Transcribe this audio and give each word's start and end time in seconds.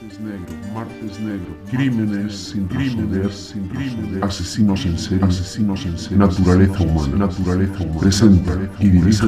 Martes 0.00 0.20
negro, 0.20 0.54
martes 0.72 1.18
negro, 1.18 1.56
crímenes 1.72 2.36
sin 2.36 2.68
crímenes, 2.68 3.34
sin 3.34 3.68
crímenes, 3.68 4.22
asesinos 4.22 4.86
en 4.86 4.96
serie, 4.96 5.24
asesinos 5.24 5.84
en 5.86 5.98
serie, 5.98 6.18
naturaleza 6.18 6.84
humana, 6.84 7.26
naturaleza 7.26 7.82
humana, 7.82 8.00
presenta 8.00 8.52
y 8.78 8.90
dirige 8.90 9.24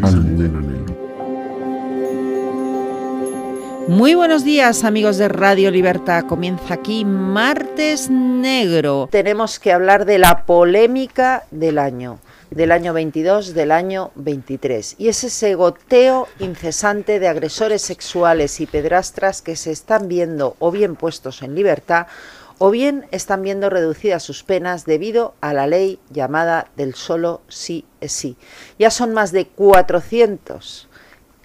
Almudena 0.00 0.60
Negro. 0.60 0.96
Muy 3.88 4.14
buenos 4.14 4.44
días 4.44 4.82
amigos 4.82 5.18
de 5.18 5.28
Radio 5.28 5.70
Libertad. 5.70 6.24
Comienza 6.24 6.72
aquí 6.72 7.04
Martes 7.04 8.08
Negro. 8.08 9.10
Tenemos 9.12 9.58
que 9.58 9.72
hablar 9.72 10.06
de 10.06 10.18
la 10.18 10.46
polémica 10.46 11.42
del 11.50 11.78
año 11.78 12.18
del 12.54 12.72
año 12.72 12.92
22, 12.92 13.54
del 13.54 13.72
año 13.72 14.10
23. 14.14 14.96
Y 14.98 15.08
es 15.08 15.24
ese 15.24 15.54
goteo 15.54 16.28
incesante 16.38 17.18
de 17.18 17.28
agresores 17.28 17.82
sexuales 17.82 18.60
y 18.60 18.66
pedrastras 18.66 19.42
que 19.42 19.56
se 19.56 19.70
están 19.70 20.08
viendo 20.08 20.56
o 20.58 20.70
bien 20.70 20.96
puestos 20.96 21.42
en 21.42 21.54
libertad 21.54 22.06
o 22.58 22.70
bien 22.70 23.06
están 23.10 23.42
viendo 23.42 23.70
reducidas 23.70 24.22
sus 24.22 24.44
penas 24.44 24.84
debido 24.84 25.34
a 25.40 25.52
la 25.52 25.66
ley 25.66 25.98
llamada 26.10 26.70
del 26.76 26.94
solo 26.94 27.40
sí 27.48 27.86
es 28.00 28.12
sí. 28.12 28.36
Ya 28.78 28.90
son 28.90 29.12
más 29.14 29.32
de 29.32 29.46
400 29.48 30.88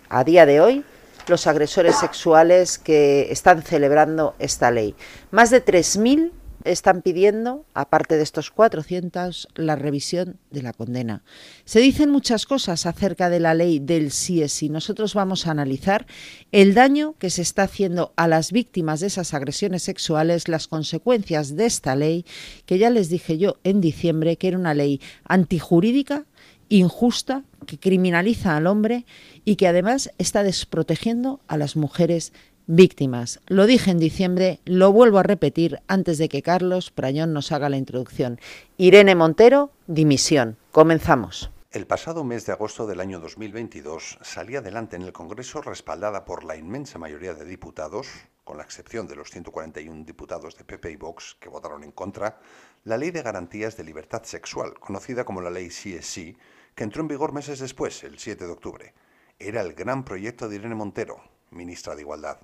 a 0.10 0.24
día 0.24 0.46
de 0.46 0.62
hoy 0.62 0.86
los 1.28 1.48
agresores 1.48 1.98
sexuales 1.98 2.78
que 2.78 3.32
están 3.32 3.62
celebrando 3.62 4.36
esta 4.40 4.72
ley. 4.72 4.96
Más 5.32 5.50
de 5.50 5.64
3.000 5.64 6.32
están 6.64 7.02
pidiendo, 7.02 7.66
aparte 7.74 8.18
de 8.18 8.24
estos 8.24 8.52
400, 8.52 9.48
la 9.56 9.76
revisión 9.76 10.38
de 10.52 10.62
la 10.62 10.74
condena. 10.74 11.24
Se 11.66 11.80
dicen 11.80 12.10
muchas 12.10 12.46
cosas 12.46 12.86
acerca 12.86 13.30
de 13.30 13.40
la 13.40 13.54
ley 13.54 13.80
del 13.80 14.12
sí 14.12 14.42
es 14.42 14.54
sí. 14.54 14.70
Nosotros 14.70 15.14
vamos 15.14 15.48
a 15.48 15.52
analizar 15.52 16.06
el 16.52 16.74
daño 16.74 17.16
que 17.20 17.30
se 17.30 17.42
está 17.42 17.64
haciendo 17.64 18.14
a 18.16 18.28
las 18.28 18.52
víctimas 18.52 19.00
de 19.00 19.08
esas 19.08 19.34
agresiones 19.34 19.84
sexuales, 19.84 20.48
las 20.48 20.68
consecuencias 20.68 21.56
de 21.56 21.66
esta 21.66 21.96
ley, 21.96 22.26
que 22.66 22.78
ya 22.78 22.90
les 22.90 23.10
dije 23.10 23.38
yo 23.38 23.58
en 23.64 23.82
diciembre 23.82 24.38
que 24.38 24.50
era 24.50 24.58
una 24.58 24.74
ley 24.74 25.02
antijurídica, 25.26 26.26
injusta, 26.70 27.44
que 27.66 27.80
criminaliza 27.80 28.58
al 28.58 28.68
hombre 28.68 29.06
y 29.46 29.56
que 29.56 29.68
además 29.68 30.12
está 30.18 30.44
desprotegiendo 30.44 31.40
a 31.48 31.58
las 31.58 31.76
mujeres 31.76 32.34
víctimas. 32.68 33.40
Lo 33.48 33.66
dije 33.66 33.92
en 33.92 34.00
diciembre, 34.00 34.60
lo 34.66 34.92
vuelvo 34.92 35.18
a 35.20 35.24
repetir 35.24 35.80
antes 35.88 36.18
de 36.18 36.30
que 36.30 36.42
Carlos 36.42 36.92
Prayón 36.92 37.34
nos 37.34 37.52
haga 37.52 37.70
la 37.70 37.78
introducción. 37.78 38.40
Irene 38.78 39.16
Montero, 39.16 39.72
dimisión. 39.88 40.58
Comenzamos. 40.72 41.50
El 41.72 41.86
pasado 41.86 42.24
mes 42.24 42.46
de 42.46 42.54
agosto 42.54 42.88
del 42.88 43.00
año 43.00 43.20
2022 43.20 44.20
salía 44.22 44.60
adelante 44.60 44.96
en 44.96 45.02
el 45.02 45.14
Congreso 45.14 45.62
respaldada 45.62 46.26
por 46.26 46.44
la 46.44 46.56
inmensa 46.56 46.98
mayoría 46.98 47.34
de 47.34 47.46
diputados, 47.46 48.08
con 48.44 48.58
la 48.58 48.64
excepción 48.64 49.08
de 49.08 49.16
los 49.16 49.30
141 49.30 50.06
diputados 50.06 50.58
de 50.58 50.64
PP 50.64 50.92
y 50.92 50.96
Vox 50.96 51.36
que 51.40 51.50
votaron 51.50 51.84
en 51.84 51.92
contra, 51.92 52.40
la 52.86 52.98
Ley 52.98 53.12
de 53.12 53.22
Garantías 53.22 53.76
de 53.76 53.84
Libertad 53.84 54.24
Sexual, 54.24 54.80
conocida 54.80 55.26
como 55.26 55.42
la 55.42 55.50
Ley 55.50 55.68
CSI, 55.68 56.38
que 56.74 56.84
entró 56.84 57.02
en 57.02 57.10
vigor 57.10 57.34
meses 57.34 57.60
después, 57.60 58.04
el 58.04 58.18
7 58.18 58.46
de 58.46 58.52
octubre. 58.52 58.94
Era 59.38 59.62
el 59.62 59.74
gran 59.74 60.06
proyecto 60.06 60.48
de 60.48 60.56
Irene 60.56 60.76
Montero, 60.76 61.22
ministra 61.52 61.96
de 61.96 62.02
Igualdad. 62.02 62.40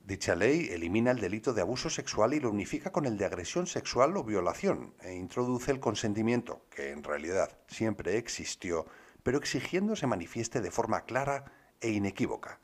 Dicha 0.00 0.34
ley 0.34 0.68
elimina 0.70 1.10
el 1.10 1.20
delito 1.20 1.52
de 1.52 1.60
abuso 1.60 1.90
sexual 1.90 2.32
y 2.32 2.40
lo 2.40 2.50
unifica 2.50 2.92
con 2.92 3.04
el 3.04 3.18
de 3.18 3.26
agresión 3.26 3.66
sexual 3.66 4.16
o 4.16 4.24
violación 4.24 4.94
e 5.02 5.14
introduce 5.14 5.70
el 5.70 5.80
consentimiento, 5.80 6.64
que 6.70 6.92
en 6.92 7.04
realidad 7.04 7.58
siempre 7.68 8.16
existió, 8.16 8.86
pero 9.22 9.38
exigiendo 9.38 9.96
se 9.96 10.06
manifieste 10.06 10.60
de 10.60 10.70
forma 10.70 11.04
clara 11.04 11.44
e 11.80 11.90
inequívoca. 11.90 12.60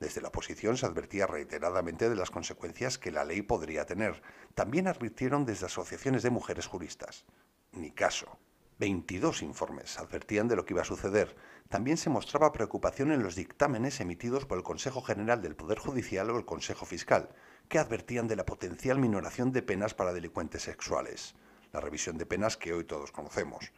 Desde 0.00 0.20
la 0.20 0.28
oposición 0.28 0.76
se 0.76 0.84
advertía 0.84 1.28
reiteradamente 1.28 2.10
de 2.10 2.16
las 2.16 2.32
consecuencias 2.32 2.98
que 2.98 3.12
la 3.12 3.24
ley 3.24 3.42
podría 3.42 3.86
tener. 3.86 4.20
También 4.54 4.88
advirtieron 4.88 5.46
desde 5.46 5.66
asociaciones 5.66 6.24
de 6.24 6.30
mujeres 6.30 6.66
juristas. 6.66 7.24
Ni 7.70 7.92
caso. 7.92 8.36
22 8.82 9.42
informes 9.42 9.96
advertían 10.00 10.48
de 10.48 10.56
lo 10.56 10.64
que 10.64 10.74
iba 10.74 10.82
a 10.82 10.84
suceder, 10.84 11.36
también 11.68 11.96
se 11.96 12.10
mostraba 12.10 12.50
preocupación 12.50 13.12
en 13.12 13.22
los 13.22 13.36
dictámenes 13.36 14.00
emitidos 14.00 14.44
por 14.44 14.58
el 14.58 14.64
Consejo 14.64 15.02
General 15.02 15.40
del 15.40 15.54
Poder 15.54 15.78
Judicial 15.78 16.28
o 16.30 16.36
el 16.36 16.44
Consejo 16.44 16.84
Fiscal, 16.84 17.28
que 17.68 17.78
advertían 17.78 18.26
de 18.26 18.34
la 18.34 18.44
potencial 18.44 18.98
minoración 18.98 19.52
de 19.52 19.62
penas 19.62 19.94
para 19.94 20.12
delincuentes 20.12 20.62
sexuales, 20.62 21.36
la 21.72 21.78
revisión 21.78 22.18
de 22.18 22.26
penas 22.26 22.56
que 22.56 22.72
hoy 22.72 22.82
todos 22.82 23.12
conocemos. 23.12 23.70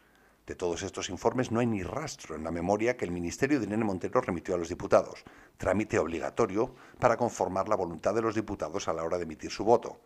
De 0.47 0.55
todos 0.55 0.83
estos 0.83 1.11
informes 1.11 1.51
no 1.51 1.61
hay 1.61 1.67
ni 1.67 1.83
rastro 1.83 2.35
en 2.35 2.43
la 2.43 2.51
memoria 2.51 2.97
que 2.97 3.05
el 3.05 3.11
Ministerio 3.11 3.61
de 3.61 3.67
Irene 3.67 3.85
Montero 3.85 4.23
remitió 4.23 4.55
a 4.55 4.59
los 4.59 4.71
diputados, 4.71 5.23
trámite 5.59 5.99
obligatorio 5.99 6.75
para 6.99 7.19
conformar 7.19 7.69
la 7.69 7.77
voluntad 7.77 8.15
de 8.15 8.23
los 8.23 8.35
diputados 8.35 8.89
a 8.89 8.95
la 8.95 9.05
hora 9.05 9.19
de 9.19 9.25
emitir 9.25 9.51
su 9.51 9.67
voto. 9.67 10.01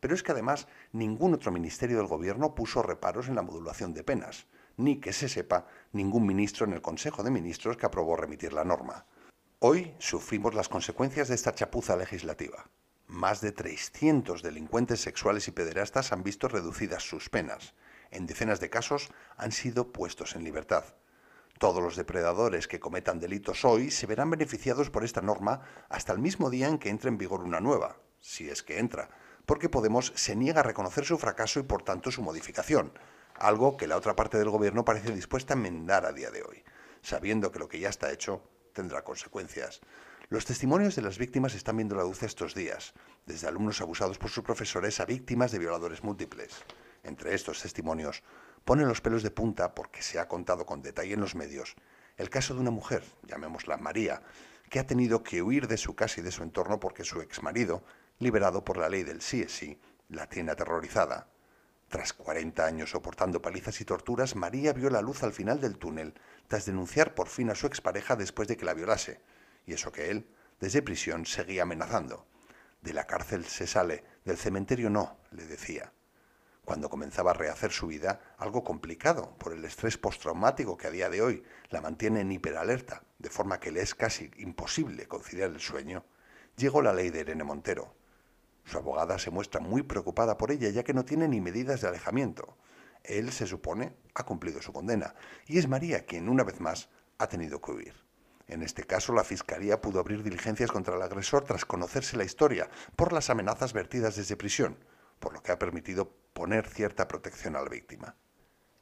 Pero 0.00 0.14
es 0.14 0.22
que 0.22 0.32
además 0.32 0.68
ningún 0.92 1.34
otro 1.34 1.52
ministerio 1.52 1.98
del 1.98 2.06
Gobierno 2.06 2.54
puso 2.54 2.82
reparos 2.82 3.28
en 3.28 3.34
la 3.34 3.42
modulación 3.42 3.94
de 3.94 4.04
penas 4.04 4.46
ni 4.78 5.00
que 5.00 5.12
se 5.12 5.28
sepa 5.28 5.66
ningún 5.92 6.24
ministro 6.24 6.64
en 6.64 6.72
el 6.72 6.80
Consejo 6.80 7.22
de 7.22 7.30
Ministros 7.30 7.76
que 7.76 7.86
aprobó 7.86 8.16
remitir 8.16 8.52
la 8.52 8.64
norma. 8.64 9.04
Hoy 9.58 9.94
sufrimos 9.98 10.54
las 10.54 10.68
consecuencias 10.68 11.28
de 11.28 11.34
esta 11.34 11.52
chapuza 11.52 11.96
legislativa. 11.96 12.70
Más 13.08 13.40
de 13.40 13.50
300 13.50 14.40
delincuentes 14.40 15.00
sexuales 15.00 15.48
y 15.48 15.50
pederastas 15.50 16.12
han 16.12 16.22
visto 16.22 16.46
reducidas 16.46 17.02
sus 17.02 17.28
penas. 17.28 17.74
En 18.12 18.26
decenas 18.26 18.60
de 18.60 18.70
casos 18.70 19.10
han 19.36 19.50
sido 19.50 19.92
puestos 19.92 20.36
en 20.36 20.44
libertad. 20.44 20.84
Todos 21.58 21.82
los 21.82 21.96
depredadores 21.96 22.68
que 22.68 22.78
cometan 22.78 23.18
delitos 23.18 23.64
hoy 23.64 23.90
se 23.90 24.06
verán 24.06 24.30
beneficiados 24.30 24.90
por 24.90 25.02
esta 25.02 25.22
norma 25.22 25.62
hasta 25.88 26.12
el 26.12 26.20
mismo 26.20 26.50
día 26.50 26.68
en 26.68 26.78
que 26.78 26.88
entre 26.88 27.08
en 27.08 27.18
vigor 27.18 27.42
una 27.42 27.58
nueva, 27.58 27.96
si 28.20 28.48
es 28.48 28.62
que 28.62 28.78
entra, 28.78 29.10
porque 29.48 29.70
Podemos 29.70 30.12
se 30.14 30.36
niega 30.36 30.60
a 30.60 30.62
reconocer 30.62 31.06
su 31.06 31.16
fracaso 31.16 31.58
y 31.58 31.62
por 31.62 31.82
tanto 31.82 32.10
su 32.10 32.20
modificación, 32.20 32.92
algo 33.34 33.78
que 33.78 33.86
la 33.86 33.96
otra 33.96 34.14
parte 34.14 34.36
del 34.36 34.50
gobierno 34.50 34.84
parece 34.84 35.10
dispuesta 35.14 35.54
a 35.54 35.56
enmendar 35.56 36.04
a 36.04 36.12
día 36.12 36.30
de 36.30 36.42
hoy, 36.42 36.62
sabiendo 37.00 37.50
que 37.50 37.58
lo 37.58 37.66
que 37.66 37.80
ya 37.80 37.88
está 37.88 38.12
hecho 38.12 38.42
tendrá 38.74 39.04
consecuencias. 39.04 39.80
Los 40.28 40.44
testimonios 40.44 40.96
de 40.96 41.02
las 41.02 41.16
víctimas 41.16 41.54
están 41.54 41.78
viendo 41.78 41.96
la 41.96 42.02
luz 42.02 42.22
estos 42.24 42.54
días, 42.54 42.92
desde 43.24 43.48
alumnos 43.48 43.80
abusados 43.80 44.18
por 44.18 44.28
sus 44.28 44.44
profesores 44.44 45.00
a 45.00 45.06
víctimas 45.06 45.50
de 45.50 45.60
violadores 45.60 46.04
múltiples. 46.04 46.52
Entre 47.02 47.34
estos 47.34 47.62
testimonios 47.62 48.22
ponen 48.66 48.86
los 48.86 49.00
pelos 49.00 49.22
de 49.22 49.30
punta 49.30 49.74
porque 49.74 50.02
se 50.02 50.18
ha 50.18 50.28
contado 50.28 50.66
con 50.66 50.82
detalle 50.82 51.14
en 51.14 51.20
los 51.20 51.34
medios 51.34 51.74
el 52.18 52.28
caso 52.28 52.52
de 52.52 52.60
una 52.60 52.70
mujer, 52.70 53.02
llamémosla 53.22 53.78
María, 53.78 54.20
que 54.68 54.78
ha 54.78 54.86
tenido 54.86 55.22
que 55.22 55.40
huir 55.40 55.68
de 55.68 55.78
su 55.78 55.94
casa 55.94 56.20
y 56.20 56.24
de 56.24 56.32
su 56.32 56.42
entorno 56.42 56.80
porque 56.80 57.04
su 57.04 57.22
exmarido, 57.22 57.82
liberado 58.18 58.64
por 58.64 58.76
la 58.76 58.88
ley 58.88 59.04
del 59.04 59.22
sí 59.22 59.42
es 59.42 59.52
sí, 59.52 59.80
la 60.08 60.28
tiene 60.28 60.52
aterrorizada. 60.52 61.28
Tras 61.88 62.12
40 62.12 62.66
años 62.66 62.90
soportando 62.90 63.40
palizas 63.40 63.80
y 63.80 63.84
torturas, 63.84 64.36
María 64.36 64.72
vio 64.72 64.90
la 64.90 65.00
luz 65.00 65.22
al 65.22 65.32
final 65.32 65.60
del 65.60 65.78
túnel, 65.78 66.14
tras 66.46 66.66
denunciar 66.66 67.14
por 67.14 67.28
fin 67.28 67.50
a 67.50 67.54
su 67.54 67.66
expareja 67.66 68.14
después 68.14 68.46
de 68.48 68.56
que 68.56 68.66
la 68.66 68.74
violase, 68.74 69.22
y 69.64 69.72
eso 69.72 69.90
que 69.90 70.10
él, 70.10 70.28
desde 70.60 70.82
prisión, 70.82 71.24
seguía 71.24 71.62
amenazando. 71.62 72.26
De 72.82 72.92
la 72.92 73.06
cárcel 73.06 73.44
se 73.46 73.66
sale, 73.66 74.04
del 74.24 74.36
cementerio 74.36 74.90
no, 74.90 75.18
le 75.30 75.46
decía. 75.46 75.92
Cuando 76.64 76.90
comenzaba 76.90 77.30
a 77.30 77.34
rehacer 77.34 77.72
su 77.72 77.86
vida, 77.86 78.20
algo 78.36 78.62
complicado 78.62 79.34
por 79.38 79.54
el 79.54 79.64
estrés 79.64 79.96
postraumático 79.96 80.76
que 80.76 80.88
a 80.88 80.90
día 80.90 81.08
de 81.08 81.22
hoy 81.22 81.42
la 81.70 81.80
mantiene 81.80 82.20
en 82.20 82.30
hiperalerta, 82.30 83.02
de 83.18 83.30
forma 83.30 83.58
que 83.58 83.72
le 83.72 83.80
es 83.80 83.94
casi 83.94 84.30
imposible 84.36 85.08
conciliar 85.08 85.48
el 85.48 85.60
sueño, 85.60 86.04
llegó 86.56 86.82
la 86.82 86.92
ley 86.92 87.08
de 87.08 87.20
Irene 87.20 87.44
Montero, 87.44 87.94
su 88.68 88.78
abogada 88.78 89.18
se 89.18 89.30
muestra 89.30 89.60
muy 89.60 89.82
preocupada 89.82 90.36
por 90.36 90.50
ella, 90.50 90.68
ya 90.68 90.84
que 90.84 90.92
no 90.92 91.04
tiene 91.04 91.26
ni 91.26 91.40
medidas 91.40 91.80
de 91.80 91.88
alejamiento. 91.88 92.56
Él, 93.02 93.32
se 93.32 93.46
supone, 93.46 93.94
ha 94.14 94.24
cumplido 94.24 94.60
su 94.60 94.72
condena, 94.72 95.14
y 95.46 95.58
es 95.58 95.68
María 95.68 96.04
quien, 96.04 96.28
una 96.28 96.44
vez 96.44 96.60
más, 96.60 96.90
ha 97.16 97.28
tenido 97.28 97.62
que 97.62 97.72
huir. 97.72 97.94
En 98.46 98.62
este 98.62 98.84
caso, 98.84 99.12
la 99.12 99.24
Fiscalía 99.24 99.80
pudo 99.80 100.00
abrir 100.00 100.22
diligencias 100.22 100.70
contra 100.70 100.96
el 100.96 101.02
agresor 101.02 101.44
tras 101.44 101.64
conocerse 101.64 102.16
la 102.16 102.24
historia 102.24 102.68
por 102.94 103.12
las 103.12 103.30
amenazas 103.30 103.72
vertidas 103.72 104.16
desde 104.16 104.36
prisión, 104.36 104.76
por 105.18 105.32
lo 105.32 105.42
que 105.42 105.52
ha 105.52 105.58
permitido 105.58 106.10
poner 106.32 106.68
cierta 106.68 107.08
protección 107.08 107.56
a 107.56 107.62
la 107.62 107.68
víctima. 107.68 108.16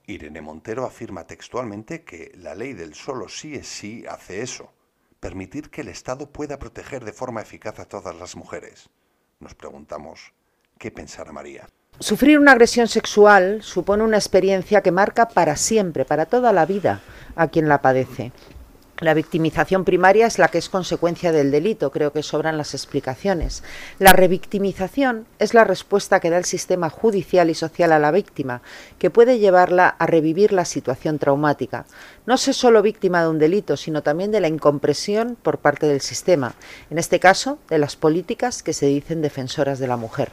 Irene 0.04 0.40
Montero 0.40 0.84
afirma 0.84 1.26
textualmente 1.26 2.04
que 2.04 2.32
la 2.36 2.54
ley 2.54 2.74
del 2.74 2.94
solo 2.94 3.28
sí 3.28 3.54
es 3.54 3.66
sí 3.66 4.04
hace 4.08 4.42
eso, 4.42 4.72
permitir 5.20 5.70
que 5.70 5.80
el 5.80 5.88
Estado 5.88 6.32
pueda 6.32 6.58
proteger 6.58 7.04
de 7.04 7.12
forma 7.12 7.42
eficaz 7.42 7.80
a 7.80 7.86
todas 7.86 8.14
las 8.14 8.36
mujeres 8.36 8.90
nos 9.40 9.54
preguntamos 9.54 10.32
qué 10.78 10.90
pensará 10.90 11.32
María. 11.32 11.68
Sufrir 11.98 12.38
una 12.38 12.52
agresión 12.52 12.88
sexual 12.88 13.62
supone 13.62 14.02
una 14.02 14.18
experiencia 14.18 14.82
que 14.82 14.92
marca 14.92 15.28
para 15.28 15.56
siempre, 15.56 16.04
para 16.04 16.26
toda 16.26 16.52
la 16.52 16.66
vida, 16.66 17.00
a 17.36 17.48
quien 17.48 17.68
la 17.68 17.80
padece. 17.80 18.32
La 19.00 19.12
victimización 19.12 19.84
primaria 19.84 20.26
es 20.26 20.38
la 20.38 20.48
que 20.48 20.56
es 20.56 20.70
consecuencia 20.70 21.30
del 21.30 21.50
delito, 21.50 21.90
creo 21.90 22.14
que 22.14 22.22
sobran 22.22 22.56
las 22.56 22.72
explicaciones. 22.72 23.62
La 23.98 24.14
revictimización 24.14 25.26
es 25.38 25.52
la 25.52 25.64
respuesta 25.64 26.18
que 26.18 26.30
da 26.30 26.38
el 26.38 26.46
sistema 26.46 26.88
judicial 26.88 27.50
y 27.50 27.54
social 27.54 27.92
a 27.92 27.98
la 27.98 28.10
víctima, 28.10 28.62
que 28.98 29.10
puede 29.10 29.38
llevarla 29.38 29.88
a 29.88 30.06
revivir 30.06 30.50
la 30.52 30.64
situación 30.64 31.18
traumática. 31.18 31.84
No 32.24 32.38
sé 32.38 32.54
solo 32.54 32.80
víctima 32.80 33.20
de 33.20 33.28
un 33.28 33.38
delito, 33.38 33.76
sino 33.76 34.02
también 34.02 34.32
de 34.32 34.40
la 34.40 34.48
incompresión 34.48 35.36
por 35.42 35.58
parte 35.58 35.86
del 35.86 36.00
sistema, 36.00 36.54
en 36.88 36.96
este 36.96 37.20
caso 37.20 37.58
de 37.68 37.76
las 37.76 37.96
políticas 37.96 38.62
que 38.62 38.72
se 38.72 38.86
dicen 38.86 39.20
defensoras 39.20 39.78
de 39.78 39.88
la 39.88 39.98
mujer. 39.98 40.30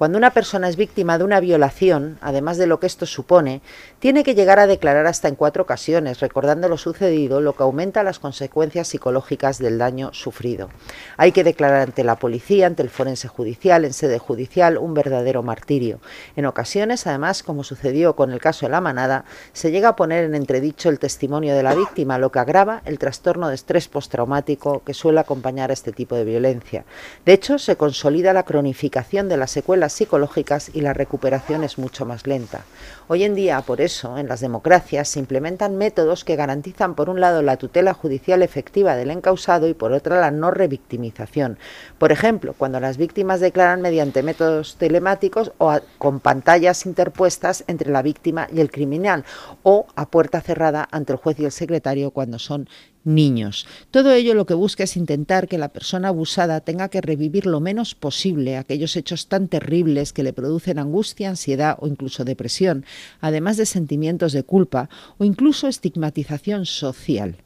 Cuando 0.00 0.16
una 0.16 0.30
persona 0.30 0.66
es 0.66 0.76
víctima 0.76 1.18
de 1.18 1.24
una 1.24 1.40
violación, 1.40 2.16
además 2.22 2.56
de 2.56 2.66
lo 2.66 2.80
que 2.80 2.86
esto 2.86 3.04
supone, 3.04 3.60
tiene 3.98 4.24
que 4.24 4.34
llegar 4.34 4.58
a 4.58 4.66
declarar 4.66 5.06
hasta 5.06 5.28
en 5.28 5.34
cuatro 5.34 5.64
ocasiones, 5.64 6.20
recordando 6.20 6.70
lo 6.70 6.78
sucedido, 6.78 7.42
lo 7.42 7.54
que 7.54 7.64
aumenta 7.64 8.02
las 8.02 8.18
consecuencias 8.18 8.88
psicológicas 8.88 9.58
del 9.58 9.76
daño 9.76 10.08
sufrido. 10.14 10.70
Hay 11.18 11.32
que 11.32 11.44
declarar 11.44 11.82
ante 11.82 12.02
la 12.02 12.16
policía, 12.16 12.66
ante 12.66 12.82
el 12.82 12.88
forense 12.88 13.28
judicial, 13.28 13.84
en 13.84 13.92
sede 13.92 14.18
judicial, 14.18 14.78
un 14.78 14.94
verdadero 14.94 15.42
martirio. 15.42 16.00
En 16.34 16.46
ocasiones, 16.46 17.06
además, 17.06 17.42
como 17.42 17.62
sucedió 17.62 18.16
con 18.16 18.30
el 18.30 18.40
caso 18.40 18.64
de 18.64 18.72
la 18.72 18.80
manada, 18.80 19.26
se 19.52 19.70
llega 19.70 19.90
a 19.90 19.96
poner 19.96 20.24
en 20.24 20.34
entredicho 20.34 20.88
el 20.88 20.98
testimonio 20.98 21.54
de 21.54 21.62
la 21.62 21.74
víctima, 21.74 22.16
lo 22.16 22.32
que 22.32 22.38
agrava 22.38 22.80
el 22.86 22.98
trastorno 22.98 23.48
de 23.48 23.54
estrés 23.54 23.88
postraumático 23.88 24.82
que 24.82 24.94
suele 24.94 25.20
acompañar 25.20 25.68
a 25.68 25.74
este 25.74 25.92
tipo 25.92 26.14
de 26.14 26.24
violencia. 26.24 26.86
De 27.26 27.34
hecho, 27.34 27.58
se 27.58 27.76
consolida 27.76 28.32
la 28.32 28.44
cronificación 28.44 29.28
de 29.28 29.36
las 29.36 29.50
secuelas 29.50 29.89
psicológicas 29.92 30.70
y 30.74 30.80
la 30.80 30.92
recuperación 30.92 31.64
es 31.64 31.78
mucho 31.78 32.06
más 32.06 32.26
lenta. 32.26 32.64
Hoy 33.08 33.24
en 33.24 33.34
día, 33.34 33.60
por 33.62 33.80
eso, 33.80 34.18
en 34.18 34.28
las 34.28 34.40
democracias 34.40 35.08
se 35.08 35.18
implementan 35.18 35.76
métodos 35.76 36.24
que 36.24 36.36
garantizan, 36.36 36.94
por 36.94 37.10
un 37.10 37.20
lado, 37.20 37.42
la 37.42 37.56
tutela 37.56 37.94
judicial 37.94 38.42
efectiva 38.42 38.96
del 38.96 39.10
encausado 39.10 39.68
y, 39.68 39.74
por 39.74 39.92
otra, 39.92 40.20
la 40.20 40.30
no 40.30 40.50
revictimización. 40.50 41.58
Por 41.98 42.12
ejemplo, 42.12 42.54
cuando 42.56 42.80
las 42.80 42.96
víctimas 42.96 43.40
declaran 43.40 43.80
mediante 43.80 44.22
métodos 44.22 44.76
telemáticos 44.76 45.52
o 45.58 45.78
con 45.98 46.20
pantallas 46.20 46.86
interpuestas 46.86 47.64
entre 47.66 47.90
la 47.90 48.02
víctima 48.02 48.48
y 48.52 48.60
el 48.60 48.70
criminal, 48.70 49.24
o 49.62 49.86
a 49.96 50.06
puerta 50.06 50.40
cerrada 50.40 50.88
ante 50.90 51.12
el 51.12 51.18
juez 51.18 51.38
y 51.40 51.44
el 51.44 51.52
secretario 51.52 52.10
cuando 52.10 52.38
son 52.38 52.68
niños. 53.04 53.66
Todo 53.90 54.12
ello 54.12 54.34
lo 54.34 54.46
que 54.46 54.54
busca 54.54 54.84
es 54.84 54.96
intentar 54.96 55.48
que 55.48 55.58
la 55.58 55.68
persona 55.68 56.08
abusada 56.08 56.60
tenga 56.60 56.88
que 56.88 57.00
revivir 57.00 57.46
lo 57.46 57.60
menos 57.60 57.94
posible 57.94 58.56
aquellos 58.56 58.96
hechos 58.96 59.28
tan 59.28 59.48
terribles 59.48 60.12
que 60.12 60.22
le 60.22 60.32
producen 60.32 60.78
angustia, 60.78 61.30
ansiedad 61.30 61.76
o 61.80 61.86
incluso 61.86 62.24
depresión, 62.24 62.84
además 63.20 63.56
de 63.56 63.66
sentimientos 63.66 64.32
de 64.32 64.42
culpa 64.42 64.88
o 65.18 65.24
incluso 65.24 65.68
estigmatización 65.68 66.66
social. 66.66 67.36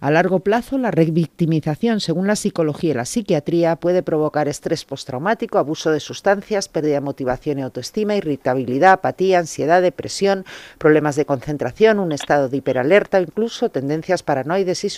A 0.00 0.10
largo 0.10 0.40
plazo, 0.40 0.78
la 0.78 0.90
revictimización, 0.90 2.00
según 2.00 2.26
la 2.26 2.36
psicología 2.36 2.90
y 2.90 2.94
la 2.94 3.04
psiquiatría, 3.04 3.76
puede 3.76 4.02
provocar 4.02 4.48
estrés 4.48 4.84
postraumático, 4.84 5.58
abuso 5.58 5.90
de 5.90 6.00
sustancias, 6.00 6.68
pérdida 6.68 6.94
de 6.94 7.00
motivación 7.00 7.58
y 7.58 7.62
autoestima, 7.62 8.16
irritabilidad, 8.16 8.92
apatía, 8.92 9.38
ansiedad, 9.38 9.82
depresión, 9.82 10.44
problemas 10.78 11.16
de 11.16 11.24
concentración, 11.24 11.98
un 11.98 12.12
estado 12.12 12.48
de 12.48 12.56
hiperalerta 12.56 13.20
incluso 13.20 13.68
tendencias 13.70 14.22
paranoides 14.22 14.84
y 14.84 14.90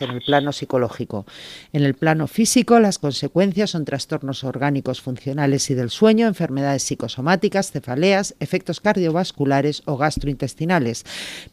en 0.00 0.10
el 0.10 0.22
plano 0.22 0.52
psicológico. 0.52 1.26
En 1.72 1.82
el 1.82 1.94
plano 1.94 2.26
físico, 2.26 2.78
las 2.78 2.98
consecuencias 2.98 3.70
son 3.70 3.84
trastornos 3.84 4.44
orgánicos 4.44 5.00
funcionales 5.00 5.70
y 5.70 5.74
del 5.74 5.90
sueño, 5.90 6.26
enfermedades 6.26 6.82
psicosomáticas, 6.82 7.70
cefaleas, 7.70 8.34
efectos 8.40 8.80
cardiovasculares 8.80 9.82
o 9.86 9.96
gastrointestinales. 9.96 11.04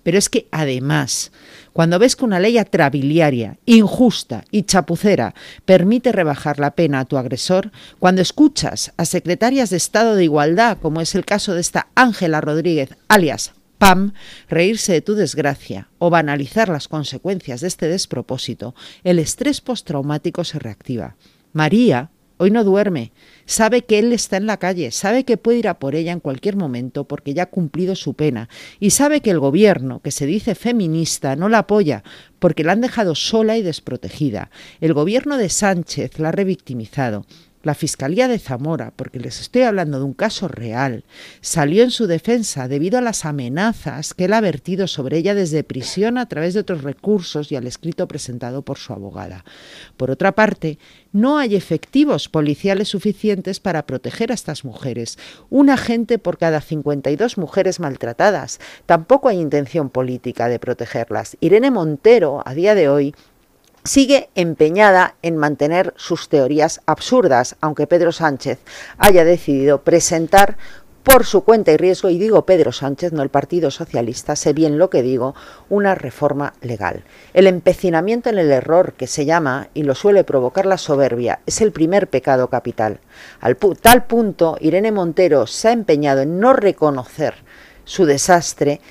Pero 0.04 0.18
es 0.18 0.30
que 0.30 0.48
además, 0.52 1.32
cuando 1.74 2.00
ves 2.00 2.16
que 2.16 2.26
una 2.26 2.40
ley 2.40 2.58
atrabiliaria, 2.58 3.58
injusta 3.66 4.44
y 4.52 4.64
chapucera 4.64 5.34
permite 5.66 6.12
rebajar 6.12 6.60
la 6.60 6.72
pena 6.72 7.00
a 7.00 7.06
tu 7.06 7.18
agresor, 7.18 7.72
cuando 8.00 8.22
escuchas 8.22 8.94
a 8.98 9.06
secretarias 9.06 9.70
de 9.70 9.78
Estado 9.78 10.16
de 10.16 10.24
Igualdad, 10.26 10.78
como 10.82 11.02
es 11.02 11.16
el 11.16 11.26
caso 11.26 11.54
de 11.54 11.62
esta 11.62 11.88
Ángela 11.96 12.42
Rodríguez, 12.42 12.90
alias 13.08 13.54
PAM, 13.78 14.14
reírse 14.50 14.94
de 14.94 15.02
tu 15.02 15.16
desgracia 15.16 15.90
o 16.00 16.10
banalizar 16.10 16.70
las 16.70 16.88
consecuencias 16.88 17.62
de 17.62 17.68
este 17.68 17.88
despropósito, 17.88 18.76
el 19.04 19.20
estrés 19.20 19.62
postraumático 19.62 20.44
se 20.44 20.60
reactiva. 20.60 21.16
María 21.54 22.10
hoy 22.38 22.52
no 22.52 22.64
duerme, 22.64 23.12
sabe 23.46 23.84
que 23.84 24.00
él 24.00 24.12
está 24.12 24.38
en 24.38 24.46
la 24.46 24.58
calle, 24.58 24.92
sabe 24.92 25.24
que 25.24 25.38
puede 25.38 25.60
ir 25.60 25.68
a 25.68 25.80
por 25.80 25.96
ella 25.96 26.12
en 26.12 26.20
cualquier 26.20 26.56
momento 26.56 27.06
porque 27.06 27.34
ya 27.34 27.44
ha 27.44 27.50
cumplido 27.50 27.96
su 27.96 28.14
pena 28.14 28.50
y 28.80 28.90
sabe 28.90 29.22
que 29.22 29.32
el 29.32 29.40
gobierno, 29.40 30.02
que 30.02 30.12
se 30.12 30.26
dice 30.26 30.56
feminista, 30.56 31.36
no 31.36 31.50
la 31.50 31.60
apoya 31.60 32.04
porque 32.40 32.64
la 32.64 32.74
han 32.74 32.82
dejado 32.82 33.16
sola 33.16 33.58
y 33.58 33.62
desprotegida. 33.62 34.50
El 34.82 34.94
gobierno 34.94 35.38
de 35.38 35.50
Sánchez 35.50 36.20
la 36.20 36.30
ha 36.30 36.32
revictimizado 36.34 37.26
la 37.66 37.74
Fiscalía 37.74 38.28
de 38.28 38.38
Zamora, 38.38 38.94
porque 38.96 39.20
les 39.20 39.42
estoy 39.42 39.64
hablando 39.64 39.98
de 39.98 40.06
un 40.06 40.14
caso 40.14 40.48
real, 40.48 41.04
salió 41.42 41.84
en 41.84 41.90
su 41.90 42.06
defensa 42.06 42.68
debido 42.68 43.00
a 43.00 43.02
las 43.02 43.26
amenazas 43.26 44.14
que 44.14 44.26
él 44.26 44.34
ha 44.34 44.42
vertido 44.42 44.86
sobre 44.88 45.18
ella 45.18 45.34
desde 45.34 45.64
prisión 45.64 46.20
a 46.20 46.28
través 46.28 46.54
de 46.54 46.60
otros 46.60 46.84
recursos 46.84 47.52
y 47.52 47.56
al 47.56 47.66
escrito 47.66 48.08
presentado 48.08 48.62
por 48.62 48.78
su 48.78 48.94
abogada. 48.94 49.44
Por 49.98 50.12
otra 50.12 50.34
parte, 50.34 50.78
no 51.12 51.40
hay 51.40 51.56
efectivos 51.56 52.30
policiales 52.30 52.90
suficientes 52.90 53.60
para 53.60 53.88
proteger 53.88 54.32
a 54.32 54.36
estas 54.36 54.64
mujeres. 54.64 55.18
Un 55.50 55.72
agente 55.72 56.20
por 56.20 56.38
cada 56.38 56.62
52 56.62 57.40
mujeres 57.40 57.80
maltratadas. 57.80 58.60
Tampoco 58.86 59.30
hay 59.30 59.40
intención 59.40 59.90
política 59.90 60.50
de 60.50 60.60
protegerlas. 60.60 61.36
Irene 61.40 61.72
Montero, 61.72 62.44
a 62.46 62.54
día 62.54 62.76
de 62.76 62.90
hoy, 62.90 63.16
sigue 63.86 64.30
empeñada 64.36 65.16
en 65.22 65.38
mantener 65.38 65.94
sus 65.96 66.28
teorías 66.28 66.82
absurdas, 66.86 67.56
aunque 67.62 67.88
Pedro 67.88 68.12
Sánchez 68.12 68.60
haya 68.98 69.24
decidido 69.24 69.82
presentar 69.84 70.58
por 71.04 71.24
su 71.24 71.44
cuenta 71.44 71.72
y 71.72 71.78
riesgo, 71.78 72.10
y 72.10 72.18
digo 72.18 72.48
Pedro 72.48 72.72
Sánchez, 72.72 73.14
no 73.14 73.22
el 73.22 73.30
Partido 73.30 73.70
Socialista, 73.70 74.36
sé 74.36 74.54
bien 74.54 74.80
lo 74.80 74.90
que 74.90 75.04
digo, 75.04 75.36
una 75.70 75.94
reforma 75.94 76.56
legal. 76.62 77.04
El 77.36 77.46
empecinamiento 77.46 78.30
en 78.30 78.40
el 78.40 78.52
error 78.52 78.94
que 78.94 79.06
se 79.06 79.24
llama, 79.24 79.70
y 79.76 79.84
lo 79.84 79.94
suele 79.94 80.24
provocar 80.24 80.66
la 80.66 80.80
soberbia, 80.80 81.42
es 81.46 81.62
el 81.62 81.72
primer 81.72 82.08
pecado 82.08 82.48
capital. 82.50 83.02
Al 83.40 83.56
tal 83.56 84.06
punto, 84.06 84.58
Irene 84.60 84.92
Montero 84.92 85.46
se 85.46 85.68
ha 85.68 85.74
empeñado 85.74 86.22
en 86.22 86.40
no 86.40 86.54
reconocer 86.54 87.36
su 87.84 88.06
desastre 88.06 88.82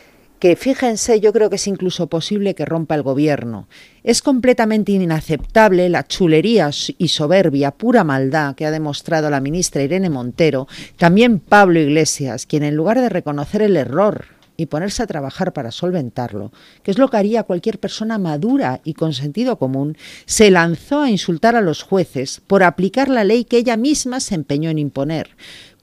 que 0.44 0.56
fíjense, 0.56 1.20
yo 1.20 1.32
creo 1.32 1.49
que 1.49 1.56
es 1.56 1.67
incluso 1.67 2.08
posible 2.08 2.55
que 2.55 2.67
rompa 2.67 2.94
el 2.94 3.02
gobierno. 3.02 3.67
Es 4.02 4.20
completamente 4.20 4.93
inaceptable 4.93 5.88
la 5.88 6.06
chulería 6.06 6.69
y 6.99 7.08
soberbia, 7.08 7.70
pura 7.70 8.05
maldad 8.05 8.55
que 8.55 8.67
ha 8.67 8.70
demostrado 8.70 9.31
la 9.31 9.41
ministra 9.41 9.82
Irene 9.82 10.11
Montero, 10.11 10.69
también 10.99 11.38
Pablo 11.38 11.81
Iglesias, 11.81 12.44
quien 12.44 12.62
en 12.62 12.76
lugar 12.76 13.00
de 13.00 13.08
reconocer 13.08 13.62
el 13.62 13.75
error 13.75 14.26
y 14.58 14.67
ponerse 14.67 15.02
a 15.02 15.06
trabajar 15.06 15.55
para 15.55 15.73
solventarlo, 15.73 16.52
que 16.82 16.91
es 16.91 16.99
lo 16.99 17.08
que 17.08 17.17
haría 17.17 17.44
cualquier 17.44 17.81
persona 17.81 18.19
madura 18.19 18.82
y 18.85 18.93
con 18.93 19.14
sentido 19.14 19.58
común, 19.58 19.96
se 20.26 20.50
lanzó 20.50 21.00
a 21.00 21.11
insultar 21.11 21.56
a 21.56 21.62
los 21.62 21.82
jueces 21.82 22.43
por 22.46 22.62
aplicar 22.62 23.08
la 23.08 23.25
ley 23.25 23.46
que 23.46 23.56
ella 23.56 23.79
misma 23.79 24.20
se 24.20 24.35
empeñó 24.35 24.69
en 24.69 24.79
imponer 24.79 25.31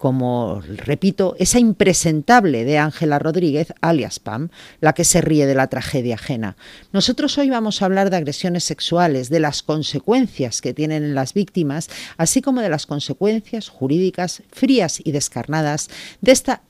como, 0.02 0.64
repito, 0.78 1.36
esa 1.38 1.60
impresentable 1.60 2.66
de 2.66 2.80
Ángela 2.80 3.20
Rodríguez, 3.20 3.72
alias 3.82 4.18
Pam, 4.18 4.50
la 4.80 4.94
que 4.94 5.04
se 5.04 5.22
ríe 5.22 5.46
de 5.46 5.54
la 5.54 5.68
tragedia 5.68 6.16
ajena. 6.16 6.58
Nosotros 6.92 7.38
hoy 7.38 7.52
vamos 7.52 7.82
a 7.82 7.86
hablar 7.86 8.10
de 8.10 8.18
agresiones 8.18 8.64
sexuales, 8.64 9.30
de 9.30 9.40
las 9.40 9.62
consecuencias 9.62 10.60
que 10.60 10.74
tienen 10.74 11.04
en 11.04 11.14
las 11.14 11.36
víctimas, 11.36 11.88
así 12.18 12.42
como 12.42 12.62
de 12.62 12.70
las 12.70 12.88
consecuencias 12.88 13.70
jurídicas 13.70 14.42
frías 14.52 15.00
y 15.04 15.12
descarnadas 15.12 15.92
de 16.20 16.32
esta 16.32 16.64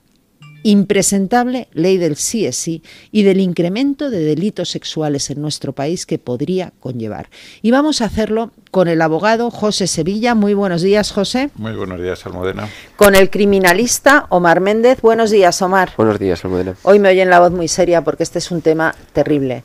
impresentable 0.64 1.68
ley 1.74 1.98
del 1.98 2.16
sí 2.16 2.46
es 2.46 2.56
sí 2.56 2.84
y 3.12 3.24
del 3.24 3.40
incremento 3.40 4.10
de 4.10 4.20
delitos 4.20 4.70
sexuales 4.70 5.30
en 5.30 5.42
nuestro 5.42 5.74
país 5.74 6.06
que 6.06 6.20
podría 6.20 6.74
conllevar. 6.80 7.30
Y 7.62 7.72
vamos 7.72 8.02
a 8.02 8.06
hacerlo 8.06 8.52
con 8.70 8.88
el 8.88 9.02
abogado 9.02 9.52
José 9.52 9.88
Sevilla. 9.88 10.36
Muy 10.36 10.54
buenos 10.54 10.82
días, 10.82 11.12
José. 11.12 11.50
Muy 11.56 11.74
buenos 11.74 12.02
días, 12.02 12.26
Almudena. 12.26 12.68
Con 12.96 13.16
el 13.16 13.30
criminalista 13.30 14.28
Omar 14.30 14.60
Méndez. 14.60 15.02
Buenos 15.02 15.32
días, 15.32 15.62
Omar. 15.62 15.92
Buenos 15.98 16.20
días, 16.20 16.44
Almudena. 16.46 16.76
Hoy 16.84 17.00
me 17.00 17.10
oyen 17.10 17.30
la 17.30 17.40
voz 17.40 17.52
muy 17.52 17.68
seria 17.68 18.04
porque 18.04 18.24
este 18.24 18.40
es 18.40 18.52
un 18.52 18.62
tema 18.62 18.96
terrible. 19.14 19.64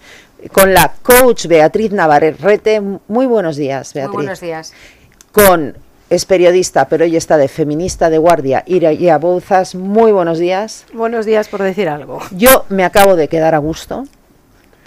Con 0.53 0.75
la 0.75 0.95
coach 1.03 1.47
Beatriz 1.47 1.93
Navarrete. 1.93 2.81
Muy 2.81 3.26
buenos 3.26 3.57
días, 3.57 3.93
Beatriz. 3.95 4.15
Muy 4.15 4.25
buenos 4.25 4.41
días. 4.41 4.73
Con 5.33 5.76
es 6.09 6.25
periodista, 6.25 6.89
pero 6.89 7.05
hoy 7.05 7.17
está 7.17 7.37
de 7.37 7.49
feminista 7.49 8.11
de 8.11 8.19
guardia, 8.19 8.63
Ira 8.67 9.19
Bouzas. 9.19 9.75
Muy 9.75 10.13
buenos 10.13 10.39
días. 10.39 10.85
Buenos 10.93 11.27
días 11.27 11.49
por 11.49 11.63
decir 11.63 11.89
algo. 11.89 12.21
Yo 12.31 12.65
me 12.69 12.85
acabo 12.85 13.17
de 13.17 13.29
quedar 13.29 13.55
a 13.55 13.59
gusto 13.59 14.05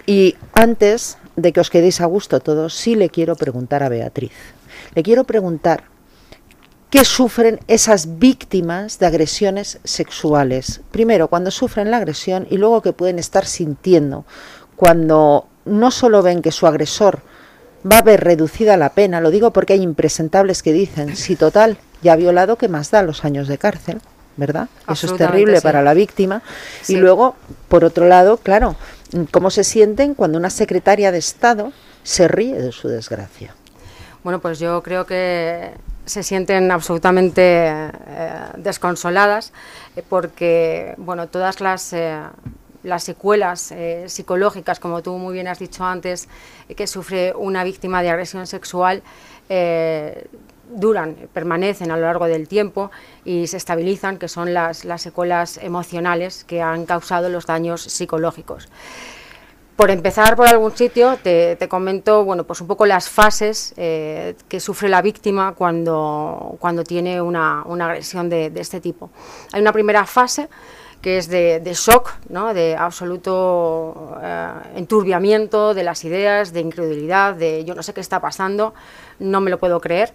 y 0.06 0.36
antes 0.54 1.18
de 1.36 1.52
que 1.52 1.60
os 1.60 1.70
quedéis 1.70 2.00
a 2.00 2.06
gusto 2.06 2.40
todos, 2.40 2.74
sí 2.74 2.94
le 2.94 3.10
quiero 3.10 3.36
preguntar 3.36 3.82
a 3.82 3.88
Beatriz. 3.88 4.32
Le 4.94 5.02
quiero 5.02 5.24
preguntar 5.24 5.84
qué 6.88 7.04
sufren 7.04 7.60
esas 7.68 8.18
víctimas 8.18 8.98
de 8.98 9.06
agresiones 9.06 9.78
sexuales. 9.84 10.80
Primero, 10.90 11.28
cuando 11.28 11.50
sufren 11.50 11.90
la 11.90 11.98
agresión 11.98 12.46
y 12.50 12.56
luego 12.56 12.80
qué 12.80 12.92
pueden 12.92 13.18
estar 13.18 13.44
sintiendo 13.46 14.24
cuando 14.74 15.46
no 15.66 15.90
solo 15.90 16.22
ven 16.22 16.40
que 16.40 16.50
su 16.50 16.66
agresor 16.66 17.20
va 17.90 17.98
a 17.98 18.02
ver 18.02 18.22
reducida 18.22 18.76
la 18.76 18.90
pena, 18.90 19.20
lo 19.20 19.30
digo 19.30 19.52
porque 19.52 19.74
hay 19.74 19.82
impresentables 19.82 20.62
que 20.62 20.72
dicen, 20.72 21.16
si 21.16 21.36
total, 21.36 21.78
ya 22.02 22.14
ha 22.14 22.16
violado, 22.16 22.56
¿qué 22.56 22.68
más 22.68 22.90
da 22.90 23.02
los 23.02 23.24
años 23.24 23.48
de 23.48 23.58
cárcel? 23.58 24.00
¿Verdad? 24.36 24.68
Eso 24.88 25.06
es 25.06 25.16
terrible 25.16 25.60
para 25.60 25.82
la 25.82 25.92
víctima. 25.92 26.42
Y 26.88 26.96
luego, 26.96 27.36
por 27.68 27.84
otro 27.84 28.06
lado, 28.06 28.38
claro, 28.38 28.76
¿cómo 29.32 29.50
se 29.50 29.64
sienten 29.64 30.14
cuando 30.14 30.38
una 30.38 30.48
secretaria 30.48 31.12
de 31.12 31.18
Estado 31.18 31.72
se 32.04 32.26
ríe 32.26 32.54
de 32.54 32.72
su 32.72 32.88
desgracia? 32.88 33.54
Bueno, 34.22 34.40
pues 34.40 34.58
yo 34.58 34.82
creo 34.82 35.04
que 35.04 35.72
se 36.06 36.22
sienten 36.22 36.70
absolutamente 36.70 37.68
eh, 37.68 37.92
desconsoladas 38.56 39.52
eh, 39.96 40.02
porque, 40.08 40.94
bueno, 40.96 41.28
todas 41.28 41.60
las... 41.60 41.92
Eh, 41.92 42.20
las 42.82 43.04
secuelas 43.04 43.74
psicológicas, 44.06 44.80
como 44.80 45.02
tú 45.02 45.18
muy 45.18 45.34
bien 45.34 45.48
has 45.48 45.58
dicho 45.58 45.84
antes, 45.84 46.28
que 46.74 46.86
sufre 46.86 47.32
una 47.34 47.64
víctima 47.64 48.02
de 48.02 48.10
agresión 48.10 48.46
sexual, 48.46 49.02
duran, 50.72 51.16
permanecen 51.32 51.90
a 51.90 51.96
lo 51.96 52.06
largo 52.06 52.26
del 52.26 52.48
tiempo 52.48 52.90
y 53.24 53.46
se 53.46 53.56
estabilizan, 53.56 54.18
que 54.18 54.28
son 54.28 54.54
las, 54.54 54.84
las 54.84 55.02
secuelas 55.02 55.58
emocionales 55.58 56.44
que 56.44 56.62
han 56.62 56.86
causado 56.86 57.28
los 57.28 57.46
daños 57.46 57.82
psicológicos. 57.82 58.68
Por 59.80 59.90
empezar 59.90 60.36
por 60.36 60.46
algún 60.46 60.76
sitio, 60.76 61.16
te, 61.22 61.56
comento 61.66 62.22
bueno, 62.22 62.44
pues 62.44 62.60
un 62.60 62.66
poco 62.66 62.84
las 62.84 63.08
fases 63.08 63.72
eh, 63.78 64.34
que 64.46 64.60
sufre 64.60 64.90
la 64.90 65.00
víctima 65.00 65.54
cuando, 65.54 66.56
cuando 66.60 66.84
tiene 66.84 67.22
una, 67.22 67.62
agresión 67.62 68.28
de, 68.28 68.52
este 68.56 68.82
tipo. 68.82 69.08
Hay 69.52 69.62
una 69.62 69.72
primera 69.72 70.04
fase 70.04 70.50
que 71.00 71.18
es 71.18 71.28
de, 71.28 71.60
shock, 71.74 72.12
¿no? 72.28 72.52
de 72.54 72.76
absoluto 72.76 74.18
eh, 74.22 74.52
enturbiamiento 74.76 75.74
de 75.74 75.82
las 75.82 76.04
ideas, 76.04 76.52
de 76.52 76.60
incredulidad, 76.60 77.34
de 77.34 77.64
yo 77.64 77.74
no 77.74 77.82
sé 77.82 77.94
qué 77.94 78.00
está 78.00 78.20
pasando, 78.20 78.74
no 79.18 79.40
me 79.40 79.50
lo 79.50 79.58
puedo 79.58 79.80
creer. 79.80 80.12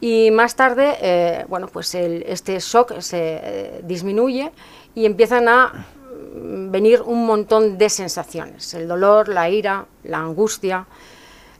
Y 0.00 0.32
más 0.32 0.56
tarde, 0.56 0.96
eh, 1.00 1.44
bueno, 1.48 1.68
pues 1.68 1.94
este 1.94 2.58
shock 2.58 2.98
se 3.00 3.80
disminuye 3.84 4.50
y 4.94 5.06
empiezan 5.06 5.48
a 5.48 5.86
venir 6.34 7.02
un 7.02 7.26
montón 7.26 7.78
de 7.78 7.88
sensaciones, 7.88 8.74
el 8.74 8.88
dolor, 8.88 9.28
la 9.28 9.48
ira, 9.48 9.86
la 10.04 10.18
angustia, 10.18 10.86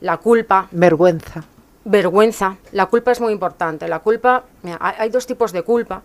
la 0.00 0.16
culpa. 0.16 0.68
Vergüenza. 0.72 1.44
Vergüenza. 1.84 2.56
La 2.72 2.87
culpa 2.87 3.12
es 3.12 3.20
muy 3.20 3.32
importante. 3.32 3.88
La 3.88 4.00
culpa, 4.00 4.44
hay, 4.80 5.11
dos 5.11 5.26
tipos 5.26 5.52
de 5.52 5.62
culpa. 5.62 6.02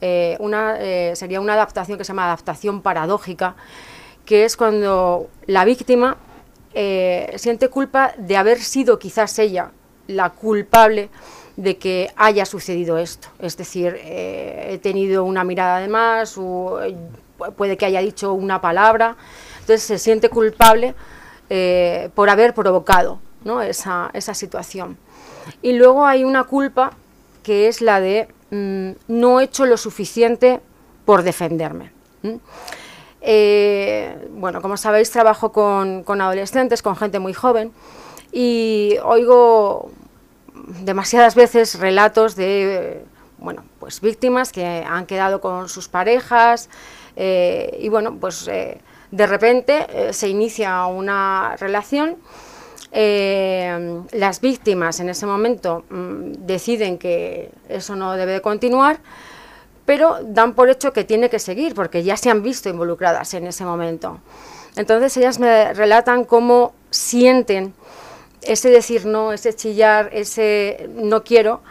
Eh, 0.00 0.36
una 0.40 0.76
eh, 0.78 1.16
sería 1.16 1.40
una 1.40 1.54
adaptación 1.54 1.96
que 1.98 2.04
se 2.04 2.08
llama 2.08 2.26
adaptación 2.26 2.82
paradójica, 2.82 3.56
que 4.24 4.44
es 4.44 4.56
cuando 4.56 5.28
la 5.46 5.64
víctima 5.64 6.16
eh, 6.74 7.32
siente 7.36 7.68
culpa 7.68 8.12
de 8.18 8.36
haber 8.36 8.60
sido 8.60 8.98
quizás 8.98 9.38
ella 9.38 9.70
la 10.06 10.30
culpable 10.30 11.08
de 11.56 11.78
que 11.78 12.10
haya 12.16 12.44
sucedido 12.44 12.98
esto. 12.98 13.28
Es 13.38 13.56
decir, 13.56 13.98
he 14.04 14.78
tenido 14.82 15.24
una 15.24 15.42
mirada 15.42 15.78
de 15.78 15.88
más, 15.88 16.36
o 16.36 16.78
puede 17.56 17.78
que 17.78 17.86
haya 17.86 18.00
dicho 18.00 18.34
una 18.34 18.60
palabra, 18.60 19.16
entonces 19.60 19.82
se 19.82 19.98
siente 19.98 20.28
culpable 20.28 20.94
por 22.14 22.28
haber 22.28 22.52
provocado 22.52 23.20
esa, 23.62 24.34
situación. 24.34 24.96
Y 25.62 25.72
luego 25.72 26.06
hay 26.06 26.24
una 26.24 26.44
culpa 26.44 26.92
que 27.42 27.68
es 27.68 27.80
la 27.80 28.00
de 28.00 28.28
mm, 28.50 28.90
no 29.08 29.40
he 29.40 29.44
hecho 29.44 29.66
lo 29.66 29.76
suficiente 29.76 30.60
por 31.04 31.22
defenderme. 31.22 31.92
Eh, 33.20 34.28
bueno, 34.30 34.60
como 34.60 34.76
sabéis, 34.76 35.10
trabajo 35.10 35.52
con, 35.52 36.04
adolescentes, 36.20 36.82
con 36.82 36.96
gente 36.96 37.18
muy 37.18 37.32
joven, 37.32 37.72
y 38.32 38.96
oigo 39.04 39.90
demasiadas 40.82 41.34
veces 41.34 41.78
relatos 41.78 42.36
de 42.36 43.04
bueno, 43.38 43.64
pues 43.78 44.00
víctimas 44.00 44.50
que 44.50 44.84
han 44.88 45.06
quedado 45.06 45.40
con 45.40 45.68
sus 45.68 45.88
parejas, 45.88 46.68
eh, 47.16 47.78
y 47.80 47.88
bueno, 47.88 48.16
pues 48.18 48.48
eh, 48.48 48.80
de 49.10 49.26
repente 49.26 50.12
se 50.12 50.28
inicia 50.28 50.86
una 50.86 51.56
relación. 51.58 52.16
Las 52.92 54.40
víctimas 54.40 55.00
en 55.00 55.08
ese 55.08 55.26
momento 55.26 55.84
mm, 55.90 56.32
deciden 56.46 56.98
que 56.98 57.50
eso 57.68 57.96
no 57.96 58.14
debe 58.14 58.32
de 58.32 58.40
continuar, 58.40 59.00
pero 59.84 60.18
dan 60.22 60.54
por 60.54 60.70
hecho 60.70 60.92
que 60.92 61.04
tiene 61.04 61.28
que 61.30 61.38
seguir 61.38 61.74
porque 61.74 62.02
ya 62.02 62.16
se 62.16 62.30
han 62.30 62.42
visto 62.42 62.68
involucradas 62.68 63.34
en 63.34 63.46
ese 63.46 63.64
momento. 63.64 64.20
Entonces 64.76 65.16
ellas 65.16 65.38
me 65.38 65.72
relatan 65.74 66.24
cómo 66.24 66.74
sienten 66.90 67.74
ese 68.42 68.70
decir 68.70 69.06
no, 69.06 69.32
ese 69.32 69.54
chillar, 69.54 70.10
ese 70.12 70.88
no 70.94 71.24
quiero, 71.24 71.62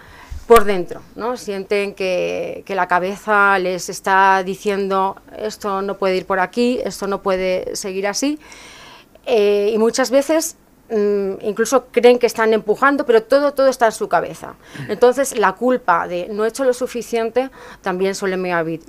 por 0.48 0.64
dentro, 0.64 1.02
¿no? 1.16 1.38
Sienten 1.38 1.96
que, 1.96 2.64
la 2.68 2.88
cabeza 2.88 3.58
les 3.58 3.90
está 3.90 4.44
diciendo 4.44 5.16
esto 5.38 5.82
no 5.82 5.98
puede 5.98 6.18
ir 6.18 6.26
por 6.26 6.40
aquí, 6.40 6.80
esto 6.84 7.08
no 7.08 7.22
puede 7.22 7.76
seguir 7.76 8.08
así. 8.08 8.40
Eh, 9.26 9.72
y 9.74 9.78
muchas 9.80 10.12
veces 10.12 10.56
mm, 10.90 11.34
incluso 11.42 11.86
creen 11.92 12.20
que 12.20 12.28
están 12.28 12.54
empujando, 12.54 13.06
pero 13.06 13.24
todo, 13.24 13.54
todo 13.54 13.68
está 13.68 13.88
en 13.88 13.92
su 13.92 14.08
cabeza. 14.08 14.56
Entonces 14.88 15.38
la 15.38 15.54
culpa 15.54 16.08
de 16.08 16.28
no 16.30 16.46
he 16.46 16.50
hecho 16.50 16.64
lo 16.64 16.74
suficiente 16.74 17.50
también 17.82 18.16
suele 18.16 18.36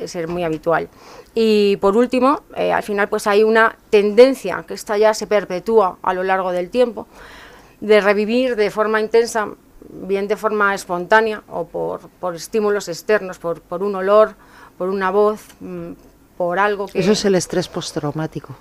ser 0.06 0.28
muy 0.28 0.44
habitual. 0.44 0.88
Y 1.34 1.76
por 1.76 1.96
último, 1.96 2.42
eh, 2.56 2.72
al 2.72 2.82
final 2.82 3.08
pues 3.08 3.26
hay 3.26 3.42
una 3.42 3.76
tendencia 3.90 4.64
que 4.66 4.74
esta 4.74 4.96
ya 4.96 5.14
se 5.14 5.26
perpetúa 5.26 5.98
a 6.02 6.14
lo 6.14 6.22
largo 6.22 6.52
del 6.52 6.70
tiempo, 6.70 7.06
de 7.80 8.00
revivir 8.00 8.56
de 8.56 8.70
forma 8.70 9.00
intensa 9.00 9.48
bien 9.88 10.28
de 10.28 10.36
forma 10.36 10.74
espontánea 10.74 11.42
o 11.48 11.66
por, 11.66 12.34
estímulos 12.34 12.88
externos, 12.88 13.38
por, 13.38 13.82
un 13.82 13.94
olor, 13.94 14.34
por 14.78 14.88
una 14.88 15.10
voz, 15.10 15.40
mm, 15.60 15.92
por 16.36 16.58
algo 16.58 16.86
que... 16.86 16.98
Eso 16.98 17.12
es 17.12 17.24
el 17.24 17.34
estrés 17.34 17.68
postraumático. 17.68 18.54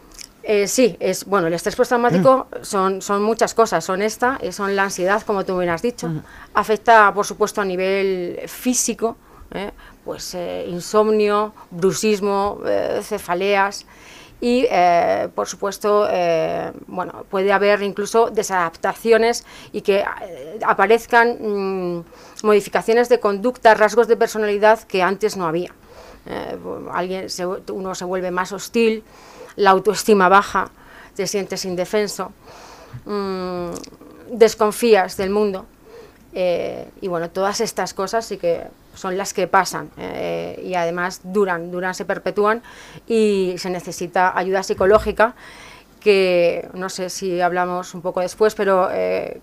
Eh, 0.48 0.68
sí, 0.68 0.96
es 1.00 1.26
bueno, 1.26 1.48
el 1.48 1.54
estrés 1.54 1.76
postraumático 1.76 2.48
mm. 2.52 2.64
son, 2.64 3.02
son 3.02 3.24
muchas 3.24 3.54
cosas, 3.56 3.84
son 3.84 4.02
esta, 4.02 4.38
eh, 4.42 4.52
son 4.52 4.76
la 4.76 4.84
ansiedad, 4.84 5.22
como 5.24 5.44
tú 5.44 5.58
bien 5.58 5.72
has 5.72 5.82
dicho, 5.82 6.08
mm. 6.08 6.22
afecta 6.54 7.12
por 7.14 7.26
supuesto 7.26 7.62
a 7.62 7.66
nivel 7.66 8.40
físico, 8.48 9.18
eh, 9.52 9.72
pues 10.04 10.38
insomnio, 10.68 11.54
bruxismo, 11.72 12.60
cefaleas, 13.02 13.86
y 14.42 14.68
eh, 14.70 15.30
por 15.34 15.48
supuesto 15.48 16.08
eh, 16.10 16.72
bueno 16.88 17.26
puede 17.30 17.52
haber 17.52 17.82
incluso 17.82 18.30
desadaptaciones 18.30 19.46
y 19.72 19.82
que 19.82 20.00
eh, 20.00 20.60
aparezcan 20.66 21.38
mm, 21.40 22.04
modificaciones 22.44 23.08
de 23.10 23.20
conducta 23.20 23.74
rasgos 23.74 24.08
de 24.08 24.18
personalidad 24.18 24.84
que 24.84 25.02
antes 25.02 25.38
no 25.38 25.48
había 25.48 25.72
alguien 26.92 27.28
uno 27.72 27.94
se 27.94 28.04
vuelve 28.04 28.32
más 28.32 28.52
hostil 28.52 29.04
la 29.56 29.72
autoestima 29.72 30.30
baja 30.30 30.70
te 31.16 31.28
sientes 31.28 31.66
indefenso 31.66 32.32
mm, 33.06 33.70
desconfías 34.32 35.18
del 35.18 35.30
mundo 35.30 35.66
y 36.34 37.08
bueno 37.08 37.30
todas 37.30 37.62
estas 37.62 37.94
cosas 37.94 38.26
sí 38.26 38.36
que 38.36 38.64
son 38.96 39.18
las 39.18 39.34
que 39.34 39.48
pasan 39.48 39.92
eh, 39.98 40.62
y 40.66 40.74
además 40.74 41.22
duran, 41.24 41.72
duran, 41.72 41.94
se 41.94 42.06
perpetúan 42.06 42.64
y 43.08 43.56
se 43.58 43.70
necesita 43.70 44.38
ayuda 44.38 44.64
psicológica 44.64 45.36
que 46.00 46.70
no 46.74 46.90
sé 46.90 47.10
si 47.10 47.42
hablamos 47.42 47.96
un 47.96 48.02
poco 48.02 48.22
después, 48.22 48.54
pero 48.54 48.90
eh, 48.92 49.42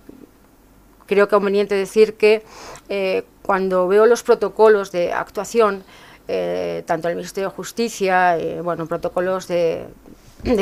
creo 1.07 1.29
conveniente 1.29 1.75
decir 1.75 2.15
que 2.15 2.45
eh, 2.89 3.25
cuando 3.43 3.89
veo 3.89 4.07
los 4.07 4.23
protocolos 4.23 4.93
de 4.93 5.13
actuación, 5.13 5.83
tanto 6.87 7.09
el 7.09 7.17
Ministerio 7.17 7.51
de 7.51 7.57
Justicia, 7.57 8.39
bueno, 8.63 8.87
protocolos 8.87 9.49
de, 9.49 9.87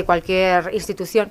cualquier 0.04 0.74
institución, 0.74 1.30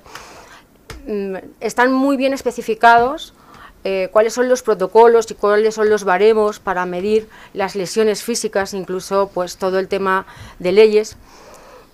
mm, 1.06 1.36
están 1.60 1.92
muy 1.92 2.16
bien 2.16 2.32
especificados 2.32 3.34
eh, 3.82 4.10
cuáles 4.12 4.34
son 4.34 4.48
los 4.50 4.62
protocolos 4.62 5.30
y 5.30 5.34
cuáles 5.34 5.74
son 5.74 5.88
los 5.88 6.04
baremos 6.04 6.58
para 6.58 6.84
medir 6.84 7.28
las 7.54 7.76
lesiones 7.76 8.22
físicas, 8.22 8.74
incluso 8.74 9.30
pues 9.32 9.56
todo 9.56 9.78
el 9.78 9.88
tema 9.88 10.26
de 10.58 10.72
leyes. 10.72 11.16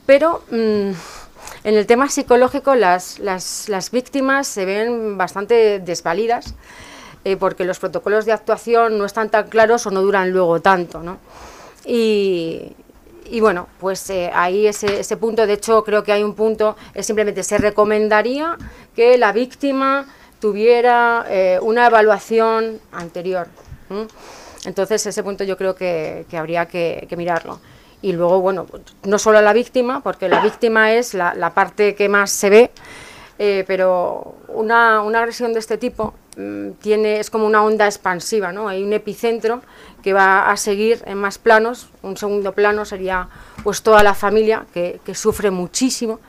Pero 0.04 0.42
mm, 0.50 0.90
en 1.64 1.74
el 1.74 1.86
tema 1.86 2.08
psicológico 2.08 2.74
las, 2.74 3.20
las, 3.20 3.90
víctimas 3.92 4.48
se 4.48 4.64
ven 4.64 5.16
bastante 5.16 5.78
desvalidas 5.78 6.54
eh, 7.24 7.36
porque 7.36 7.64
los 7.64 7.78
protocolos 7.78 8.24
de 8.24 8.32
actuación 8.32 8.98
no 8.98 9.04
están 9.04 9.30
tan 9.30 9.48
claros 9.48 9.86
o 9.86 9.92
no 9.92 10.02
duran 10.02 10.32
luego 10.32 10.60
tanto. 10.60 11.02
¿no? 11.04 11.18
Y, 11.86 12.74
bueno, 13.40 13.68
pues 13.78 14.10
eh, 14.10 14.30
ahí 14.34 14.66
ese, 14.66 15.16
punto, 15.16 15.46
de 15.46 15.54
hecho 15.54 15.84
creo 15.84 16.02
que 16.02 16.12
hay 16.12 16.22
un 16.22 16.34
punto, 16.34 16.76
es 16.94 17.06
simplemente 17.06 17.42
se 17.42 17.58
recomendaría 17.58 18.56
que 18.94 19.16
la 19.18 19.32
víctima 19.32 20.06
tuviera 20.40 21.24
eh, 21.28 21.58
una 21.62 21.86
evaluación 21.86 22.80
anterior. 22.92 23.46
Entonces, 24.64 25.06
ese 25.06 25.22
punto 25.22 25.44
yo 25.44 25.56
creo 25.56 25.76
que, 25.76 26.26
habría 26.32 26.66
que, 26.66 27.06
mirarlo. 27.16 27.60
Y 28.02 28.12
luego, 28.12 28.40
bueno, 28.40 28.66
no 29.04 29.18
solo 29.18 29.38
a 29.38 29.42
la 29.42 29.52
víctima, 29.52 30.02
porque 30.02 30.28
la 30.28 30.40
víctima 30.40 30.92
es 30.92 31.14
la, 31.14 31.52
parte 31.54 31.94
que 31.94 32.08
más 32.08 32.30
se 32.30 32.50
ve, 32.50 32.70
Eh, 33.38 33.64
pero 33.66 34.34
una, 34.48 35.02
una, 35.02 35.18
agresión 35.18 35.52
de 35.52 35.58
este 35.58 35.76
tipo 35.76 36.14
tiene, 36.80 37.18
es 37.18 37.30
como 37.30 37.46
una 37.46 37.64
onda 37.64 37.86
expansiva, 37.86 38.52
¿no? 38.52 38.68
Hay 38.68 38.82
un 38.82 38.92
epicentro 38.92 39.62
que 40.02 40.12
va 40.12 40.50
a 40.50 40.56
seguir 40.58 41.02
en 41.06 41.16
más 41.16 41.38
planos. 41.38 41.88
Un 42.02 42.16
segundo 42.18 42.52
plano 42.52 42.84
sería 42.84 43.28
pues 43.64 43.82
toda 43.82 44.02
la 44.02 44.14
familia 44.14 44.66
que, 44.72 45.00
que 45.04 45.14
sufre 45.14 45.50
muchísimo 45.50 46.20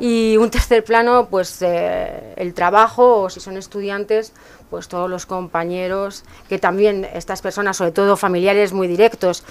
y 0.00 0.36
un 0.36 0.50
tercer 0.50 0.84
plano 0.84 1.28
pues 1.28 1.60
eh, 1.60 2.34
el 2.36 2.54
trabajo 2.54 3.22
o 3.22 3.30
si 3.30 3.40
son 3.40 3.56
estudiantes 3.56 4.32
pues 4.70 4.86
todos 4.86 5.10
los 5.10 5.26
compañeros 5.26 6.24
que 6.48 6.58
también 6.58 7.06
estas 7.12 7.42
personas 7.42 7.76
sobre 7.76 7.90
todo 7.90 8.16
familiares 8.16 8.72
muy 8.72 8.86
directos 8.86 9.42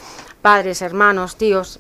padres 0.42 0.82
hermanos 0.82 1.36
tíos 1.36 1.80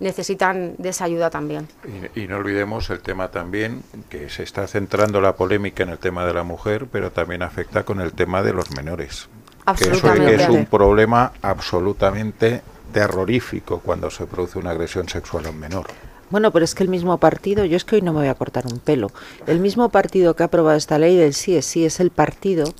necesitan 0.00 0.74
de 0.78 0.90
esa 0.90 1.04
ayuda 1.04 1.30
también. 1.30 1.68
Y, 2.14 2.26
no 2.26 2.36
olvidemos 2.36 2.90
el 2.90 3.00
tema 3.00 3.28
también, 3.28 3.82
que 4.08 4.30
se 4.30 4.42
está 4.42 4.66
centrando 4.66 5.20
la 5.20 5.34
polémica 5.34 5.82
en 5.82 5.90
el 5.90 5.98
tema 5.98 6.24
de 6.24 6.34
la 6.34 6.44
mujer, 6.44 6.86
pero 6.90 7.10
también 7.10 7.42
afecta 7.42 7.84
con 7.84 8.00
el 8.00 8.12
tema 8.12 8.42
de 8.42 8.52
los 8.52 8.70
menores. 8.70 9.28
Que 9.76 9.90
eso 9.90 10.12
es 10.14 10.48
un 10.48 10.66
problema 10.66 11.32
absolutamente 11.42 12.62
terrorífico 12.92 13.80
cuando 13.80 14.10
se 14.10 14.26
produce 14.26 14.58
una 14.58 14.70
agresión 14.70 15.08
sexual 15.08 15.46
a 15.46 15.50
un 15.50 15.58
menor. 15.58 15.86
Bueno, 16.30 16.52
pero 16.52 16.64
es 16.64 16.74
que 16.74 16.82
el 16.82 16.88
mismo 16.88 17.18
partido, 17.18 17.64
yo 17.64 17.76
es 17.76 17.84
que 17.84 17.96
hoy 17.96 18.02
no 18.02 18.12
me 18.12 18.20
voy 18.20 18.28
a 18.28 18.34
cortar 18.34 18.66
un 18.66 18.78
pelo, 18.78 19.10
el 19.46 19.60
mismo 19.60 19.88
partido 19.88 20.34
que 20.34 20.42
ha 20.42 20.46
aprobado 20.46 20.76
esta 20.76 20.98
ley 20.98 21.16
del 21.16 21.34
sí 21.34 21.56
es 21.56 21.64
sí 21.66 21.84
es 21.84 22.00
el 22.00 22.10
partido 22.10 22.74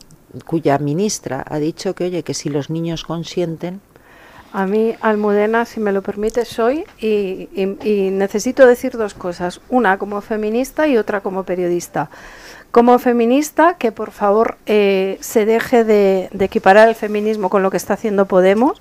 cuya 0.45 0.79
ministra 0.79 1.45
ha 1.49 1.59
dicho 1.59 1.95
que, 1.95 2.05
oye, 2.05 2.23
que 2.23 2.35
si 2.35 2.51
los 2.51 2.69
niños 2.69 3.05
consienten, 3.05 3.81
a 4.53 4.67
mí, 4.67 4.95
Almudena, 5.01 5.65
si 5.65 5.81
me 5.81 5.93
lo 5.93 6.03
permite, 6.03 6.45
soy 6.45 6.85
y, 7.01 7.49
necesito 8.13 8.67
decir 8.67 8.97
dos 8.97 9.15
cosas. 9.15 9.61
Una 9.69 9.99
como 9.99 10.21
feminista 10.21 10.87
y 10.87 10.97
otra 10.97 11.21
como 11.21 11.45
periodista. 11.45 12.11
Como 12.71 12.99
feminista, 12.99 13.77
que 13.79 13.93
por 13.93 14.11
favor 14.11 14.57
eh, 14.67 15.19
se 15.21 15.47
deje 15.47 15.85
de, 15.85 16.29
equiparar 16.39 16.89
el 16.89 16.95
feminismo 16.95 17.51
con 17.51 17.63
lo 17.63 17.71
que 17.71 17.77
está 17.77 17.95
haciendo 17.95 18.27
Podemos, 18.27 18.81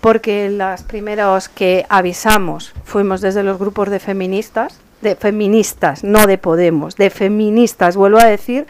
porque 0.00 0.48
las 0.48 0.82
primeros 0.82 1.48
que 1.48 1.86
avisamos 1.88 2.72
fuimos 2.84 3.20
desde 3.20 3.42
los 3.42 3.58
grupos 3.58 3.90
de 3.90 3.98
feministas, 3.98 4.78
de 5.00 5.16
feministas, 5.16 6.04
no 6.04 6.26
de 6.26 6.38
Podemos, 6.38 6.96
de 6.96 7.10
feministas, 7.10 7.96
vuelvo 7.96 8.18
a 8.18 8.24
decir 8.24 8.66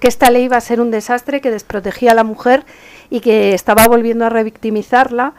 que 0.00 0.08
esta 0.08 0.30
ley 0.30 0.44
iba 0.44 0.56
a 0.56 0.60
ser 0.60 0.80
un 0.80 0.90
desastre, 0.90 1.40
que 1.40 1.50
desprotegía 1.50 2.12
a 2.12 2.14
la 2.14 2.24
mujer 2.24 2.64
y 3.10 3.20
que 3.20 3.54
estaba 3.54 3.86
volviendo 3.86 4.26
a 4.26 4.28
revictimizarla 4.28 5.34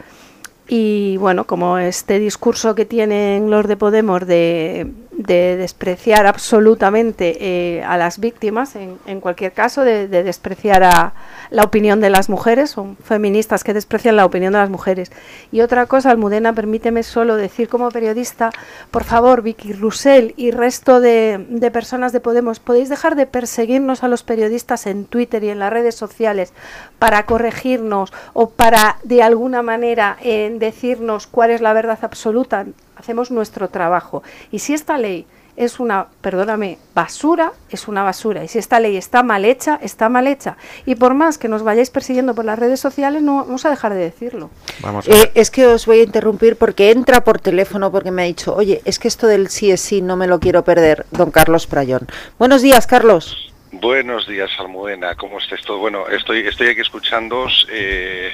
y 0.68 1.18
bueno, 1.18 1.46
como 1.46 1.78
este 1.78 2.20
discurso 2.20 2.76
que 2.76 2.86
tienen 2.86 3.50
los 3.52 3.68
de 3.68 3.78
Podemos 3.78 4.26
de 4.26 4.92
de 5.18 5.56
despreciar 5.56 6.28
absolutamente 6.28 7.38
eh, 7.40 7.84
a 7.84 7.98
las 7.98 8.20
víctimas, 8.20 8.76
en, 8.76 8.98
en 9.06 9.22
cualquier 9.22 9.54
caso, 9.54 9.84
de, 9.84 10.08
despreciar 10.08 10.84
a 10.84 11.14
la 11.52 11.64
opinión 11.64 12.02
de 12.02 12.10
las 12.10 12.30
mujeres, 12.30 12.72
son 12.72 12.98
feministas 12.98 13.64
que 13.64 13.74
desprecian 13.74 14.16
la 14.16 14.26
opinión 14.26 14.54
de 14.54 14.60
las 14.60 14.70
mujeres. 14.70 15.12
Y 15.52 15.62
otra 15.62 15.86
cosa, 15.86 16.12
Almudena, 16.12 16.54
permíteme 16.54 17.04
solo 17.04 17.36
decir 17.36 17.70
como 17.70 17.90
periodista, 17.90 18.50
por 18.92 19.04
favor, 19.04 19.42
Vicky 19.42 19.74
Russell 19.74 20.32
y 20.36 20.52
resto 20.52 21.00
de, 21.00 21.46
de 21.50 21.72
personas 21.72 22.12
de 22.12 22.20
Podemos, 22.20 22.60
podéis 22.60 22.90
dejar 22.90 23.16
de 23.16 23.26
perseguirnos 23.26 24.04
a 24.04 24.08
los 24.08 24.24
periodistas 24.24 24.86
en 24.88 25.06
Twitter 25.06 25.44
y 25.44 25.50
en 25.50 25.60
las 25.60 25.72
redes 25.72 25.96
sociales 25.96 26.54
para 27.00 27.26
corregirnos 27.26 28.12
o 28.34 28.50
para 28.50 28.98
de 29.04 29.24
alguna 29.24 29.62
manera 29.62 30.18
eh, 30.22 30.56
decirnos 30.60 31.28
cuál 31.28 31.52
es 31.52 31.62
la 31.62 31.74
verdad 31.74 32.00
absoluta 32.02 32.66
hacemos 33.06 33.30
nuestro 33.30 33.70
trabajo. 33.70 34.24
Y 34.52 34.60
si 34.60 34.74
esta 34.74 34.98
ley 34.98 35.28
es 35.58 35.80
una, 35.80 36.08
perdóname, 36.22 36.80
basura, 36.96 37.54
es 37.70 37.88
una 37.88 38.02
basura. 38.02 38.44
Y 38.44 38.48
si 38.48 38.58
esta 38.58 38.80
ley 38.80 38.98
está 38.98 39.22
mal 39.22 39.46
hecha, 39.46 39.80
está 39.82 40.10
mal 40.10 40.26
hecha. 40.26 40.58
Y 40.88 40.96
por 40.96 41.14
más 41.14 41.38
que 41.38 41.48
nos 41.48 41.62
vayáis 41.62 41.92
persiguiendo 41.92 42.34
por 42.34 42.46
las 42.46 42.58
redes 42.58 42.80
sociales, 42.80 43.22
no 43.22 43.38
vamos 43.38 43.64
a 43.66 43.70
dejar 43.70 43.94
de 43.94 44.00
decirlo. 44.00 44.50
Vamos 44.82 45.08
eh, 45.08 45.32
es 45.36 45.52
que 45.52 45.68
os 45.68 45.86
voy 45.86 46.00
a 46.00 46.04
interrumpir 46.04 46.58
porque 46.58 46.92
entra 46.92 47.24
por 47.24 47.40
teléfono 47.40 47.92
porque 47.92 48.10
me 48.10 48.24
ha 48.24 48.26
dicho, 48.26 48.56
oye, 48.56 48.82
es 48.86 48.98
que 48.98 49.08
esto 49.08 49.28
del 49.28 49.50
sí 49.50 49.70
es 49.72 49.82
sí 49.82 50.02
no 50.02 50.18
me 50.18 50.26
lo 50.26 50.40
quiero 50.40 50.64
perder, 50.64 51.06
don 51.12 51.30
Carlos 51.30 51.68
Prayón. 51.68 52.08
Buenos 52.40 52.64
días, 52.64 52.88
Carlos. 52.88 53.55
Buenos 53.82 54.26
días, 54.26 54.52
Almudena. 54.58 55.16
¿Cómo 55.16 55.38
estás 55.38 55.62
todo? 55.62 55.80
Bueno, 55.80 56.08
estoy, 56.08 56.48
estoy 56.48 56.68
aquí 56.70 56.80
escuchándoos. 56.80 57.68
Eh, 57.70 58.32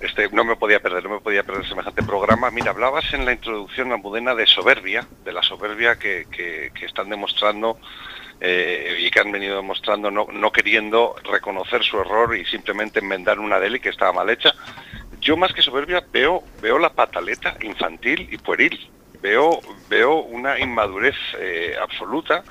este, 0.00 0.28
no 0.30 0.44
me 0.44 0.56
podía 0.56 0.80
perder, 0.80 1.04
no 1.04 1.10
me 1.10 1.20
podía 1.20 1.44
perder 1.44 1.68
semejante 1.68 2.02
programa. 2.02 2.50
Mira, 2.50 2.72
hablabas 2.72 3.14
en 3.14 3.24
la 3.24 3.32
introducción, 3.32 3.92
Almudena, 3.92 4.34
de 4.34 4.44
soberbia, 4.44 5.06
de 5.24 5.32
la 5.32 5.40
soberbia 5.40 6.00
que, 6.00 6.72
están 6.82 7.10
demostrando 7.10 7.78
eh, 8.40 8.96
y 8.98 9.10
que 9.12 9.20
han 9.20 9.30
venido 9.30 9.54
demostrando 9.54 10.10
no, 10.10 10.26
no, 10.32 10.50
queriendo 10.50 11.14
reconocer 11.30 11.84
su 11.84 12.00
error 12.00 12.36
y 12.36 12.44
simplemente 12.44 12.98
enmendar 12.98 13.38
una 13.38 13.60
deli 13.60 13.78
que 13.78 13.90
estaba 13.90 14.12
mal 14.12 14.30
hecha. 14.30 14.52
Yo 15.20 15.36
más 15.36 15.52
que 15.52 15.62
soberbia 15.62 16.04
veo, 16.12 16.42
veo 16.60 16.80
la 16.80 16.92
pataleta 16.92 17.56
infantil 17.62 18.28
y 18.32 18.36
pueril. 18.36 18.90
Veo, 19.20 19.60
veo 19.88 20.16
una 20.16 20.58
inmadurez 20.58 21.14
eh, 21.38 21.76
absoluta 21.80 22.42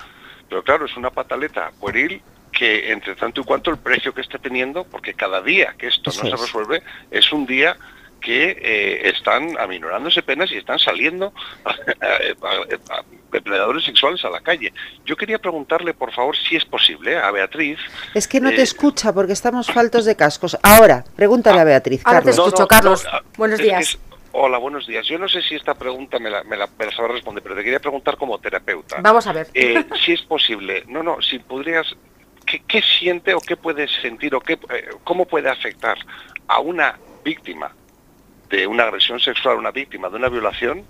pero 0.52 0.64
claro, 0.66 0.86
es 0.86 0.98
una 0.98 1.12
pataleta 1.12 1.72
pueril 1.80 2.22
que 2.52 2.92
entre 2.92 3.16
tanto 3.16 3.42
y 3.42 3.44
cuanto 3.44 3.72
el 3.72 3.78
precio 3.78 4.14
que 4.14 4.22
esté 4.22 4.38
teniendo, 4.40 4.84
porque 4.84 5.14
cada 5.14 5.42
día 5.42 5.76
que 5.78 5.88
esto 5.88 6.12
no 6.24 6.30
se 6.30 6.36
resuelve, 6.36 6.84
es 7.10 7.32
un 7.32 7.46
día 7.46 7.78
que 8.22 8.58
eh, 8.62 9.10
están 9.10 9.58
aminorándose 9.60 10.22
penas 10.22 10.52
y 10.52 10.58
están 10.58 10.80
saliendo 10.80 11.34
depredadores 13.32 13.84
sexuales 13.84 14.24
a 14.24 14.30
la 14.30 14.42
calle. 14.42 14.72
Yo 15.06 15.18
quería 15.18 15.40
preguntarle, 15.40 15.94
por 15.94 16.14
favor, 16.14 16.38
si 16.38 16.56
es 16.56 16.64
posible 16.64 17.18
a 17.18 17.32
Beatriz. 17.32 17.80
Es 18.14 18.28
que 18.28 18.40
no 18.40 18.50
te 18.50 18.58
eh, 18.58 18.64
escucha 18.64 19.12
porque 19.12 19.34
estamos 19.34 19.68
faltos 19.68 20.06
de 20.06 20.16
cascos. 20.16 20.58
Ahora, 20.62 21.04
pregúntale 21.16 21.60
a 21.60 21.62
ah, 21.62 21.66
Beatriz. 21.66 22.02
Ahora 22.06 22.22
te 22.22 22.30
escucho, 22.30 22.68
Carlos. 22.68 23.06
Buenos 23.38 23.60
días. 23.60 23.98
Hola, 24.34 24.60
buenos 24.60 24.88
días. 24.88 25.06
Yo 25.08 25.18
no 25.18 25.28
sé 25.28 25.42
si 25.42 25.56
esta 25.56 25.74
pregunta 25.74 26.18
me 26.18 26.30
la, 26.30 26.44
me 26.44 26.56
la, 26.56 26.70
sabrá 26.96 27.14
responder, 27.14 27.44
pero 27.44 27.56
te 27.56 27.64
quería 27.64 27.80
preguntar 27.80 28.16
como 28.16 28.40
terapeuta. 28.40 28.98
Vamos 29.02 29.28
a 29.28 29.34
ver. 29.34 29.48
Eh, 29.54 29.84
si 30.06 30.14
es 30.14 30.22
posible. 30.22 30.84
No, 30.88 31.04
no, 31.04 31.22
si 31.22 31.40
podrías... 31.40 31.88
¿Qué, 32.68 32.82
siente 32.82 33.34
o 33.34 33.40
qué 33.40 33.56
puede 33.56 33.88
sentir 33.88 34.36
o 34.36 34.42
qué, 34.42 34.54
eh, 34.54 34.90
cómo 35.04 35.26
puede 35.26 35.50
afectar 35.50 35.98
a 36.48 36.60
una 36.60 36.98
víctima 37.24 37.74
de 38.50 38.68
una 38.68 38.84
agresión 38.84 39.20
sexual, 39.20 39.58
una 39.58 39.72
víctima 39.72 40.10
de 40.10 40.18
una 40.18 40.30
violación, 40.30 40.84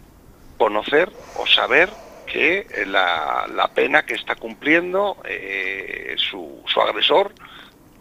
conocer 0.57 1.11
o 1.37 1.45
saber 1.45 1.89
que 2.25 2.65
la, 2.87 3.47
la 3.53 3.67
pena 3.67 4.03
que 4.03 4.15
está 4.15 4.35
cumpliendo 4.35 5.17
eh, 5.25 6.15
su, 6.17 6.63
su 6.65 6.81
agresor 6.81 7.33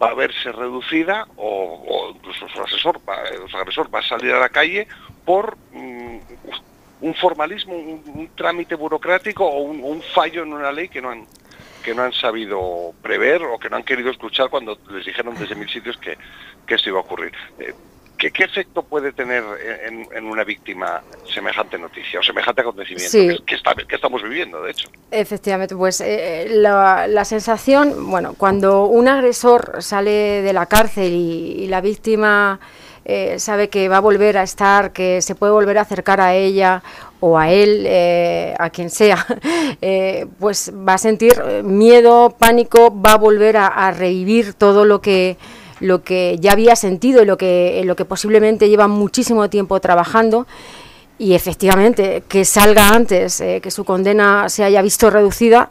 va 0.01 0.09
a 0.09 0.13
verse 0.13 0.51
reducida 0.51 1.27
o, 1.37 2.11
incluso 2.15 2.47
su 2.49 2.61
asesor, 2.61 3.01
su 3.49 3.57
agresor 3.57 3.93
va 3.93 3.99
a 3.99 4.07
salir 4.07 4.33
a 4.33 4.39
la 4.39 4.49
calle 4.49 4.87
por 5.25 5.57
mm, 5.71 6.17
un 7.01 7.15
formalismo, 7.15 7.75
un, 7.75 8.29
trámite 8.35 8.75
burocrático 8.75 9.45
o 9.45 9.61
un, 9.61 10.01
fallo 10.01 10.43
en 10.43 10.53
una 10.53 10.71
ley 10.71 10.89
que 10.89 11.01
no 11.01 11.09
han 11.09 11.27
que 11.81 11.93
no 11.93 12.03
han 12.03 12.13
sabido 12.13 12.93
prever 13.01 13.43
o 13.43 13.57
que 13.57 13.69
no 13.69 13.77
han 13.77 13.83
querido 13.83 14.09
escuchar 14.11 14.49
cuando 14.49 14.77
les 14.89 15.05
dijeron 15.05 15.35
desde 15.37 15.55
mil 15.55 15.69
sitios 15.69 15.97
que, 15.97 16.17
que 16.65 16.75
esto 16.75 16.89
iba 16.89 16.99
a 16.99 17.01
ocurrir. 17.01 17.31
Eh, 17.59 17.73
¿Qué, 18.29 18.43
efecto 18.43 18.83
puede 18.83 19.13
tener 19.13 19.43
en, 20.13 20.25
una 20.25 20.43
víctima 20.43 21.01
semejante 21.33 21.79
noticia 21.79 22.19
o 22.19 22.23
semejante 22.23 22.61
acontecimiento 22.61 23.43
que, 23.43 23.95
estamos 23.95 24.21
viviendo, 24.21 24.61
de 24.61 24.71
hecho? 24.71 24.89
Efectivamente, 25.09 25.75
pues 25.75 26.01
eh, 26.01 26.45
la, 26.49 27.25
sensación, 27.25 28.11
bueno, 28.11 28.35
cuando 28.37 28.85
un 28.85 29.07
agresor 29.07 29.81
sale 29.81 30.43
de 30.43 30.53
la 30.53 30.67
cárcel 30.67 31.13
y, 31.13 31.65
la 31.67 31.81
víctima 31.81 32.59
eh, 33.05 33.39
sabe 33.39 33.69
que 33.69 33.89
va 33.89 33.97
a 33.97 34.01
volver 34.01 34.37
a 34.37 34.43
estar, 34.43 34.93
que 34.93 35.21
se 35.21 35.35
puede 35.35 35.51
volver 35.51 35.77
a 35.77 35.81
acercar 35.81 36.21
a 36.21 36.35
ella 36.35 36.83
o 37.19 37.37
a 37.37 37.51
él, 37.51 37.85
eh, 37.87 38.55
a 38.57 38.69
quien 38.69 38.89
sea, 38.89 39.25
pues 40.39 40.71
va 40.87 40.95
a 40.95 40.97
sentir 40.97 41.41
miedo, 41.63 42.35
pánico, 42.37 42.93
va 42.99 43.13
a 43.13 43.17
volver 43.17 43.57
a 43.57 43.91
revivir 43.91 44.53
todo 44.53 44.85
lo 44.85 45.01
que 45.01 45.37
lo 45.81 46.03
que 46.03 46.37
ya 46.39 46.53
había 46.53 46.75
sentido 46.75 47.21
y 47.21 47.25
lo 47.25 47.37
que, 47.37 47.81
lo 47.85 47.95
que 47.95 48.05
posiblemente 48.05 48.69
lleva 48.69 48.87
muchísimo 48.87 49.49
tiempo 49.49 49.79
trabajando. 49.79 50.47
Y 51.17 51.33
efectivamente 51.33 52.23
que 52.27 52.45
salga 52.45 52.89
antes, 52.89 53.41
eh, 53.41 53.59
que 53.61 53.69
su 53.69 53.83
condena 53.83 54.49
se 54.49 54.63
haya 54.63 54.81
visto 54.81 55.09
reducida, 55.09 55.69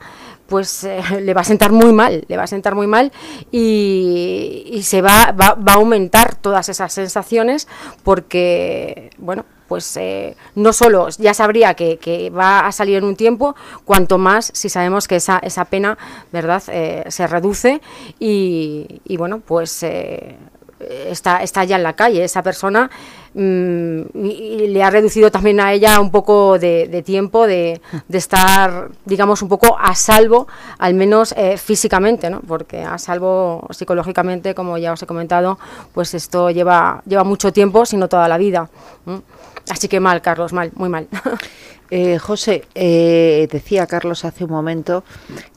pues 0.51 0.85
eh, 0.85 1.03
le 1.23 1.33
va 1.33 1.41
a 1.41 1.45
sentar 1.45 1.73
muy 1.73 1.95
mal, 1.95 2.27
le 2.29 2.37
va 2.37 2.43
a 2.43 2.47
sentar 2.47 2.75
muy 2.75 2.87
mal 2.87 3.11
y, 3.51 4.81
se 4.83 5.01
va, 5.01 5.33
va, 5.33 5.57
a 5.67 5.75
aumentar 5.75 6.35
todas 6.35 6.69
esas 6.69 6.93
sensaciones 6.93 7.69
porque, 8.03 9.11
bueno, 9.19 9.47
pues 9.69 9.97
eh, 9.97 10.37
no 10.57 10.73
solo 10.73 11.09
ya 11.11 11.33
sabría 11.33 11.75
que, 11.75 12.33
va 12.37 12.67
a 12.67 12.73
salir 12.73 12.97
en 12.97 13.05
un 13.05 13.15
tiempo, 13.15 13.55
cuanto 13.85 14.19
más 14.19 14.51
si 14.53 14.69
sabemos 14.69 15.07
que 15.07 15.17
esa, 15.17 15.39
esa 15.39 15.65
pena, 15.67 15.97
¿verdad?, 16.33 16.63
eh, 16.69 17.05
se 17.09 17.27
reduce 17.27 17.81
y, 18.19 19.17
bueno, 19.17 19.41
pues... 19.41 19.87
Está, 20.81 21.43
está 21.43 21.65
ya 21.65 21.77
en 21.77 21.83
la 21.83 21.93
calle. 21.93 22.25
Esa 22.25 22.43
persona 22.43 22.91
mm, 23.35 24.01
y, 24.15 24.69
le 24.69 24.83
ha 24.83 24.91
reducido 24.91 25.31
también 25.31 25.61
a 25.61 25.73
ella 25.73 26.01
un 26.01 26.11
poco 26.11 26.59
de, 26.59 27.03
tiempo 27.05 27.47
de, 27.47 27.81
estar, 28.11 28.89
digamos, 29.05 29.43
un 29.43 29.49
poco 29.49 29.79
a 29.79 29.95
salvo, 29.95 30.49
al 30.79 30.95
menos 30.95 31.33
eh, 31.37 31.57
físicamente, 31.57 32.31
¿no? 32.31 32.41
porque 32.41 32.83
a 32.83 32.99
salvo 32.99 33.67
psicológicamente, 33.71 34.55
como 34.55 34.79
ya 34.79 34.93
os 34.93 35.03
he 35.03 35.07
comentado, 35.07 35.59
pues 35.93 36.15
esto 36.15 36.51
lleva, 36.51 37.03
lleva 37.07 37.25
mucho 37.25 37.53
tiempo, 37.53 37.85
sino 37.85 38.09
toda 38.09 38.29
la 38.29 38.39
vida. 38.39 38.69
Así 39.71 39.87
que 39.89 40.01
mal, 40.01 40.21
Carlos, 40.21 40.53
mal, 40.53 40.73
muy 40.75 40.89
mal. 40.89 41.09
Eh, 41.93 42.21
José, 42.21 42.67
eh, 42.77 43.49
decía 43.51 43.85
Carlos 43.89 44.25
hace 44.25 44.45
un 44.45 44.51
momento 44.51 45.03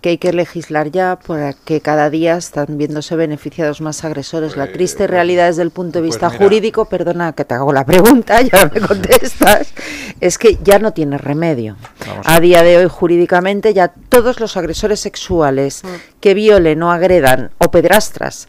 que 0.01 0.09
hay 0.09 0.17
que 0.17 0.33
legislar 0.33 0.89
ya 0.89 1.19
para 1.19 1.53
que 1.53 1.79
cada 1.79 2.09
día 2.09 2.37
están 2.37 2.75
viéndose 2.79 3.15
beneficiados 3.15 3.81
más 3.81 4.03
agresores. 4.03 4.57
la 4.57 4.65
pues, 4.65 4.73
triste 4.73 5.05
realidad 5.05 5.45
desde 5.45 5.61
el 5.61 5.69
punto 5.69 5.99
de 5.99 6.07
pues 6.07 6.15
vista 6.15 6.31
jurídico, 6.31 6.85
perdona 6.85 7.33
que 7.33 7.45
te 7.45 7.53
hago 7.53 7.71
la 7.71 7.85
pregunta 7.85 8.41
y 8.41 8.49
ahora 8.51 8.71
me 8.73 8.81
contestas, 8.81 9.75
es 10.19 10.39
que 10.39 10.57
ya 10.63 10.79
no 10.79 10.91
tiene 10.91 11.19
remedio. 11.19 11.77
a 12.25 12.39
día 12.39 12.63
de 12.63 12.77
hoy 12.77 12.87
jurídicamente 12.89 13.75
ya 13.75 13.89
todos 14.09 14.39
los 14.39 14.57
agresores 14.57 14.99
sexuales 15.01 15.83
mm. 15.83 15.87
que 16.19 16.33
violen 16.33 16.81
o 16.81 16.91
agredan 16.91 17.51
o 17.59 17.69
pedrastras 17.69 18.47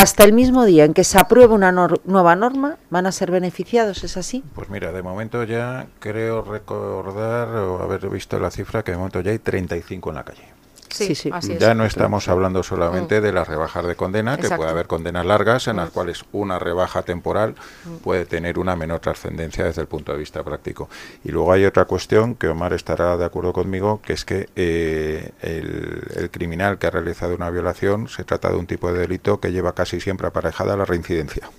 hasta 0.00 0.24
el 0.24 0.32
mismo 0.32 0.64
día 0.64 0.86
en 0.86 0.94
que 0.94 1.04
se 1.04 1.18
apruebe 1.18 1.52
una 1.52 1.72
nueva 1.72 2.34
norma, 2.34 2.78
van 2.88 3.04
a 3.04 3.12
ser 3.12 3.30
beneficiados, 3.30 4.02
¿es 4.02 4.16
así? 4.16 4.42
Pues 4.54 4.70
mira, 4.70 4.92
de 4.92 5.02
momento 5.02 5.44
ya 5.44 5.88
creo 5.98 6.40
recordar 6.40 7.48
o 7.48 7.82
haber 7.82 8.08
visto 8.08 8.38
la 8.38 8.50
cifra 8.50 8.82
que 8.82 8.92
de 8.92 8.96
momento 8.96 9.20
ya 9.20 9.30
hay 9.30 9.38
35 9.38 10.08
en 10.08 10.14
la 10.16 10.24
calle. 10.24 10.44
Sí, 10.90 11.14
sí, 11.14 11.30
ya 11.58 11.74
no 11.74 11.84
estamos 11.84 12.28
hablando 12.28 12.62
solamente 12.62 13.20
mm. 13.20 13.22
de 13.22 13.32
las 13.32 13.46
rebajas 13.46 13.86
de 13.86 13.94
condena, 13.94 14.36
que 14.36 14.48
puede 14.48 14.70
haber 14.70 14.86
condenas 14.86 15.24
largas 15.24 15.68
en 15.68 15.76
las 15.76 15.90
mm. 15.90 15.92
cuales 15.92 16.24
una 16.32 16.58
rebaja 16.58 17.02
temporal 17.02 17.54
mm. 17.84 17.96
puede 17.98 18.26
tener 18.26 18.58
una 18.58 18.74
menor 18.76 19.00
trascendencia 19.00 19.64
desde 19.64 19.82
el 19.82 19.88
punto 19.88 20.12
de 20.12 20.18
vista 20.18 20.42
práctico. 20.42 20.88
Y 21.24 21.30
luego 21.30 21.52
hay 21.52 21.64
otra 21.64 21.84
cuestión 21.84 22.34
que 22.34 22.48
Omar 22.48 22.72
estará 22.72 23.16
de 23.16 23.24
acuerdo 23.24 23.52
conmigo, 23.52 24.00
que 24.02 24.12
es 24.12 24.24
que 24.24 24.48
eh, 24.56 25.30
el, 25.42 26.02
el, 26.16 26.30
criminal 26.30 26.78
que 26.78 26.88
ha 26.88 26.90
realizado 26.90 27.34
una 27.34 27.50
violación 27.50 28.08
se 28.08 28.24
trata 28.24 28.50
de 28.50 28.56
un 28.56 28.66
tipo 28.66 28.92
de 28.92 29.00
delito 29.00 29.40
que 29.40 29.52
lleva 29.52 29.74
casi 29.74 30.00
siempre 30.00 30.26
aparejada 30.26 30.76
la 30.76 30.84
reincidencia. 30.84 31.50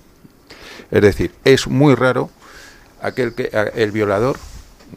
Es 0.92 1.02
decir, 1.02 1.32
es 1.46 1.68
muy 1.68 1.96
raro 1.96 2.30
aquel 3.02 3.34
que 3.34 3.50
el 3.76 3.92
violador 3.92 4.38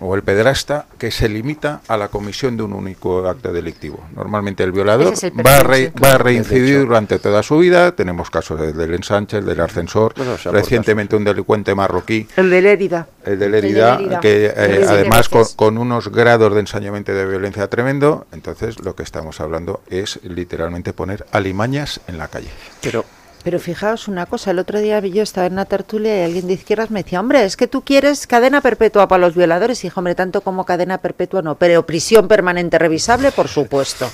o 0.00 0.14
el 0.14 0.22
pederasta 0.22 0.86
que 0.98 1.10
se 1.10 1.28
limita 1.28 1.80
a 1.88 1.96
la 1.96 2.08
comisión 2.08 2.56
de 2.56 2.62
un 2.62 2.72
único 2.72 3.26
acto 3.26 3.52
delictivo. 3.52 4.04
Normalmente 4.14 4.62
el 4.62 4.72
violador 4.72 5.14
va, 5.46 6.14
a 6.14 6.18
reincidir 6.18 6.80
durante 6.80 7.18
toda 7.18 7.42
su 7.42 7.58
vida. 7.58 7.92
Tenemos 7.92 8.30
casos 8.30 8.76
del 8.76 8.94
ensanche, 8.94 9.40
del 9.40 9.60
ascensor, 9.60 10.14
recientemente 10.46 11.16
un 11.16 11.24
delincuente 11.24 11.74
marroquí. 11.74 12.26
El 12.36 12.50
de 12.50 12.62
Lérida. 12.62 13.08
El 13.24 13.38
de 13.38 13.48
Lérida, 13.48 14.20
que 14.20 14.46
eh, 14.46 14.84
además 14.88 15.28
con, 15.28 15.78
unos 15.78 16.08
grados 16.08 16.54
de 16.54 16.60
ensañamiento 16.60 17.12
de 17.12 17.26
violencia 17.26 17.68
tremendo. 17.68 18.26
Entonces 18.32 18.82
lo 18.84 18.94
que 18.94 19.02
estamos 19.02 19.40
hablando 19.40 19.82
es 19.88 20.20
literalmente 20.22 20.92
poner 20.92 21.26
alimañas 21.32 22.00
en 22.06 22.18
la 22.18 22.28
calle. 22.28 22.50
Pero 22.80 23.04
pero 23.44 23.60
fijaos 23.60 24.08
una 24.08 24.24
cosa, 24.24 24.52
el 24.52 24.58
otro 24.58 24.80
día 24.80 24.98
yo 25.00 25.22
estaba 25.22 25.46
en 25.46 25.52
una 25.52 25.66
tertulia 25.66 26.18
y 26.18 26.24
alguien 26.24 26.46
de 26.46 26.54
izquierdas 26.54 26.90
me 26.90 27.02
decía, 27.02 27.20
hombre, 27.20 27.44
es 27.44 27.58
que 27.58 27.68
tú 27.68 27.82
quieres 27.82 28.26
cadena 28.26 28.62
perpetua 28.62 29.06
para 29.06 29.20
los 29.20 29.36
violadores. 29.36 29.84
Y 29.84 29.88
dije, 29.88 30.00
hombre, 30.00 30.14
tanto 30.14 30.40
como 30.40 30.64
cadena 30.64 30.98
perpetua 30.98 31.42
no, 31.42 31.56
pero 31.56 31.84
prisión 31.84 32.26
permanente 32.26 32.78
revisable, 32.78 33.30
por 33.32 33.48
supuesto. 33.48 34.10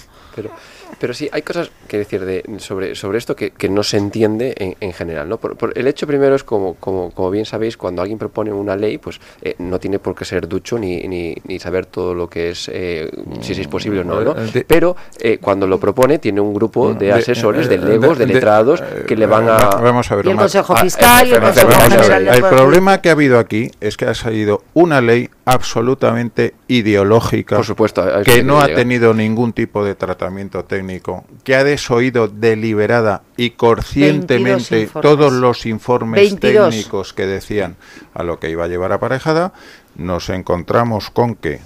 Pero 0.99 1.15
sí, 1.15 1.29
hay 1.33 1.43
cosas 1.43 1.71
que 1.89 1.99
decir 1.99 2.25
de, 2.25 2.45
sobre, 2.59 2.95
sobre 2.95 3.19
esto 3.19 3.37
que, 3.37 3.51
que 3.51 3.69
no 3.69 3.83
se 3.83 3.97
entiende 3.97 4.55
en, 4.57 4.77
en 4.81 4.93
general. 4.93 5.29
¿no? 5.29 5.39
Por, 5.39 5.73
el 5.77 5.87
hecho 5.87 6.07
primero 6.07 6.35
es, 6.35 6.45
como, 6.45 6.75
como, 6.75 7.11
como, 7.11 7.31
bien 7.31 7.45
sabéis, 7.45 7.77
cuando 7.77 8.03
alguien 8.03 8.19
propone 8.19 8.53
una 8.53 8.77
ley, 8.77 8.99
pues 8.99 9.21
eh, 9.43 9.55
no 9.59 9.79
tiene 9.79 9.99
por 9.99 10.15
qué 10.15 10.25
ser 10.25 10.49
ducho 10.49 10.79
ni, 10.79 11.03
ni, 11.03 11.35
ni 11.45 11.59
saber 11.59 11.87
todo 11.87 12.15
lo 12.15 12.29
que 12.29 12.51
es, 12.51 12.71
eh, 12.73 13.11
si, 13.41 13.53
es 13.53 13.69
posible 13.69 14.01
o 14.01 14.05
no. 14.05 14.21
¿no? 14.21 14.35
Pero 14.67 14.97
eh, 15.19 15.39
cuando 15.39 15.67
lo 15.67 15.79
propone, 15.79 16.19
tiene 16.19 16.41
un 16.41 16.55
grupo 16.55 16.95
de 16.95 17.13
asesores, 17.13 17.69
de, 17.69 17.79
legos, 17.79 18.19
de, 18.19 18.27
letrados, 18.27 18.83
que 19.07 19.17
le 19.17 19.27
van 19.27 19.49
a... 19.49 19.57
Vamos 19.81 20.11
a 20.11 20.17
ver, 20.17 20.27
y 20.27 20.31
el 20.31 20.37
Consejo 20.37 20.75
ah, 20.77 20.81
Fiscal 20.81 21.27
y 21.29 21.33
el 21.33 21.41
Consejo 21.41 21.71
General 21.73 22.29
El 22.29 22.43
problema 22.43 23.01
que 23.01 23.09
ha 23.09 23.13
habido 23.13 23.39
aquí 23.39 23.71
es 23.81 23.97
que 23.97 24.07
ha 24.07 24.15
salido 24.15 24.63
una 24.75 25.01
ley 25.01 25.29
absolutamente 25.51 26.55
ideológica, 26.69 27.57
por 27.57 27.65
supuesto, 27.65 28.05
que 28.25 28.45
no 28.45 28.61
ha 28.61 28.67
tenido 28.67 29.13
ningún 29.15 29.53
tipo 29.53 29.85
de 29.85 29.97
tratamiento 29.97 30.65
técnico, 30.65 31.25
que 31.43 31.57
ha 31.57 31.65
desoído 31.65 32.29
deliberada 32.29 33.23
y 33.37 33.51
conscientemente 33.51 34.89
todos 35.03 35.33
los 35.33 35.67
informes 35.67 36.39
técnicos 36.39 37.13
que 37.13 37.27
decían 37.27 37.75
a 38.15 38.23
lo 38.23 38.39
que 38.39 38.49
iba 38.49 38.65
a 38.65 38.69
llevar 38.69 38.93
aparejada, 38.93 39.53
nos 39.97 40.29
encontramos 40.29 41.11
con 41.11 41.35
que, 41.35 41.59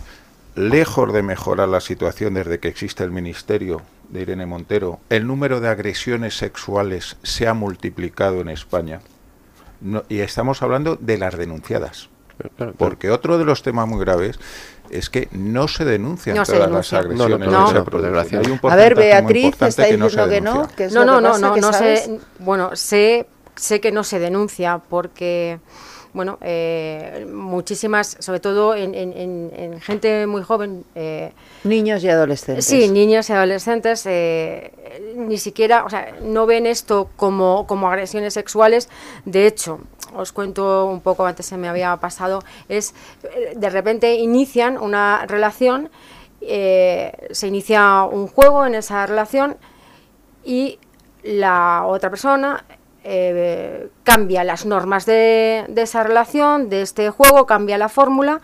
lejos 0.55 1.12
de 1.12 1.23
mejorar 1.23 1.68
la 1.68 1.81
situación 1.81 2.33
desde 2.33 2.61
que 2.61 2.68
existe 2.68 3.05
el 3.05 3.11
Ministerio 3.11 3.83
de 4.09 4.23
Irene 4.23 4.47
Montero, 4.47 5.01
el 5.11 5.27
número 5.27 5.61
de 5.61 5.68
agresiones 5.68 6.38
sexuales 6.38 7.18
se 7.23 7.49
ha 7.49 7.53
multiplicado 7.53 8.40
en 8.40 8.49
España. 8.49 9.01
y 10.09 10.20
estamos 10.20 10.62
hablando 10.62 10.97
de 10.97 11.18
las 11.18 11.37
denunciadas. 11.37 12.09
Porque 12.79 13.11
otro 13.11 13.38
de 13.38 13.44
los 13.44 13.62
temas 13.62 13.88
muy 13.88 14.01
graves 14.01 14.38
es 14.90 15.11
que 15.11 15.29
no 15.33 15.68
se 15.68 15.85
denuncian 15.85 16.37
todas 16.44 16.70
las 16.70 16.92
agresiones 16.92 17.49
no, 17.49 17.68
A 18.70 18.77
ver, 18.77 18.94
Beatriz 18.94 19.55
está 19.61 19.85
diciendo 19.85 20.29
que 20.29 20.40
no. 20.40 20.68
no, 20.92 21.05
no, 21.05 21.20
no, 21.20 21.38
no, 21.38 21.57
no 21.57 21.73
sé. 21.73 22.18
Bueno, 22.38 22.75
sé, 22.75 23.27
sé 23.57 23.81
que 23.81 23.92
no 23.92 24.05
se 24.05 24.18
denuncia 24.18 24.79
porque 24.88 25.59
bueno, 26.14 26.38
eh, 26.42 27.27
muchísimas, 27.31 28.16
sobre 28.20 28.38
todo 28.38 28.77
en, 28.77 29.81
gente 29.81 30.27
muy 30.29 30.42
joven. 30.42 30.85
Eh, 30.94 31.33
niños 31.64 32.05
y 32.05 32.09
adolescentes. 32.09 32.64
Sí, 32.64 32.88
niños 32.88 33.29
y 33.29 33.33
adolescentes, 33.33 34.07
eh, 34.07 34.72
ni 35.16 35.38
siquiera, 35.38 35.85
o 35.85 35.90
sea, 35.90 36.14
no 36.22 36.46
ven 36.46 36.66
esto 36.66 37.11
como, 37.16 37.66
como 37.66 37.88
agresiones 37.88 38.33
sexuales. 38.33 38.88
De 39.24 39.48
hecho, 39.48 39.81
os 40.14 40.31
cuento 40.31 40.87
un 40.87 41.00
poco, 41.00 41.27
antes 41.27 41.46
se 41.46 41.57
me 41.57 41.68
había 41.68 41.96
pasado, 41.96 42.44
es 42.68 42.94
de 43.57 43.68
repente 43.68 44.14
inician 44.14 44.79
una 44.79 45.27
relación, 45.27 45.90
se 46.40 47.46
inicia 47.48 48.05
un 48.05 48.29
juego 48.29 48.64
en 48.66 48.77
esa 48.77 49.05
relación 49.07 49.57
y 50.44 50.79
la 51.24 51.85
otra 51.87 52.11
persona 52.11 52.64
eh, 53.05 53.88
cambia 54.03 54.45
las 54.45 54.67
normas 54.67 55.07
de, 55.07 55.64
de, 55.69 55.83
esa 55.83 56.03
relación, 56.03 56.69
de 56.69 56.83
este 56.83 57.11
juego, 57.11 57.47
cambia 57.47 57.79
la 57.79 57.88
fórmula 57.88 58.40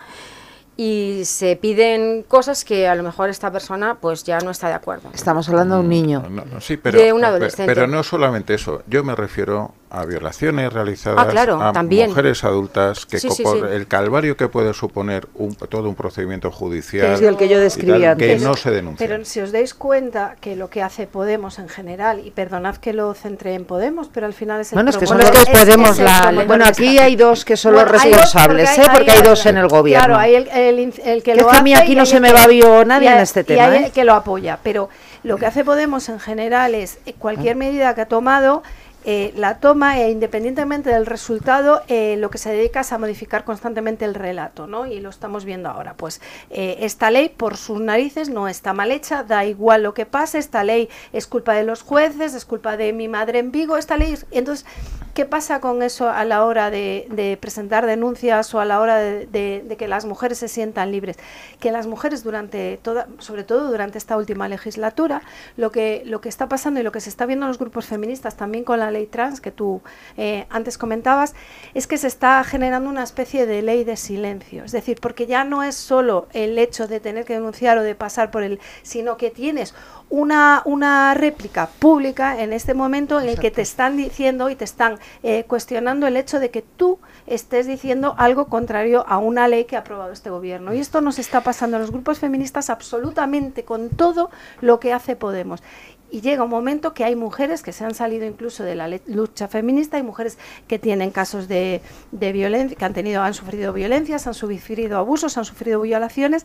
y 0.77 1.27
se 1.27 1.57
piden 1.57 2.23
cosas 2.23 2.65
que 2.65 2.89
a 2.89 2.95
lo 2.95 3.03
mejor 3.03 3.29
esta 3.29 3.53
persona 3.53 3.99
pues 4.01 4.25
ya 4.25 4.39
no 4.39 4.51
está 4.51 4.69
de 4.69 4.75
acuerdo. 4.75 5.11
Estamos 5.13 5.47
hablando 5.51 5.75
de 5.75 5.81
un 5.83 5.89
niño. 5.91 6.23
sí, 6.61 6.79
pero, 6.79 6.99
de 6.99 7.13
un 7.13 7.23
adolescente. 7.23 7.71
Pero 7.75 7.87
no 7.87 8.03
solamente 8.03 8.55
eso, 8.55 8.83
yo 8.87 9.05
me 9.05 9.15
refiero 9.15 9.75
a 9.91 10.05
violaciones 10.05 10.73
realizadas 10.73 11.35
ah, 11.35 11.73
a 11.75 11.83
mujeres 11.83 12.45
adultas 12.45 13.07
que 13.07 13.19
por 13.43 13.67
el 13.67 13.89
calvario 13.89 14.37
que 14.37 14.47
puede 14.49 14.73
suponer 14.73 15.27
un, 15.35 15.57
todo 15.57 15.89
un 15.89 15.97
procedimiento 15.97 16.53
judicial 16.53 17.19
que, 17.19 17.27
el 17.27 17.37
que 17.37 17.49
yo 17.49 17.59
describía 17.59 18.15
que 18.15 18.39
no 18.39 18.55
se 18.55 18.71
denuncia. 18.71 19.07
Pero 19.07 19.25
si 19.25 19.41
os 19.41 19.51
dais 19.51 19.75
cuenta 19.75 20.37
que 20.41 20.55
lo 20.55 20.71
que 20.71 20.83
hace 20.83 21.09
Podemos 21.09 21.59
en 21.59 21.69
general 21.69 22.23
y 22.25 22.31
perdonad 22.31 22.77
que 22.77 22.93
lo 22.93 23.15
centré 23.15 23.55
en 23.55 23.65
Podemos, 23.65 24.09
pero 24.13 24.27
al 24.27 24.33
final 24.33 24.61
es 24.61 24.73
el 24.73 24.77
bueno, 24.77 24.91
es 24.91 24.97
que 24.97 25.07
son 25.07 25.19
los 25.19 25.31
que 25.31 25.51
Podemos 25.51 25.99
la, 25.99 26.45
bueno, 26.47 26.65
aquí 26.65 26.99
hay 26.99 27.17
dos 27.17 27.45
que 27.45 27.57
son 27.57 27.75
los 27.75 27.89
responsables, 27.89 28.79
¿eh? 28.79 28.83
porque 28.93 29.11
hay, 29.11 29.23
dos 29.23 29.45
en 29.47 29.59
el 29.59 29.67
gobierno. 29.67 30.07
Claro, 30.07 30.21
hay 30.21 30.37
el, 30.37 30.95
el, 31.05 31.23
que 31.25 31.35
lo 31.35 31.51
hace 31.51 31.59
a 31.59 31.63
mí 31.63 31.75
aquí 31.75 31.97
no 31.97 32.07
se 32.07 32.21
me 32.21 32.33
va 32.33 32.45
a 32.45 32.47
vio 32.47 32.85
nadie 32.85 33.11
en 33.11 33.19
este 33.19 33.43
tema. 33.43 33.59
Y 33.59 33.77
hay 33.79 33.85
el 33.85 33.91
que 33.91 34.05
lo 34.05 34.15
apoya, 34.15 34.61
pero 34.63 34.89
lo 35.25 35.37
que 35.37 35.47
hace 35.47 35.65
Podemos 35.65 36.09
en 36.09 36.21
general 36.21 36.75
es 36.75 36.99
cualquier 37.19 37.57
medida 37.57 37.95
que 37.95 38.03
ha 38.03 38.07
tomado 38.07 38.63
eh, 39.05 39.33
la 39.37 39.61
toma 39.61 39.99
e 39.99 40.11
independientemente 40.11 40.91
del 40.91 41.07
resultado, 41.07 41.83
eh, 41.89 42.17
lo 42.19 42.31
que 42.31 42.37
se 42.37 42.51
dedica 42.51 42.81
es 42.81 42.93
a 42.93 42.99
modificar 42.99 43.45
constantemente 43.45 44.05
el 44.05 44.15
relato, 44.15 44.67
¿no? 44.67 44.87
Y 44.87 45.01
lo 45.01 45.09
estamos 45.09 45.45
viendo 45.47 45.71
ahora. 45.71 45.95
Pues 45.95 46.21
eh, 46.51 46.77
esta 46.81 47.11
ley, 47.11 47.31
por 47.31 47.57
sus 47.57 47.81
narices, 47.81 48.29
no 48.29 48.47
está 48.47 48.75
mal 48.75 48.91
hecha, 48.91 49.23
da 49.23 49.45
igual 49.47 49.83
lo 49.83 49.95
que 49.95 50.05
pase, 50.05 50.39
esta 50.39 50.65
ley 50.65 50.91
es 51.13 51.27
culpa 51.27 51.55
de 51.55 51.65
los 51.65 51.83
jueces, 51.83 52.35
es 52.35 52.45
culpa 52.45 52.77
de 52.77 52.93
mi 52.93 53.09
madre 53.09 53.39
en 53.39 53.53
Vigo, 53.53 53.79
esta 53.79 53.97
ley... 53.97 54.19
Entonces, 54.33 54.67
¿qué 55.15 55.25
pasa 55.25 55.61
con 55.61 55.83
eso 55.83 56.11
a 56.11 56.25
la 56.25 56.45
hora 56.45 56.71
de, 56.71 57.39
presentar 57.41 57.87
denuncias 57.87 58.55
o 58.55 58.61
a 58.61 58.65
la 58.65 58.81
hora 58.81 58.97
de, 58.97 59.77
que 59.79 59.89
las 59.89 60.05
mujeres 60.05 60.39
se 60.39 60.49
sientan 60.49 60.93
libres? 60.93 61.17
Que 61.59 61.73
las 61.73 61.87
mujeres 61.87 62.23
durante 62.23 62.79
toda, 62.83 63.07
sobre 63.19 63.45
todo 63.45 63.71
durante 63.71 63.99
esta 63.99 64.17
última 64.17 64.49
legislatura, 64.49 65.23
lo 65.57 65.73
que, 65.73 66.03
lo 66.05 66.21
que 66.21 66.29
está 66.29 66.49
pasando 66.49 66.81
y 66.81 66.83
lo 66.83 66.93
que 66.93 67.01
se 67.01 67.09
está 67.09 67.27
viendo 67.27 67.47
en 67.47 67.49
los 67.49 67.59
grupos 67.59 67.87
feministas 67.87 68.37
también 68.37 68.65
con 68.65 68.79
la 68.79 68.90
la 68.91 68.99
ley 68.99 69.07
trans 69.07 69.41
que 69.41 69.51
tú 69.51 69.81
eh, 70.17 70.47
antes 70.51 70.79
comentabas, 70.79 71.35
es 71.75 71.87
que 71.87 71.99
se 71.99 72.07
está 72.07 72.43
generando 72.45 72.91
una 72.91 73.03
especie 73.03 73.47
de 73.47 73.63
ley 73.63 73.85
de 73.85 73.97
silencio. 73.97 74.65
Es 74.65 74.73
decir, 74.73 74.99
porque 75.01 75.27
ya 75.27 75.45
no 75.45 75.63
es 75.63 75.75
solo 75.75 76.29
el 76.33 76.59
hecho 76.59 76.89
de 76.89 77.01
tener 77.01 77.25
que 77.25 77.35
denunciar 77.35 77.79
o 77.79 77.83
de 77.83 77.95
pasar 77.95 78.31
por 78.31 78.43
el, 78.43 78.61
sino 78.83 79.17
que 79.17 79.31
tienes 79.31 79.75
una, 80.09 80.63
una 80.65 81.15
réplica 81.15 81.69
pública 81.79 82.41
en 82.43 82.53
este 82.53 82.75
momento 82.75 83.21
en 83.21 83.29
el 83.29 83.39
que 83.39 83.51
te 83.51 83.63
están 83.63 83.97
diciendo 83.97 84.51
y 84.51 84.57
te 84.57 84.65
están 84.65 84.99
eh, 85.23 85.45
cuestionando 85.47 86.07
el 86.09 86.17
hecho 86.17 86.41
de 86.41 86.51
que 86.51 86.63
tú 86.63 86.99
estés 87.27 87.67
diciendo 87.67 88.15
algo 88.19 88.47
contrario 88.47 89.05
a 89.07 89.19
una 89.19 89.47
ley 89.47 89.65
que 89.65 89.77
ha 89.77 89.81
aprobado 89.81 90.13
este 90.13 90.31
gobierno. 90.31 90.75
Y 90.75 90.81
esto 90.81 91.01
nos 91.01 91.19
está 91.19 91.43
pasando 91.43 91.77
en 91.77 91.83
los 91.83 91.93
grupos 91.93 92.19
feministas 92.19 92.71
absolutamente 92.71 93.65
con 93.65 93.91
todo 93.91 94.31
lo 94.61 94.81
que 94.81 94.93
hace 94.93 95.17
Podemos. 95.21 95.63
Y 96.11 96.21
llega 96.23 96.43
un 96.43 96.51
momento 96.51 96.93
que 96.93 97.05
hay 97.05 97.15
mujeres 97.15 97.63
que 97.63 97.73
se 97.73 97.85
han 97.85 97.95
salido 97.95 98.27
incluso 98.27 98.65
de 98.65 98.75
la 98.75 98.89
lucha 99.07 99.49
feminista, 99.49 99.97
hay 99.97 100.03
mujeres 100.03 100.39
que 100.67 100.79
tienen 100.79 101.11
casos 101.11 101.47
de, 101.47 101.83
violencia, 102.11 102.77
que 102.77 102.85
han 102.85 102.95
tenido, 102.95 103.23
han 103.23 103.35
sufrido 103.35 103.73
violencias, 103.73 104.27
han 104.27 104.35
sufrido 104.35 104.99
abusos, 104.99 105.39
han 105.39 105.45
sufrido 105.45 105.81
violaciones, 105.81 106.45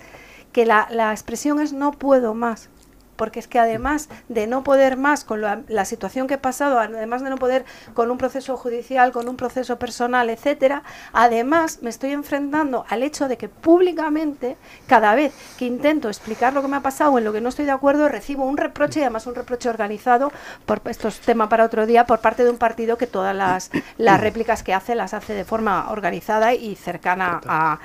que 0.51 0.65
la, 0.65 0.87
la 0.91 1.11
expresión 1.11 1.59
es 1.59 1.73
no 1.73 1.91
puedo 1.91 2.33
más 2.33 2.69
porque 3.15 3.39
es 3.39 3.47
que 3.47 3.59
además 3.59 4.09
de 4.29 4.47
no 4.47 4.63
poder 4.63 4.97
más 4.97 5.23
con 5.23 5.41
la, 5.41 5.85
situación 5.85 6.27
que 6.27 6.35
he 6.35 6.39
pasado, 6.39 6.79
además 6.79 7.23
de 7.23 7.29
no 7.29 7.37
poder 7.37 7.65
con 7.93 8.09
un 8.09 8.17
proceso 8.17 8.57
judicial, 8.57 9.11
con 9.11 9.29
un 9.29 9.37
proceso 9.37 9.77
personal, 9.77 10.29
etcétera, 10.29 10.83
además 11.13 11.79
me 11.81 11.89
estoy 11.89 12.11
enfrentando 12.11 12.85
al 12.89 13.03
hecho 13.03 13.27
de 13.27 13.37
que 13.37 13.49
públicamente, 13.49 14.57
cada 14.87 15.13
vez 15.15 15.33
que 15.57 15.65
intento 15.65 16.07
explicar 16.07 16.53
lo 16.53 16.61
que 16.61 16.67
me 16.67 16.77
ha 16.77 16.81
pasado 16.81 17.11
o 17.11 17.17
en 17.19 17.25
lo 17.25 17.33
que 17.33 17.41
no 17.41 17.49
estoy 17.49 17.65
de 17.65 17.71
acuerdo, 17.71 18.09
recibo 18.09 18.45
un 18.45 18.57
reproche 18.57 18.99
y 18.99 19.03
además 19.03 19.27
un 19.27 19.35
reproche 19.35 19.69
organizado, 19.69 20.31
por 20.65 20.81
esto 20.85 21.07
es 21.07 21.19
tema 21.19 21.49
para 21.49 21.65
otro 21.65 21.85
día, 21.85 22.05
por 22.05 22.19
parte 22.19 22.43
de 22.43 22.49
un 22.49 22.57
partido 22.57 22.97
que 22.97 23.07
todas 23.07 23.35
las, 23.35 23.69
las 23.97 24.19
réplicas 24.19 24.63
que 24.63 24.73
hace 24.73 24.95
las 24.95 25.13
hace 25.13 25.33
de 25.33 25.45
forma 25.45 25.91
organizada 25.91 26.53
y 26.53 26.75
cercana 26.75 27.41
a 27.45 27.79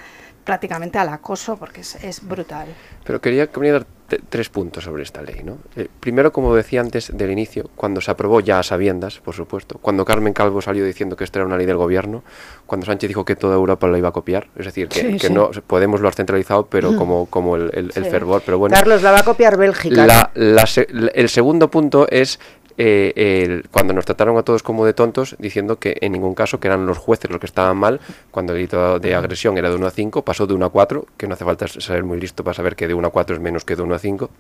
prácticamente 0.45 0.99
al 0.99 1.09
acoso, 1.09 1.57
porque 1.57 1.83
es, 1.83 1.97
es 2.03 2.27
brutal. 2.27 2.69
Pero 3.05 3.21
quería, 3.21 3.47
dar 3.47 3.87
tres 4.19 4.49
puntos 4.49 4.85
sobre 4.85 5.03
esta 5.03 5.23
ley. 5.23 5.43
¿no? 5.45 5.59
Eh, 5.77 5.89
primero, 6.01 6.33
como 6.33 6.55
decía 6.55 6.81
antes 6.81 7.17
del 7.17 7.31
inicio, 7.31 7.71
cuando 7.77 8.01
se 8.01 8.11
aprobó 8.11 8.41
ya 8.41 8.59
a 8.59 8.63
sabiendas, 8.63 9.19
por 9.19 9.35
supuesto, 9.35 9.79
cuando 9.81 10.05
Carmen 10.05 10.33
Calvo 10.33 10.61
salió 10.61 10.85
diciendo 10.85 11.17
que 11.17 11.25
esto 11.25 11.39
era 11.39 11.47
una 11.47 11.57
ley 11.57 11.67
del 11.67 11.77
gobierno, 11.77 12.23
cuando 12.67 12.87
Sánchez 12.87 13.09
dijo 13.09 13.25
que 13.25 13.37
toda 13.37 13.57
Europa 13.57 13.87
lo 13.87 13.97
iba 13.97 14.09
a 14.09 14.13
copiar, 14.13 14.49
es 14.57 14.67
decir, 14.67 14.89
que, 14.89 15.31
no 15.31 15.51
Podemos 15.67 16.01
lo 16.01 16.09
ha 16.09 16.13
centralizado, 16.13 16.67
pero 16.67 16.97
como, 16.97 17.27
como 17.27 17.57
el, 17.57 17.93
fervor. 17.93 18.43
Pero 18.45 18.59
bueno, 18.59 18.75
Carlos, 18.75 19.03
la 19.03 19.13
va 19.13 19.21
a 19.21 19.25
copiar 19.25 19.57
Bélgica. 19.57 20.31
el 20.35 21.29
segundo 21.29 21.71
punto 21.71 22.09
es 22.09 22.39
eh, 22.83 23.63
cuando 23.71 23.93
nos 23.93 24.05
trataron 24.05 24.39
a 24.39 24.43
todos 24.43 24.63
como 24.63 24.87
de 24.87 24.95
tontos, 24.95 25.37
diciendo 25.39 25.79
que 25.79 25.99
en 26.01 26.13
ningún 26.13 26.35
caso 26.35 26.61
que 26.61 26.69
eran 26.69 26.87
los 26.87 26.99
jueces 26.99 27.31
los 27.31 27.41
que 27.41 27.47
estaban 27.47 27.77
mal, 27.77 28.01
cuando 28.31 28.53
el 28.53 28.59
delito 28.59 28.99
de 28.99 29.15
agresión 29.15 29.59
era 29.59 29.69
de 29.69 29.77
1 29.77 29.87
a 29.87 29.91
5, 29.91 30.23
pasó 30.23 30.47
de 30.47 30.55
1 30.55 30.67
a 30.67 30.71
4, 30.71 31.07
que 31.17 31.27
no 31.27 31.35
hace 31.35 31.45
falta 31.45 31.67
ser 31.69 32.05
muy 32.05 32.21
listo 32.21 32.43
para 32.45 32.55
saber 32.55 32.77
que 32.77 32.89
de 32.89 32.95
1 32.95 33.07
a 33.07 33.11
4 33.11 33.37
es 33.37 33.43
menos 33.43 33.65
que 33.65 33.77
de 33.77 33.83
1 33.83 33.95
a 33.95 33.99
5. 33.99 34.31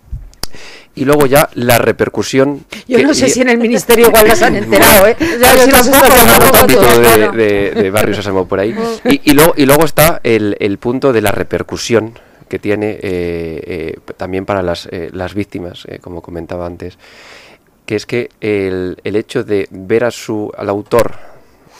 Y 0.97 1.05
luego 1.05 1.27
ya 1.27 1.49
la 1.55 1.79
repercusión. 1.79 2.65
Yo 2.89 3.01
no 3.03 3.15
sé 3.15 3.29
si 3.29 3.43
en 3.43 3.51
el 3.51 3.59
ministerio 3.59 4.09
igual 4.09 4.27
las 4.27 4.43
han 4.43 4.57
enterado, 4.65 5.07
¿eh? 5.07 5.17
Ya 5.21 5.55
de, 7.07 7.29
de, 7.31 7.71
de 7.83 7.91
barrios 7.91 8.19
asomó 8.19 8.47
por 8.49 8.59
ahí. 8.59 8.75
Y, 9.05 9.31
y, 9.31 9.35
luego, 9.35 9.55
y 9.57 9.67
luego 9.67 9.85
está 9.85 10.21
el, 10.25 10.57
el 10.59 10.79
punto 10.79 11.13
de 11.13 11.23
la 11.23 11.31
repercusión 11.31 12.15
que 12.51 12.59
tiene 12.59 12.91
eh, 12.91 13.01
eh, 13.03 13.97
también 14.17 14.45
para 14.45 14.61
las, 14.61 14.87
eh, 14.91 15.09
las 15.13 15.35
víctimas, 15.35 15.87
como 16.03 16.21
comentaba 16.21 16.67
antes 16.67 16.99
que 17.91 17.97
es 17.97 18.07
que 18.07 18.31
el, 18.41 18.99
el 19.03 19.17
hecho 19.17 19.43
de 19.43 19.67
ver 19.73 20.05
a 20.05 20.13
su, 20.13 20.49
al 20.57 20.69
autor 20.69 21.11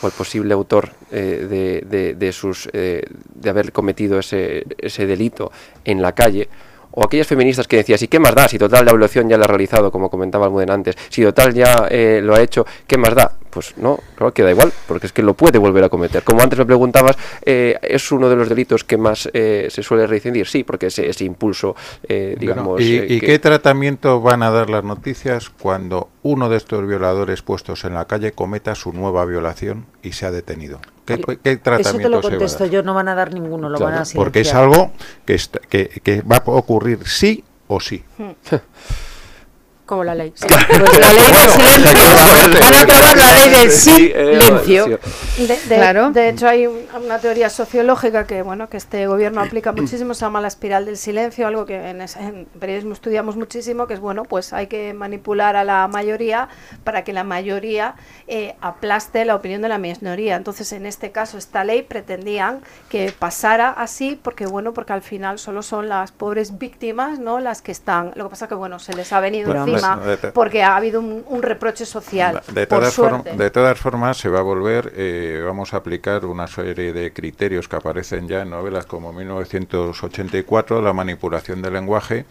o 0.01 0.07
el 0.07 0.11
posible 0.11 0.53
autor 0.53 0.89
eh, 1.09 1.79
de, 1.89 2.15
de, 2.15 2.31
sus, 2.33 2.69
eh, 2.73 3.05
de 3.33 3.49
haber 3.49 3.71
cometido 3.71 4.19
ese, 4.19 4.65
ese 4.77 5.05
delito 5.05 5.53
en 5.85 6.01
la 6.01 6.11
calle, 6.11 6.49
o 6.91 7.05
aquellas 7.05 7.27
feministas 7.27 7.65
que 7.65 7.77
decían, 7.77 7.97
¿y 8.01 8.09
qué 8.09 8.19
más 8.19 8.35
da? 8.35 8.49
Si 8.49 8.57
total 8.57 8.83
la 8.83 8.91
evaluación 8.91 9.29
ya 9.29 9.37
la 9.37 9.45
ha 9.45 9.47
realizado, 9.47 9.89
como 9.89 10.09
comentaba 10.09 10.47
Almudena 10.47 10.73
antes, 10.73 10.97
si 11.07 11.23
total 11.23 11.53
ya 11.53 11.87
eh, 11.89 12.19
lo 12.21 12.35
ha 12.35 12.41
hecho, 12.41 12.65
¿qué 12.85 12.97
más 12.97 13.15
da? 13.15 13.31
Pues 13.51 13.77
no, 13.77 13.99
claro 14.15 14.33
que 14.33 14.43
da 14.43 14.51
igual, 14.51 14.71
porque 14.87 15.07
es 15.07 15.13
que 15.13 15.21
lo 15.21 15.33
puede 15.33 15.59
volver 15.59 15.83
a 15.83 15.89
cometer. 15.89 16.23
Como 16.23 16.41
antes 16.41 16.57
me 16.57 16.65
preguntabas, 16.65 17.17
eh, 17.45 17.77
¿es 17.81 18.11
uno 18.11 18.29
de 18.29 18.35
los 18.35 18.49
delitos 18.49 18.83
que 18.83 18.97
más 18.97 19.29
eh, 19.33 19.67
se 19.69 19.83
suele 19.83 20.07
reincidir? 20.07 20.47
Sí, 20.47 20.63
porque 20.63 20.87
ese, 20.87 21.09
ese 21.09 21.25
impulso, 21.25 21.75
digamos... 22.07 22.81
¿Y, 22.81 23.19
qué 23.19 23.37
tratamiento 23.39 24.21
van 24.21 24.41
a 24.41 24.51
dar 24.51 24.69
las 24.69 24.83
noticias 24.83 25.49
cuando 25.49 26.09
uno 26.23 26.49
de 26.49 26.57
estos 26.57 26.87
violadores 26.87 27.41
puestos 27.41 27.83
en 27.83 27.93
la 27.93 28.05
calle 28.05 28.31
cometa 28.31 28.73
su 28.73 28.93
nueva 28.93 29.25
violación 29.25 29.85
y 30.01 30.13
se 30.13 30.25
ha 30.25 30.31
detenido? 30.31 30.79
¿Qué, 31.05 31.17
tratamiento 31.17 31.89
Eso 31.89 31.97
te 31.97 32.09
lo 32.09 32.21
contesto 32.21 32.65
yo, 32.65 32.83
no 32.83 32.93
van 32.93 33.07
a 33.07 33.15
dar 33.15 33.33
ninguno, 33.33 33.69
lo 33.69 33.79
van 33.79 33.95
a 33.95 34.03
Porque 34.15 34.41
es 34.41 34.53
algo 34.53 34.91
que, 35.25 35.39
que, 35.69 35.89
que 36.03 36.21
va 36.21 36.37
a 36.37 36.43
ocurrir 36.45 37.05
sí 37.05 37.43
o 37.67 37.79
sí. 37.79 38.03
Como 39.91 40.05
la 40.05 40.15
ley. 40.15 40.31
Pues 40.41 40.99
la 40.99 41.11
ley 41.11 41.27
del 41.33 41.49
silencio. 41.49 42.59
Van 42.61 42.73
a 42.73 42.81
aprobar 42.81 43.17
la 43.17 43.31
ley 43.33 43.49
del 43.49 43.71
silencio. 43.71 44.99
De, 45.37 45.47
de, 45.47 45.75
claro. 45.75 46.11
de 46.11 46.29
hecho, 46.29 46.47
hay 46.47 46.65
una 46.67 47.19
teoría 47.19 47.49
sociológica 47.49 48.25
que 48.25 48.41
bueno 48.41 48.69
que 48.69 48.77
este 48.77 49.07
gobierno 49.07 49.41
aplica 49.41 49.71
muchísimo, 49.71 50.13
se 50.13 50.21
llama 50.21 50.39
la 50.39 50.47
espiral 50.47 50.85
del 50.85 50.97
silencio, 50.97 51.47
algo 51.47 51.65
que 51.65 51.89
en, 51.89 52.01
en, 52.01 52.47
periodismo 52.59 52.93
estudiamos 52.93 53.35
muchísimo, 53.35 53.87
que 53.87 53.95
es 53.95 53.99
bueno, 53.99 54.23
pues 54.23 54.53
hay 54.53 54.67
que 54.67 54.93
manipular 54.93 55.55
a 55.55 55.63
la 55.63 55.87
mayoría 55.87 56.47
para 56.83 57.03
que 57.03 57.11
la 57.11 57.23
mayoría 57.23 57.95
eh, 58.27 58.55
aplaste 58.61 59.25
la 59.25 59.35
opinión 59.35 59.61
de 59.61 59.69
la 59.69 59.77
minoría. 59.77 60.35
Entonces, 60.35 60.71
en 60.73 60.85
este 60.85 61.11
caso, 61.11 61.37
esta 61.37 61.63
ley 61.63 61.81
pretendían 61.81 62.61
que 62.87 63.13
pasara 63.17 63.69
así, 63.69 64.19
porque 64.21 64.45
bueno, 64.45 64.73
porque 64.73 64.93
al 64.93 65.01
final 65.01 65.39
solo 65.39 65.63
son 65.63 65.89
las 65.89 66.11
pobres 66.11 66.59
víctimas, 66.59 67.19
¿no? 67.19 67.39
Las 67.39 67.61
que 67.61 67.71
están. 67.71 68.11
Lo 68.15 68.25
que 68.25 68.29
pasa 68.31 68.47
que 68.47 68.55
bueno, 68.55 68.79
se 68.79 68.93
les 68.93 69.11
ha 69.11 69.19
venido 69.19 69.53
encima 69.53 69.80
porque 70.33 70.63
ha 70.63 70.75
habido 70.75 70.99
un, 71.01 71.41
reproche 71.41 71.85
social. 71.85 72.41
De 72.53 72.67
todas, 72.67 72.95
de 73.35 73.49
todas 73.49 73.79
formas, 73.79 74.17
se 74.17 74.29
va 74.29 74.39
a 74.39 74.43
volver, 74.43 74.93
eh, 74.95 75.41
vamos 75.45 75.73
a 75.73 75.77
aplicar 75.77 76.25
una 76.25 76.47
serie 76.47 76.93
de 76.93 77.11
criterios 77.13 77.67
que 77.67 77.75
aparecen 77.75 78.27
ya 78.27 78.41
en 78.41 78.49
novelas 78.49 78.85
como 78.85 79.11
1984, 79.11 80.81
la 80.81 80.93
manipulación 80.93 81.61
del 81.61 81.73
lenguaje, 81.73 82.25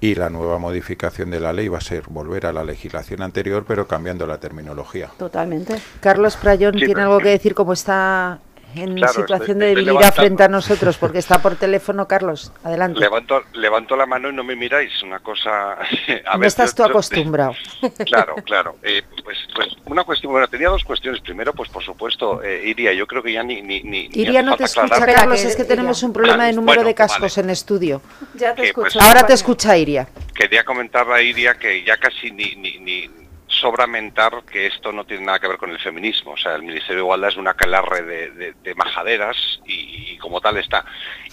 y 0.00 0.14
la 0.14 0.30
nueva 0.30 0.58
modificación 0.58 1.30
de 1.30 1.40
la 1.40 1.52
ley 1.52 1.68
va 1.68 1.78
a 1.78 1.82
ser 1.82 2.04
volver 2.08 2.46
a 2.46 2.52
la 2.52 2.64
legislación 2.64 3.22
anterior, 3.22 3.64
pero 3.68 3.86
cambiando 3.86 4.26
la 4.26 4.38
terminología. 4.38 5.10
Totalmente. 5.18 5.80
Carlos 6.00 6.36
Prayón 6.36 6.74
tiene 6.76 7.02
algo 7.02 7.18
que 7.18 7.28
decir 7.28 7.54
cómo 7.54 7.74
está 7.74 8.38
en 8.74 9.08
situación 9.08 9.58
de 9.58 9.66
debilidad 9.66 10.14
frente 10.14 10.42
a 10.42 10.48
nosotros, 10.48 10.96
porque 10.96 11.18
está 11.18 11.40
por 11.40 11.56
teléfono, 11.56 12.06
Carlos. 12.06 12.52
Adelante. 12.62 13.00
Levanto, 13.00 13.42
levanto 13.54 13.96
la 13.96 14.06
mano 14.06 14.30
y 14.30 14.32
no 14.32 14.44
me 14.44 14.56
miráis, 14.56 15.02
una 15.02 15.20
cosa... 15.20 15.74
A 16.26 16.36
no 16.36 16.46
estás 16.46 16.74
tú 16.74 16.84
acostumbrado. 16.84 17.54
claro, 18.06 18.36
claro. 18.44 18.76
Eh, 18.82 19.02
pues, 19.24 19.38
pues 19.54 19.68
una 19.86 20.04
cuestión, 20.04 20.32
bueno, 20.32 20.48
tenía 20.48 20.68
dos 20.68 20.84
cuestiones. 20.84 21.20
Primero, 21.20 21.52
pues 21.52 21.68
por 21.68 21.82
supuesto, 21.82 22.42
eh, 22.42 22.62
Iria, 22.66 22.92
yo 22.92 23.06
creo 23.06 23.22
que 23.22 23.32
ya 23.32 23.42
ni... 23.42 23.62
ni, 23.62 23.82
ni 23.82 24.08
Iria 24.12 24.42
no 24.42 24.56
te 24.56 24.64
escucha, 24.64 25.04
Carlos, 25.06 25.44
es 25.44 25.56
que 25.56 25.64
tenemos 25.64 26.02
un 26.02 26.12
problema 26.12 26.46
de 26.46 26.52
número 26.52 26.84
de 26.84 26.94
cascos 26.94 27.38
en 27.38 27.50
estudio. 27.50 28.02
Ya 28.34 28.54
te 28.54 28.72
pues, 28.72 28.96
Ahora 28.96 29.26
te 29.26 29.32
escucha 29.32 29.76
Iria. 29.76 30.08
Quería 30.34 30.64
comentar 30.64 31.10
a 31.10 31.20
Iria 31.20 31.54
que 31.54 31.84
ya 31.84 31.96
casi 31.96 32.30
ni, 32.30 32.54
ni 32.56 33.10
sobra 33.50 33.86
mentar 33.86 34.44
que 34.44 34.66
esto 34.66 34.92
no 34.92 35.04
tiene 35.04 35.26
nada 35.26 35.40
que 35.40 35.48
ver 35.48 35.58
con 35.58 35.70
el 35.70 35.78
feminismo. 35.78 36.32
O 36.32 36.36
sea, 36.36 36.54
el 36.54 36.62
Ministerio 36.62 36.96
de 36.96 37.02
Igualdad 37.02 37.30
es 37.30 37.36
una 37.36 37.54
calarre 37.54 38.02
de, 38.02 38.74
majaderas 38.74 39.60
y, 39.66 40.16
como 40.18 40.40
tal 40.40 40.56
está. 40.56 40.84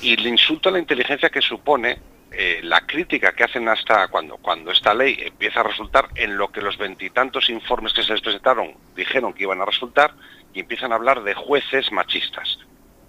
Y 0.01 0.13
el 0.13 0.25
insulto 0.27 0.69
a 0.69 0.71
la 0.73 0.79
inteligencia 0.79 1.29
que 1.29 1.41
supone 1.41 1.99
eh, 2.31 2.59
la 2.63 2.81
crítica 2.81 3.33
que 3.33 3.43
hacen 3.43 3.69
hasta 3.69 4.07
cuando, 4.09 4.37
cuando 4.37 4.71
esta 4.71 4.93
ley 4.93 5.17
empieza 5.21 5.61
a 5.61 5.63
resultar 5.63 6.09
en 6.15 6.37
lo 6.37 6.51
que 6.51 6.61
los 6.61 6.77
veintitantos 6.77 7.49
informes 7.49 7.93
que 7.93 8.03
se 8.03 8.11
les 8.11 8.21
presentaron 8.21 8.73
dijeron 8.95 9.33
que 9.33 9.43
iban 9.43 9.61
a 9.61 9.65
resultar 9.65 10.13
y 10.53 10.59
empiezan 10.59 10.91
a 10.91 10.95
hablar 10.95 11.23
de 11.23 11.35
jueces 11.35 11.91
machistas. 11.91 12.59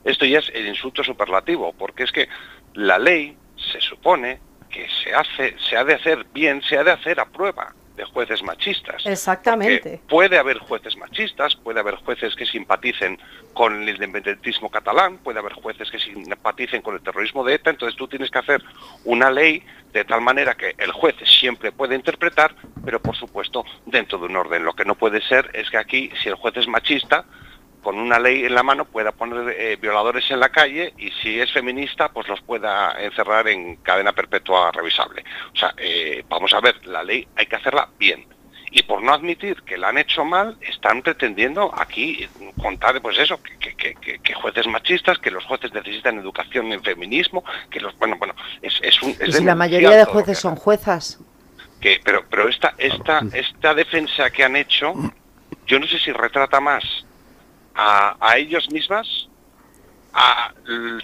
Esto 0.04 0.24
ya 0.26 0.38
es 0.38 0.50
el 0.54 0.66
insulto 0.68 1.02
superlativo, 1.02 1.72
porque 1.72 2.04
es 2.04 2.12
que 2.12 2.28
la 2.74 2.98
ley 2.98 3.36
se 3.56 3.80
supone 3.80 4.40
que 4.70 4.86
se 5.02 5.14
hace, 5.14 5.56
se 5.58 5.76
ha 5.76 5.84
de 5.84 5.94
hacer 5.94 6.26
bien, 6.32 6.62
se 6.62 6.78
ha 6.78 6.84
de 6.84 6.92
hacer 6.92 7.18
a 7.18 7.24
prueba 7.24 7.74
de 7.98 8.04
jueces 8.04 8.42
machistas. 8.42 9.04
Exactamente. 9.04 10.00
puede 10.08 10.38
haber 10.38 10.58
jueces 10.58 10.96
machistas, 10.96 11.56
puede 11.56 11.80
haber 11.80 11.96
jueces 11.96 12.34
que 12.34 12.46
simpaticen 12.46 13.18
con 13.52 13.82
el 13.82 13.88
independentismo 13.88 14.70
catalán, 14.70 15.18
puede 15.18 15.40
haber 15.40 15.52
jueces 15.52 15.90
que 15.90 15.98
simpaticen 15.98 16.80
con 16.80 16.94
el 16.94 17.02
terrorismo 17.02 17.44
de 17.44 17.54
ETA, 17.54 17.70
entonces 17.70 17.98
tú 17.98 18.06
tienes 18.06 18.30
que 18.30 18.38
hacer 18.38 18.62
una 19.04 19.30
ley 19.30 19.62
de 19.92 20.04
tal 20.04 20.20
manera 20.20 20.54
que 20.54 20.74
el 20.78 20.92
juez 20.92 21.16
siempre 21.24 21.72
puede 21.72 21.96
interpretar, 21.96 22.54
pero 22.84 23.02
por 23.02 23.16
supuesto 23.16 23.64
dentro 23.84 24.18
de 24.18 24.26
un 24.26 24.36
orden. 24.36 24.64
Lo 24.64 24.74
que 24.74 24.84
no 24.84 24.94
puede 24.94 25.20
ser 25.20 25.50
es 25.52 25.68
que 25.68 25.76
aquí, 25.76 26.10
si 26.22 26.28
el 26.28 26.36
juez 26.36 26.56
es 26.56 26.68
machista, 26.68 27.24
con 27.82 27.98
una 27.98 28.18
ley 28.18 28.44
en 28.44 28.54
la 28.54 28.62
mano 28.62 28.84
pueda 28.84 29.12
poner 29.12 29.54
eh, 29.58 29.76
violadores 29.76 30.30
en 30.30 30.40
la 30.40 30.48
calle 30.48 30.92
y 30.98 31.10
si 31.22 31.40
es 31.40 31.52
feminista 31.52 32.08
pues 32.10 32.28
los 32.28 32.40
pueda 32.40 32.92
encerrar 32.98 33.48
en 33.48 33.76
cadena 33.76 34.12
perpetua 34.12 34.70
revisable. 34.72 35.24
O 35.52 35.56
sea, 35.56 35.74
eh, 35.76 36.24
vamos 36.28 36.52
a 36.54 36.60
ver, 36.60 36.86
la 36.86 37.02
ley 37.02 37.26
hay 37.36 37.46
que 37.46 37.56
hacerla 37.56 37.88
bien 37.98 38.26
y 38.70 38.82
por 38.82 39.02
no 39.02 39.12
admitir 39.12 39.62
que 39.62 39.78
la 39.78 39.88
han 39.88 39.98
hecho 39.98 40.24
mal, 40.24 40.56
están 40.60 41.02
pretendiendo 41.02 41.72
aquí 41.76 42.28
contar, 42.60 43.00
pues 43.00 43.18
eso, 43.18 43.40
que, 43.42 44.34
jueces 44.34 44.66
machistas, 44.66 45.18
que 45.18 45.30
los 45.30 45.44
jueces 45.44 45.72
necesitan 45.72 46.18
educación 46.18 46.72
en 46.72 46.82
feminismo, 46.82 47.44
que 47.70 47.80
los, 47.80 47.96
bueno, 47.98 48.16
bueno, 48.18 48.34
es, 48.60 48.78
es 48.82 49.00
un... 49.02 49.10
¿Y 49.26 49.32
si 49.32 49.44
la 49.44 49.54
mayoría 49.54 49.90
de 49.90 50.04
jueces 50.04 50.38
son 50.38 50.56
juezas? 50.56 51.18
Que, 51.80 52.00
pero, 52.04 52.24
pero 52.28 52.48
esta, 52.48 52.74
esta, 52.76 53.22
esta 53.32 53.74
defensa 53.74 54.30
que 54.30 54.44
han 54.44 54.56
hecho, 54.56 54.92
yo 55.66 55.78
no 55.78 55.86
sé 55.86 55.98
si 55.98 56.12
retrata 56.12 56.60
más 56.60 56.84
a, 57.78 58.16
a 58.20 58.36
ellos 58.36 58.68
mismas 58.70 59.28
a 60.12 60.52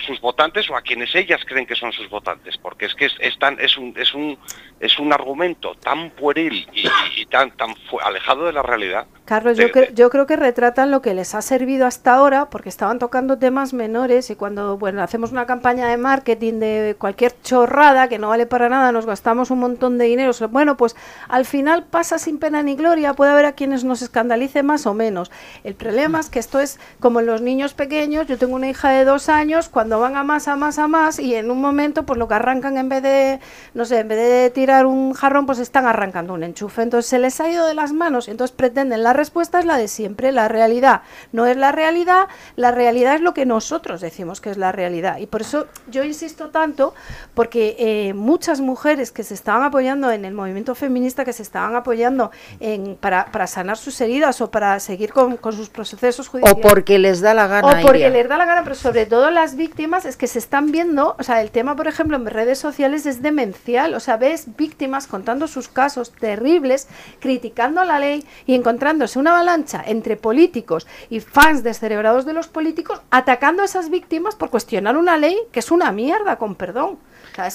sus 0.06 0.20
votantes 0.20 0.68
o 0.70 0.76
a 0.76 0.82
quienes 0.82 1.14
ellas 1.14 1.40
creen 1.46 1.66
que 1.66 1.74
son 1.74 1.92
sus 1.92 2.08
votantes, 2.08 2.58
porque 2.58 2.86
es 2.86 2.94
que 2.94 3.06
es, 3.06 3.14
es, 3.20 3.36
es, 3.58 3.76
un, 3.76 3.94
es, 3.96 4.14
un, 4.14 4.38
es 4.80 4.98
un 4.98 5.12
argumento 5.12 5.74
tan 5.76 6.10
pueril 6.10 6.66
y, 6.72 7.26
tan, 7.26 7.50
tan 7.52 7.74
alejado 8.02 8.46
de 8.46 8.52
la 8.52 8.62
realidad 8.62 9.06
Carlos, 9.24 9.56
yo, 9.56 9.68
yo 9.94 10.10
creo 10.10 10.26
que 10.26 10.36
retratan 10.36 10.90
lo 10.90 11.00
que 11.00 11.14
les 11.14 11.34
ha 11.34 11.40
servido 11.40 11.86
hasta 11.86 12.12
ahora, 12.12 12.50
porque 12.50 12.68
estaban 12.68 12.98
tocando 12.98 13.38
temas 13.38 13.72
menores 13.72 14.28
y 14.28 14.36
cuando 14.36 14.76
bueno 14.76 15.02
hacemos 15.02 15.32
una 15.32 15.46
campaña 15.46 15.88
de 15.88 15.96
marketing 15.96 16.60
de 16.60 16.94
cualquier 16.98 17.32
chorrada 17.42 18.08
que 18.08 18.18
no 18.18 18.28
vale 18.28 18.44
para 18.44 18.68
nada, 18.68 18.92
nos 18.92 19.06
gastamos 19.06 19.50
un 19.50 19.60
montón 19.60 19.96
de 19.96 20.04
dinero. 20.04 20.32
Bueno, 20.50 20.76
pues 20.76 20.94
al 21.28 21.46
final 21.46 21.84
pasa 21.84 22.18
sin 22.18 22.38
pena 22.38 22.62
ni 22.62 22.76
gloria, 22.76 23.14
puede 23.14 23.32
haber 23.32 23.46
a 23.46 23.52
quienes 23.52 23.82
nos 23.82 24.02
escandalice 24.02 24.62
más 24.62 24.84
o 24.84 24.92
menos. 24.92 25.30
El 25.62 25.74
problema 25.74 26.20
es 26.20 26.28
que 26.28 26.38
esto 26.38 26.60
es 26.60 26.78
como 27.00 27.20
en 27.20 27.26
los 27.26 27.40
niños 27.40 27.72
pequeños, 27.72 28.26
yo 28.26 28.36
tengo 28.36 28.54
una 28.54 28.68
hija 28.68 28.90
de 28.90 28.93
dos 29.02 29.28
años, 29.28 29.68
cuando 29.68 29.98
van 29.98 30.16
a 30.16 30.22
más, 30.22 30.46
a 30.46 30.54
más, 30.54 30.78
a 30.78 30.86
más, 30.86 31.18
y 31.18 31.34
en 31.34 31.50
un 31.50 31.60
momento, 31.60 32.04
pues 32.04 32.18
lo 32.18 32.28
que 32.28 32.34
arrancan 32.34 32.78
en 32.78 32.88
vez 32.88 33.02
de, 33.02 33.40
no 33.74 33.84
sé, 33.84 33.98
en 33.98 34.08
vez 34.08 34.18
de 34.18 34.50
tirar 34.50 34.86
un 34.86 35.14
jarrón, 35.14 35.46
pues 35.46 35.58
están 35.58 35.86
arrancando 35.86 36.34
un 36.34 36.44
enchufe. 36.44 36.82
Entonces 36.82 37.08
se 37.08 37.18
les 37.18 37.40
ha 37.40 37.48
ido 37.48 37.66
de 37.66 37.74
las 37.74 37.92
manos 37.92 38.04
entonces 38.34 38.54
pretenden 38.54 39.02
la 39.02 39.12
respuesta 39.12 39.58
es 39.58 39.64
la 39.64 39.76
de 39.76 39.88
siempre, 39.88 40.32
la 40.32 40.48
realidad. 40.48 41.02
No 41.32 41.46
es 41.46 41.56
la 41.56 41.72
realidad, 41.72 42.28
la 42.56 42.70
realidad 42.70 43.14
es 43.14 43.20
lo 43.20 43.32
que 43.32 43.46
nosotros 43.46 44.00
decimos 44.00 44.40
que 44.40 44.50
es 44.50 44.56
la 44.56 44.72
realidad. 44.72 45.18
Y 45.18 45.26
por 45.26 45.40
eso 45.40 45.66
yo 45.88 46.04
insisto 46.04 46.48
tanto, 46.50 46.94
porque 47.34 47.76
eh, 47.78 48.14
muchas 48.14 48.60
mujeres 48.60 49.10
que 49.10 49.22
se 49.22 49.34
estaban 49.34 49.62
apoyando 49.62 50.10
en 50.10 50.24
el 50.24 50.34
movimiento 50.34 50.74
feminista, 50.74 51.24
que 51.24 51.32
se 51.32 51.42
estaban 51.42 51.74
apoyando 51.76 52.30
en, 52.60 52.96
para, 52.96 53.26
para 53.26 53.46
sanar 53.46 53.76
sus 53.76 54.00
heridas 54.00 54.40
o 54.40 54.50
para 54.50 54.78
seguir 54.80 55.12
con, 55.12 55.38
sus 55.52 55.68
procesos 55.68 56.28
judiciales. 56.28 56.64
O 56.64 56.68
porque 56.68 56.98
les 56.98 57.20
da 57.20 57.34
la 57.34 57.46
gana. 57.46 57.68
O 57.68 57.82
porque 57.82 58.10
les 58.10 58.28
da 58.28 58.36
la 58.36 58.46
gana, 58.46 58.62
pero 58.62 58.74
sobre 58.84 59.06
todo 59.06 59.30
las 59.30 59.56
víctimas 59.56 60.04
es 60.04 60.18
que 60.18 60.26
se 60.26 60.38
están 60.38 60.70
viendo, 60.70 61.16
o 61.18 61.22
sea, 61.22 61.40
el 61.40 61.50
tema, 61.50 61.74
por 61.74 61.88
ejemplo, 61.88 62.18
en 62.18 62.26
redes 62.26 62.58
sociales 62.58 63.06
es 63.06 63.22
demencial. 63.22 63.94
O 63.94 63.98
sea, 63.98 64.18
ves 64.18 64.58
víctimas 64.58 65.06
contando 65.06 65.48
sus 65.48 65.68
casos 65.68 66.12
terribles, 66.12 66.86
criticando 67.18 67.82
la 67.84 67.98
ley 67.98 68.26
y 68.44 68.54
encontrando 68.54 69.06
una 69.16 69.30
avalancha 69.30 69.82
entre 69.86 70.18
políticos 70.18 70.86
y 71.08 71.20
fans 71.20 71.62
descerebrados 71.62 72.26
de 72.26 72.34
los 72.34 72.48
políticos 72.48 73.00
atacando 73.10 73.62
a 73.62 73.64
esas 73.64 73.88
víctimas 73.88 74.34
por 74.34 74.50
cuestionar 74.50 74.98
una 74.98 75.16
ley 75.16 75.38
que 75.50 75.60
es 75.60 75.70
una 75.70 75.90
mierda, 75.90 76.36
con 76.36 76.54
perdón. 76.54 76.98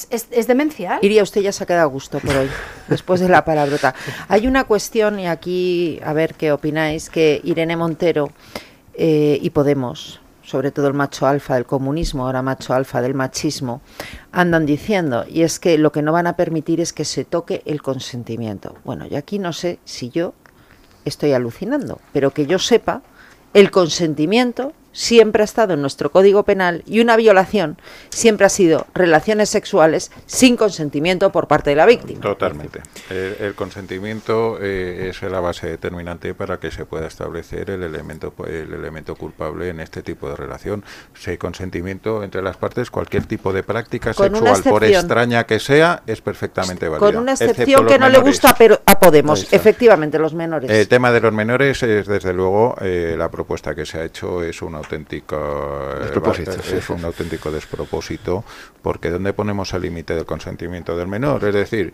es, 0.09 0.47
demencial. 0.47 0.97
Iría, 1.03 1.21
usted 1.21 1.41
ya 1.41 1.51
se 1.51 1.63
ha 1.63 1.67
quedado 1.67 1.83
a 1.83 1.91
gusto 1.91 2.19
por 2.21 2.35
hoy, 2.35 2.49
después 2.87 3.19
de 3.19 3.29
la 3.29 3.45
palabrota. 3.45 3.93
Hay 4.29 4.47
una 4.47 4.63
cuestión, 4.63 5.19
y 5.19 5.27
aquí 5.27 5.99
a 6.03 6.11
ver 6.11 6.33
qué 6.33 6.51
opináis, 6.51 7.11
que 7.11 7.39
Irene 7.43 7.77
Montero 7.77 8.31
eh, 8.95 9.37
y 9.39 9.51
Podemos 9.51 10.21
sobre 10.49 10.71
todo 10.71 10.87
el 10.87 10.95
macho 10.95 11.27
alfa 11.27 11.53
del 11.53 11.67
comunismo, 11.67 12.25
ahora 12.25 12.41
macho 12.41 12.73
alfa 12.73 13.03
del 13.03 13.13
machismo, 13.13 13.81
andan 14.31 14.65
diciendo, 14.65 15.23
y 15.29 15.43
es 15.43 15.59
que 15.59 15.77
lo 15.77 15.91
que 15.91 16.01
no 16.01 16.11
van 16.11 16.25
a 16.25 16.35
permitir 16.35 16.81
es 16.81 16.91
que 16.91 17.05
se 17.05 17.23
toque 17.23 17.61
el 17.65 17.83
consentimiento. 17.83 18.75
Bueno, 18.83 19.05
y 19.07 19.15
aquí 19.15 19.37
no 19.37 19.53
sé 19.53 19.77
si 19.85 20.09
yo 20.09 20.33
estoy 21.05 21.33
alucinando, 21.33 21.99
pero 22.13 22.31
que 22.31 22.47
yo 22.47 22.57
sepa, 22.57 23.03
el 23.53 23.69
consentimiento 23.69 24.73
siempre 24.91 25.41
ha 25.41 25.45
estado 25.45 25.73
en 25.73 25.81
nuestro 25.81 26.11
Código 26.11 26.43
Penal 26.43 26.83
y 26.85 26.99
una 26.99 27.15
violación 27.15 27.77
siempre 28.09 28.45
ha 28.45 28.49
sido 28.49 28.87
relaciones 28.93 29.49
sexuales 29.49 30.11
sin 30.25 30.57
consentimiento 30.57 31.31
por 31.31 31.47
parte 31.47 31.71
de 31.71 31.75
la 31.75 31.85
víctima. 31.85 32.21
Totalmente. 32.21 32.81
El, 33.09 33.55
consentimiento 33.55 34.57
eh, 34.61 35.09
es 35.09 35.21
la 35.21 35.39
base 35.39 35.67
determinante 35.67 36.33
para 36.33 36.59
que 36.59 36.71
se 36.71 36.85
pueda 36.85 37.07
establecer 37.07 37.69
el 37.69 37.83
elemento 37.83 38.33
el 38.47 38.73
elemento 38.73 39.15
culpable 39.15 39.69
en 39.69 39.79
este 39.79 40.01
tipo 40.01 40.29
de 40.29 40.35
relación. 40.35 40.83
Si 41.13 41.31
hay 41.31 41.37
consentimiento 41.37 42.23
entre 42.23 42.41
las 42.41 42.57
partes, 42.57 42.89
cualquier 42.89 43.25
tipo 43.25 43.53
de 43.53 43.63
práctica 43.63 44.13
sexual, 44.13 44.63
por 44.63 44.83
extraña 44.83 45.45
que 45.45 45.59
sea, 45.59 46.03
es 46.07 46.21
perfectamente 46.21 46.87
válida. 46.87 47.05
Con 47.05 47.17
una 47.17 47.33
excepción 47.33 47.85
que 47.85 47.99
no 47.99 48.09
le 48.09 48.19
gusta 48.19 48.55
pero 48.57 48.79
a 48.85 48.99
Podemos, 48.99 49.51
efectivamente, 49.53 50.19
los 50.19 50.33
menores. 50.33 50.69
El 50.69 50.87
tema 50.87 51.11
de 51.11 51.21
los 51.21 51.31
menores 51.31 51.81
es, 51.83 52.05
desde 52.05 52.33
luego, 52.33 52.75
eh, 52.81 53.15
la 53.17 53.31
propuesta 53.31 53.73
que 53.73 53.85
se 53.85 53.99
ha 53.99 54.03
hecho 54.03 54.43
es 54.43 54.61
una 54.61 54.78
auténtico 54.79 55.95
es 56.01 56.89
un 56.89 57.05
auténtico 57.05 57.51
despropósito 57.51 58.43
porque 58.81 59.09
¿dónde 59.09 59.33
ponemos 59.33 59.73
el 59.73 59.81
límite 59.81 60.15
del 60.15 60.25
consentimiento 60.25 60.97
del 60.97 61.07
menor? 61.07 61.43
Es 61.45 61.53
decir, 61.53 61.93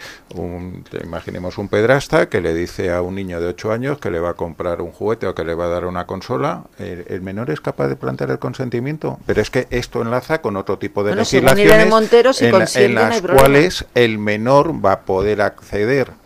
imaginemos 1.04 1.58
un 1.58 1.68
pedrasta 1.68 2.30
que 2.30 2.42
le 2.42 2.54
dice 2.54 2.92
a 2.92 3.02
un 3.02 3.16
niño 3.16 3.42
de 3.42 3.48
8 3.48 3.72
años 3.72 3.98
que 3.98 4.12
le 4.12 4.20
va 4.20 4.32
a 4.32 4.34
comprar 4.34 4.82
un 4.82 4.92
juguete 4.92 5.28
o 5.28 5.36
que 5.36 5.44
le 5.44 5.56
va 5.56 5.66
a 5.66 5.70
dar 5.70 5.86
una 5.86 6.06
consola, 6.06 6.64
¿el, 6.80 7.22
menor 7.22 7.50
es 7.50 7.62
capaz 7.62 7.88
de 7.88 7.96
plantear 7.96 8.32
el 8.32 8.40
consentimiento? 8.40 9.20
Pero 9.26 9.42
es 9.42 9.50
que 9.50 9.68
esto 9.70 10.02
enlaza 10.02 10.42
con 10.42 10.56
otro 10.58 10.78
tipo 10.78 11.04
de 11.04 11.16
legislaciones 11.16 12.42
en 12.76 12.96
las 12.96 13.22
cuales 13.22 13.86
el 13.96 14.20
menor 14.20 14.86
va 14.86 14.94
a 14.94 15.00
poder 15.02 15.42
acceder 15.42 16.25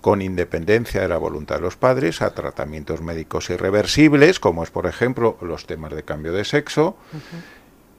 con 0.00 0.22
independencia 0.22 1.02
de 1.02 1.08
la 1.08 1.18
voluntad 1.18 1.56
de 1.56 1.62
los 1.62 1.76
padres, 1.76 2.22
a 2.22 2.34
tratamientos 2.34 3.02
médicos 3.02 3.50
irreversibles, 3.50 4.40
como 4.40 4.62
es, 4.62 4.70
por 4.70 4.86
ejemplo, 4.86 5.36
los 5.42 5.66
temas 5.66 5.92
de 5.94 6.02
cambio 6.02 6.32
de 6.32 6.44
sexo, 6.44 6.96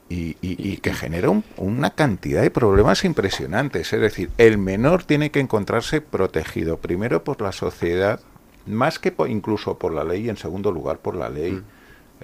y, 0.08 0.76
que 0.78 0.92
genera 0.92 1.30
una 1.56 1.90
cantidad 1.90 2.42
de 2.42 2.50
problemas 2.50 3.04
impresionantes. 3.04 3.92
Es 3.92 4.00
decir, 4.00 4.30
el 4.36 4.58
menor 4.58 5.04
tiene 5.04 5.30
que 5.30 5.40
encontrarse 5.40 6.00
protegido, 6.00 6.78
primero 6.78 7.24
por 7.24 7.40
la 7.40 7.52
sociedad, 7.52 8.20
más 8.66 8.98
que 8.98 9.14
incluso 9.28 9.78
por 9.78 9.94
la 9.94 10.04
ley, 10.04 10.26
y 10.26 10.28
en 10.28 10.36
segundo 10.36 10.70
lugar 10.70 10.98
por 10.98 11.14
la 11.14 11.28
ley. 11.28 11.52
Mm. 11.52 11.64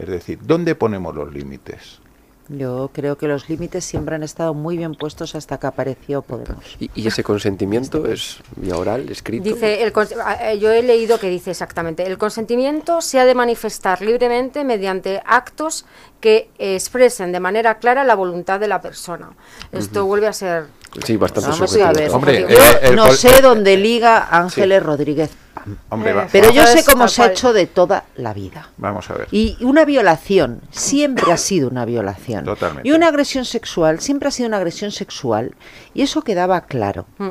Es 0.00 0.08
decir, 0.08 0.38
¿dónde 0.42 0.74
ponemos 0.74 1.14
los 1.14 1.32
límites? 1.32 2.00
Yo 2.48 2.90
creo 2.94 3.18
que 3.18 3.28
los 3.28 3.48
límites 3.48 3.84
siempre 3.84 4.14
han 4.14 4.22
estado 4.22 4.54
muy 4.54 4.78
bien 4.78 4.94
puestos 4.94 5.34
hasta 5.34 5.58
que 5.58 5.66
apareció 5.66 6.22
Podemos. 6.22 6.76
¿Y, 6.78 7.06
ese 7.06 7.22
consentimiento 7.22 8.06
es 8.06 8.38
vía 8.56 8.76
oral, 8.76 9.08
escrito? 9.10 9.44
Dice, 9.44 9.82
el, 9.82 9.92
eh, 10.40 10.58
yo 10.58 10.70
he 10.70 10.82
leído 10.82 11.18
que 11.18 11.28
dice 11.28 11.50
exactamente, 11.50 12.06
el 12.06 12.16
consentimiento 12.16 13.02
se 13.02 13.20
ha 13.20 13.26
de 13.26 13.34
manifestar 13.34 14.00
libremente 14.00 14.64
mediante 14.64 15.22
actos 15.26 15.84
que 16.20 16.48
expresen 16.58 17.32
de 17.32 17.40
manera 17.40 17.78
clara 17.78 18.04
la 18.04 18.14
voluntad 18.14 18.58
de 18.58 18.68
la 18.68 18.80
persona. 18.80 19.30
Esto 19.70 20.06
vuelve 20.06 20.26
a 20.26 20.32
ser... 20.32 20.66
Sí, 21.04 21.16
bastante 21.16 21.50
Vamos 21.50 21.76
a 21.76 21.92
ver. 21.92 22.10
yo 22.48 22.96
no 22.96 23.12
sé 23.12 23.42
dónde 23.42 23.76
liga 23.76 24.28
Ángeles 24.30 24.82
Rodríguez 24.82 25.30
pero 26.32 26.50
yo 26.52 26.66
sé 26.66 26.84
cómo 26.84 27.08
se 27.08 27.22
ha 27.22 27.26
hecho 27.26 27.52
de 27.52 27.66
toda 27.66 28.04
la 28.16 28.34
vida. 28.34 28.70
Vamos 28.76 29.10
a 29.10 29.14
ver. 29.14 29.28
Y 29.30 29.56
una 29.60 29.84
violación 29.84 30.60
siempre 30.70 31.32
ha 31.32 31.36
sido 31.36 31.68
una 31.68 31.84
violación. 31.84 32.44
Totalmente. 32.44 32.88
Y 32.88 32.92
una 32.92 33.08
agresión 33.08 33.44
sexual 33.44 34.00
siempre 34.00 34.28
ha 34.28 34.32
sido 34.32 34.48
una 34.48 34.58
agresión 34.58 34.90
sexual. 34.90 35.54
Y 35.94 36.02
eso 36.02 36.22
quedaba 36.22 36.62
claro. 36.62 37.06
Mm. 37.18 37.30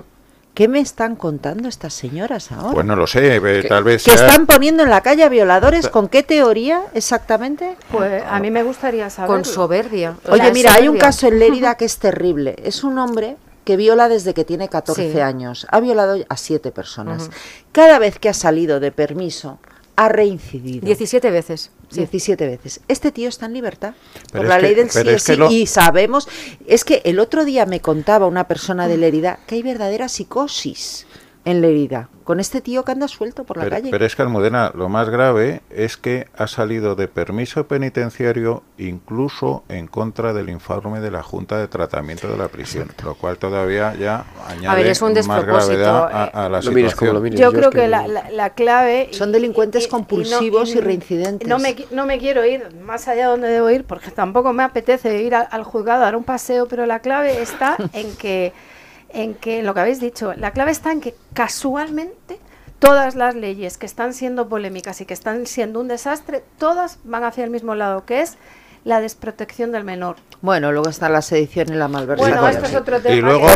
¿Qué 0.57 0.67
me 0.67 0.79
están 0.79 1.15
contando 1.15 1.69
estas 1.69 1.93
señoras 1.93 2.51
ahora? 2.51 2.73
Pues 2.73 2.85
no 2.87 2.95
lo 2.95 3.05
sé, 3.05 3.39
tal 3.69 3.83
vez. 3.83 4.03
¿Que 4.03 4.15
están 4.15 4.47
poniendo 4.47 4.81
en 4.81 4.89
la 4.89 5.01
calle 5.01 5.23
a 5.23 5.29
violadores? 5.29 5.87
¿Con 5.87 6.07
qué 6.07 6.23
teoría 6.23 6.81
exactamente? 6.95 7.77
Pues 7.91 8.23
a 8.27 8.39
mí 8.39 8.49
me 8.49 8.63
gustaría 8.63 9.07
saber. 9.11 9.27
Con 9.27 9.45
soberbia. 9.45 10.15
Oye, 10.27 10.51
mira, 10.51 10.73
hay 10.73 10.87
un 10.87 10.97
caso 10.97 11.27
en 11.27 11.37
Lérida 11.37 11.75
que 11.75 11.85
es 11.85 11.97
terrible. 11.99 12.55
Es 12.63 12.83
un 12.83 12.97
hombre 12.97 13.37
que 13.67 13.75
viola 13.75 14.07
desde 14.07 14.33
que 14.33 14.45
tiene 14.45 14.69
14 14.69 15.21
años. 15.21 15.67
Ha 15.69 15.81
violado 15.81 16.15
a 16.29 16.37
siete 16.37 16.71
personas. 16.71 17.29
Cada 17.73 17.99
vez 17.99 18.17
que 18.17 18.29
ha 18.29 18.33
salido 18.33 18.79
de 18.79 18.93
permiso, 18.93 19.59
ha 19.97 20.07
reincidido. 20.07 20.85
17 20.85 21.29
veces. 21.31 21.71
17 21.91 22.47
veces. 22.47 22.79
Este 22.87 23.11
tío 23.11 23.27
está 23.27 23.45
en 23.45 23.53
libertad 23.53 23.93
por 24.31 24.45
la 24.45 24.57
ley 24.57 24.73
del 24.73 24.89
sí, 24.89 25.01
sí 25.19 25.33
y 25.49 25.67
sabemos, 25.67 26.29
es 26.65 26.85
que 26.85 27.01
el 27.03 27.19
otro 27.19 27.43
día 27.43 27.65
me 27.65 27.81
contaba 27.81 28.25
una 28.25 28.47
persona 28.47 28.87
de 28.87 28.95
la 28.95 29.07
herida 29.07 29.39
que 29.47 29.55
hay 29.55 29.63
verdadera 29.63 30.07
psicosis 30.07 31.05
en 31.47 31.61
la 31.61 31.67
herida 31.67 32.09
con 32.25 32.41
este 32.41 32.59
tío 32.59 32.83
que 32.83 32.91
anda 32.91 33.07
suelto 33.07 33.45
por 33.45 33.55
la 33.55 33.69
calle. 33.69 33.89
Pero 33.89 34.05
es 34.05 34.13
que 34.17 34.21
Almudena, 34.21 34.73
lo 34.75 34.89
más 34.89 35.09
grave 35.09 35.61
es 35.69 35.95
que 35.95 36.27
ha 36.35 36.45
salido 36.47 36.95
de 36.95 37.07
permiso 37.07 37.67
penitenciario 37.67 38.63
incluso 38.77 39.63
en 39.69 39.87
contra 39.87 40.33
del 40.33 40.49
informe 40.49 40.99
de 40.99 41.09
la 41.09 41.23
Junta 41.23 41.57
de 41.57 41.69
Tratamiento 41.69 42.27
de 42.27 42.35
la 42.35 42.49
Prisión, 42.49 42.91
lo 43.05 43.15
cual 43.15 43.37
todavía 43.37 43.95
ya 43.95 44.25
añade 44.45 44.93
más 45.25 45.45
gravedad 45.45 46.29
a, 46.33 46.49
la 46.49 46.61
situación. 46.61 47.31
Yo 47.31 47.53
creo 47.53 47.69
que, 47.69 47.87
la, 47.87 48.49
clave... 48.55 49.07
Son 49.13 49.31
delincuentes 49.31 49.87
compulsivos 49.87 50.75
y, 50.75 50.81
reincidentes. 50.81 51.47
No 51.47 51.59
me, 51.59 51.77
no 51.91 52.05
me 52.05 52.19
quiero 52.19 52.45
ir 52.45 52.75
más 52.81 53.07
allá 53.07 53.21
de 53.21 53.29
donde 53.29 53.47
debo 53.47 53.69
ir 53.69 53.85
porque 53.85 54.11
tampoco 54.11 54.51
me 54.51 54.63
apetece 54.63 55.23
ir 55.23 55.33
al 55.33 55.63
juzgado 55.63 56.01
a 56.01 56.05
dar 56.07 56.17
un 56.17 56.25
paseo, 56.25 56.67
pero 56.67 56.85
la 56.85 56.99
clave 56.99 57.41
está 57.41 57.77
en 57.93 58.13
que 58.17 58.51
en 59.17 59.33
que 59.33 59.63
lo 59.63 59.73
que 59.73 59.79
habéis 59.79 59.99
dicho, 59.99 60.33
la 60.35 60.51
clave 60.51 60.69
está 60.69 60.91
en 60.91 61.01
que 61.01 61.15
casualmente 61.33 62.39
todas 62.77 63.15
las 63.15 63.33
leyes 63.33 63.79
que 63.79 63.87
están 63.87 64.13
siendo 64.13 64.47
polémicas 64.47 65.01
y 65.01 65.05
que 65.05 65.15
están 65.15 65.47
siendo 65.47 65.79
un 65.79 65.87
desastre, 65.87 66.43
todas 66.59 66.99
van 67.03 67.23
hacia 67.23 67.43
el 67.43 67.49
mismo 67.49 67.73
lado, 67.73 68.05
que 68.05 68.21
es 68.21 68.37
la 68.83 69.01
desprotección 69.01 69.71
del 69.71 69.83
menor. 69.83 70.17
Bueno, 70.41 70.71
luego 70.71 70.87
está 70.87 71.09
la 71.09 71.23
sedición 71.23 71.69
y 71.69 71.73
la 71.73 71.87
malversación. 71.87 72.39
Bueno, 72.39 72.47
esto 72.47 72.65
es 72.67 72.75
otro 72.75 73.01
tema. 73.01 73.15
Y 73.15 73.21
luego, 73.21 73.47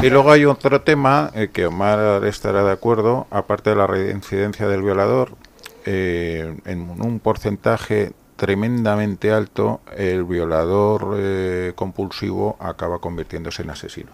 y 0.00 0.08
luego, 0.08 0.30
hay 0.30 0.44
otro 0.44 0.80
tema 0.82 1.32
eh, 1.34 1.50
que 1.52 1.66
Omar 1.66 2.24
estará 2.24 2.62
de 2.62 2.70
acuerdo, 2.70 3.26
aparte 3.30 3.70
de 3.70 3.76
la 3.76 3.88
reincidencia 3.88 4.68
del 4.68 4.82
violador, 4.82 5.32
eh, 5.84 6.56
en 6.64 6.90
un 7.02 7.18
porcentaje 7.18 8.12
tremendamente 8.44 9.32
alto, 9.32 9.80
el 9.96 10.24
violador 10.24 11.16
eh, 11.16 11.72
compulsivo 11.74 12.58
acaba 12.60 12.98
convirtiéndose 12.98 13.62
en 13.62 13.70
asesino. 13.70 14.10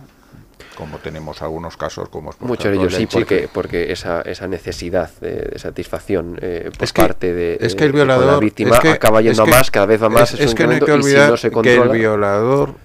Como 0.76 0.98
tenemos 0.98 1.42
algunos 1.42 1.76
casos 1.76 2.08
como 2.10 2.30
es 2.30 2.40
muchos 2.40 2.70
de 2.70 2.76
ellos 2.78 2.94
sí 2.94 3.06
porque 3.06 3.48
porque 3.52 3.90
esa, 3.90 4.22
esa 4.22 4.46
necesidad 4.46 5.10
de, 5.20 5.58
satisfacción 5.58 6.38
eh, 6.40 6.70
por 6.78 6.92
parte 6.92 7.34
de, 7.34 7.58
es 7.60 7.74
que 7.74 7.86
el 7.86 7.92
violador 7.92 8.34
la 8.34 8.38
víctima 8.38 8.76
acaba 8.76 9.20
yendo 9.20 9.42
a 9.42 9.46
más 9.46 9.68
cada 9.72 9.86
vez 9.86 10.00
va 10.00 10.08
más 10.08 10.32
es, 10.34 10.54
que 10.54 10.64
no 10.64 10.74
hay 10.74 10.80
que 10.80 10.92
olvidar 10.92 11.34
que 11.62 11.74
el 11.74 11.88
violador 11.88 12.76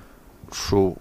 su 0.52 0.98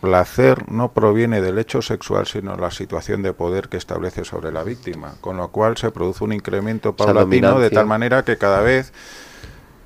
placer 0.00 0.70
no 0.70 0.92
proviene 0.92 1.40
del 1.40 1.58
hecho 1.58 1.82
sexual, 1.82 2.26
sino 2.26 2.56
la 2.56 2.70
situación 2.70 3.22
de 3.22 3.32
poder 3.32 3.68
que 3.68 3.76
establece 3.76 4.24
sobre 4.24 4.50
la 4.50 4.64
víctima, 4.64 5.14
con 5.20 5.36
lo 5.36 5.48
cual 5.48 5.76
se 5.76 5.90
produce 5.90 6.24
un 6.24 6.32
incremento 6.32 6.94
paulatino 6.94 7.60
de 7.60 7.70
tal 7.70 7.86
manera 7.86 8.24
que 8.24 8.36
cada 8.36 8.60
vez 8.60 8.92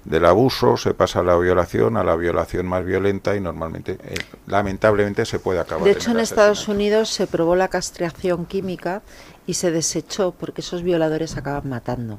del 0.07 0.25
abuso 0.25 0.77
se 0.77 0.95
pasa 0.95 1.21
a 1.21 1.23
la 1.25 1.37
violación, 1.37 1.97
a 1.97 2.05
la 2.05 2.15
violación 2.15 2.67
más 2.67 2.85
violenta 2.85 3.35
y 3.35 3.41
normalmente, 3.41 3.99
eh, 4.05 4.15
lamentablemente, 4.47 5.27
se 5.27 5.41
puede 5.41 5.59
acabar. 5.59 5.85
De 5.85 5.91
hecho, 5.91 6.13
en 6.13 6.21
Estados 6.21 6.69
Unidos 6.69 7.11
se 7.11 7.27
probó 7.27 7.57
la 7.57 7.69
castración 7.69 8.47
química 8.47 9.03
y 9.47 9.55
se 9.55 9.71
desechó 9.73 10.33
porque 10.33 10.61
esos 10.61 10.83
violadores 10.83 11.37
acaban 11.37 11.69
matando 11.69 12.19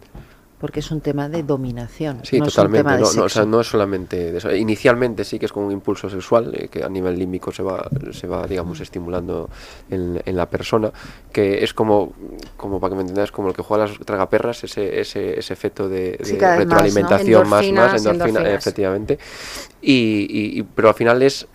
porque 0.60 0.80
es 0.80 0.90
un 0.90 1.02
tema 1.02 1.30
de 1.30 1.44
dominación. 1.44 2.22
Sí, 2.24 2.40
totalmente. 2.40 2.98
no, 2.98 3.24
o 3.24 3.30
sea, 3.30 3.46
no, 3.46 3.62
es 3.62 3.68
solamente 3.68 4.32
de 4.32 4.38
eso. 4.40 4.54
Inicialmente 4.56 5.24
sí 5.24 5.38
que 5.38 5.46
es 5.46 5.52
como 5.52 5.68
un 5.68 5.72
impulso 5.72 6.10
sexual 6.10 6.52
eh, 6.56 6.68
que 6.68 6.84
a 6.84 6.90
nivel 6.90 7.18
límbico 7.18 7.52
se 7.52 7.62
va, 7.62 7.88
se 8.12 8.26
va 8.26 8.48
digamos, 8.48 8.80
estimulando 8.80 9.50
en, 9.90 10.20
en, 10.26 10.36
la 10.36 10.50
persona, 10.50 10.92
que 11.32 11.64
es 11.64 11.74
como, 11.74 12.14
como 12.56 12.80
para 12.80 12.92
que 12.92 12.96
me 12.96 13.02
entendáis, 13.02 13.32
como 13.32 13.50
el 13.50 13.56
que 13.56 13.62
juega 13.62 13.86
las 13.86 14.00
tragaperras, 14.00 14.64
ese, 14.64 15.00
ese, 15.00 15.38
ese 15.38 15.54
efecto 15.54 15.88
de, 15.88 16.18
retroalimentación 16.20 17.48
más, 17.48 17.72
más, 17.72 18.06
endorfina, 18.06 18.50
efectivamente. 18.50 19.20
Y, 19.80 20.58
y, 20.60 20.64
pero 20.64 20.90
al 20.90 20.96
final 20.96 21.22
es 21.22 21.48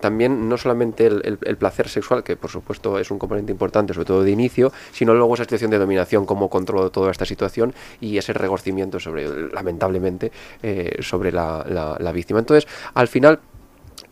también 0.00 0.48
no 0.48 0.56
solamente 0.56 1.06
el, 1.06 1.56
placer 1.58 1.88
sexual, 1.88 2.22
que 2.22 2.36
por 2.36 2.50
supuesto 2.50 2.98
es 2.98 3.10
un 3.10 3.18
componente 3.18 3.52
importante, 3.52 3.94
sobre 3.94 4.06
todo 4.06 4.22
de 4.22 4.30
inicio, 4.30 4.72
sino 4.92 5.14
luego 5.14 5.34
esa 5.34 5.44
situación 5.44 5.70
de 5.70 5.78
dominación, 5.78 6.26
cómo 6.26 6.48
controlo 6.48 6.90
toda 6.90 7.10
esta 7.10 7.24
situación 7.24 7.74
y 8.00 8.18
ese 8.18 8.32
regorcimiento 8.32 9.00
sobre, 9.00 9.52
lamentablemente, 9.52 10.32
eh, 10.62 10.98
sobre 11.00 11.32
la, 11.32 11.64
la, 11.98 12.12
víctima. 12.12 12.40
Entonces, 12.40 12.70
al 12.94 13.08
final, 13.08 13.40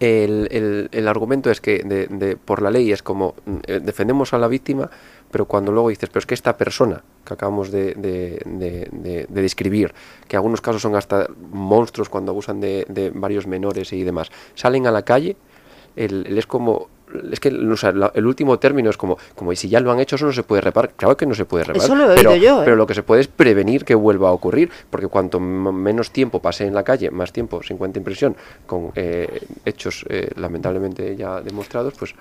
el, 0.00 0.88
el, 0.92 1.08
argumento 1.08 1.50
es 1.50 1.60
que 1.60 1.78
de, 1.82 2.36
por 2.36 2.60
la 2.60 2.70
ley 2.70 2.92
es 2.92 3.02
como 3.02 3.34
eh, 3.66 3.80
defendemos 3.82 4.34
a 4.34 4.38
la 4.38 4.48
víctima, 4.48 4.90
pero 5.30 5.46
cuando 5.46 5.72
luego 5.72 5.88
dices, 5.88 6.08
pero 6.10 6.20
es 6.20 6.26
que 6.26 6.34
esta 6.34 6.56
persona 6.56 7.02
que 7.24 7.34
acabamos 7.34 7.70
de, 7.70 7.94
de, 7.94 9.26
describir, 9.28 9.92
que 10.28 10.36
en 10.36 10.38
algunos 10.38 10.60
casos 10.60 10.82
son 10.82 10.94
hasta 10.94 11.28
monstruos 11.50 12.08
cuando 12.08 12.32
abusan 12.32 12.60
de, 12.60 13.12
varios 13.14 13.46
menores 13.46 13.92
y 13.92 14.04
demás, 14.04 14.30
salen 14.54 14.86
a 14.86 14.90
la 14.90 15.02
calle 15.02 15.36
el, 15.96 16.38
es 16.38 16.46
como 16.46 16.88
es 17.32 17.40
que 17.40 17.48
el 17.48 18.26
último 18.26 18.58
término 18.58 18.90
es 18.90 18.96
como, 18.96 19.18
como 19.34 19.52
y 19.52 19.56
si 19.56 19.68
ya 19.68 19.80
lo 19.80 19.92
han 19.92 20.00
hecho, 20.00 20.16
eso 20.16 20.26
no 20.26 20.32
se 20.32 20.42
puede 20.42 20.60
reparar. 20.60 20.92
Claro 20.96 21.16
que 21.16 21.26
no 21.26 21.34
se 21.34 21.44
puede 21.44 21.64
reparar. 21.64 21.84
Eso 21.84 21.94
lo 21.94 22.12
he 22.12 22.16
pero, 22.16 22.34
yo. 22.36 22.60
¿eh? 22.60 22.64
Pero 22.64 22.76
lo 22.76 22.86
que 22.86 22.94
se 22.94 23.02
puede 23.02 23.20
es 23.20 23.28
prevenir 23.28 23.84
que 23.84 23.94
vuelva 23.94 24.28
a 24.28 24.32
ocurrir, 24.32 24.70
porque 24.90 25.06
cuanto 25.06 25.40
menos 25.40 26.10
tiempo 26.10 26.40
pase 26.40 26.66
en 26.66 26.74
la 26.74 26.82
calle, 26.82 27.10
más 27.10 27.32
tiempo 27.32 27.62
se 27.62 27.74
encuentre 27.74 28.00
en 28.00 28.04
prisión 28.04 28.36
con 28.66 28.92
eh, 28.94 29.46
hechos 29.64 30.04
eh, 30.08 30.30
lamentablemente 30.36 31.16
ya 31.16 31.40
demostrados, 31.40 31.94
pues. 31.98 32.14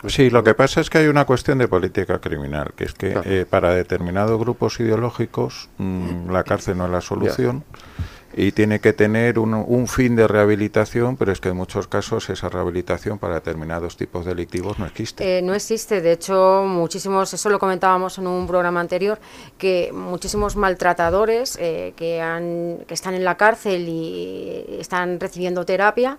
pues 0.00 0.12
sí, 0.12 0.30
lo 0.30 0.44
que 0.44 0.54
pasa 0.54 0.80
es 0.80 0.90
que 0.90 0.98
hay 0.98 1.06
una 1.06 1.24
cuestión 1.24 1.58
de 1.58 1.68
política 1.68 2.20
criminal, 2.20 2.72
que 2.76 2.84
es 2.84 2.94
que 2.94 3.46
para 3.48 3.74
determinados 3.74 4.38
grupos 4.38 4.78
ideológicos 4.80 5.68
mm, 5.78 6.30
la 6.30 6.44
cárcel 6.44 6.76
no 6.76 6.86
es 6.86 6.90
la 6.90 7.00
solución 7.00 7.64
y 8.36 8.52
tiene 8.52 8.80
que 8.80 8.92
tener 8.92 9.38
un, 9.38 9.54
un, 9.54 9.88
fin 9.88 10.14
de 10.14 10.28
rehabilitación, 10.28 11.16
pero 11.16 11.32
es 11.32 11.40
que 11.40 11.48
en 11.48 11.56
muchos 11.56 11.88
casos 11.88 12.28
esa 12.28 12.50
rehabilitación 12.50 13.18
para 13.18 13.36
determinados 13.36 13.96
tipos 13.96 14.26
delictivos 14.26 14.78
no 14.78 14.84
existe. 14.84 15.38
Eh, 15.38 15.42
no 15.42 15.54
existe, 15.54 16.02
de 16.02 16.12
hecho, 16.12 16.64
muchísimos, 16.66 17.32
eso 17.32 17.48
lo 17.48 17.58
comentábamos 17.58 18.18
en 18.18 18.26
un 18.26 18.46
programa 18.46 18.80
anterior, 18.80 19.18
que 19.56 19.90
muchísimos 19.90 20.54
maltratadores 20.54 21.56
eh, 21.58 21.94
que, 21.96 22.20
han, 22.20 22.84
que 22.86 22.92
están 22.92 23.14
en 23.14 23.24
la 23.24 23.38
cárcel 23.38 23.88
y 23.88 24.66
están 24.78 25.18
recibiendo 25.18 25.64
terapia, 25.64 26.18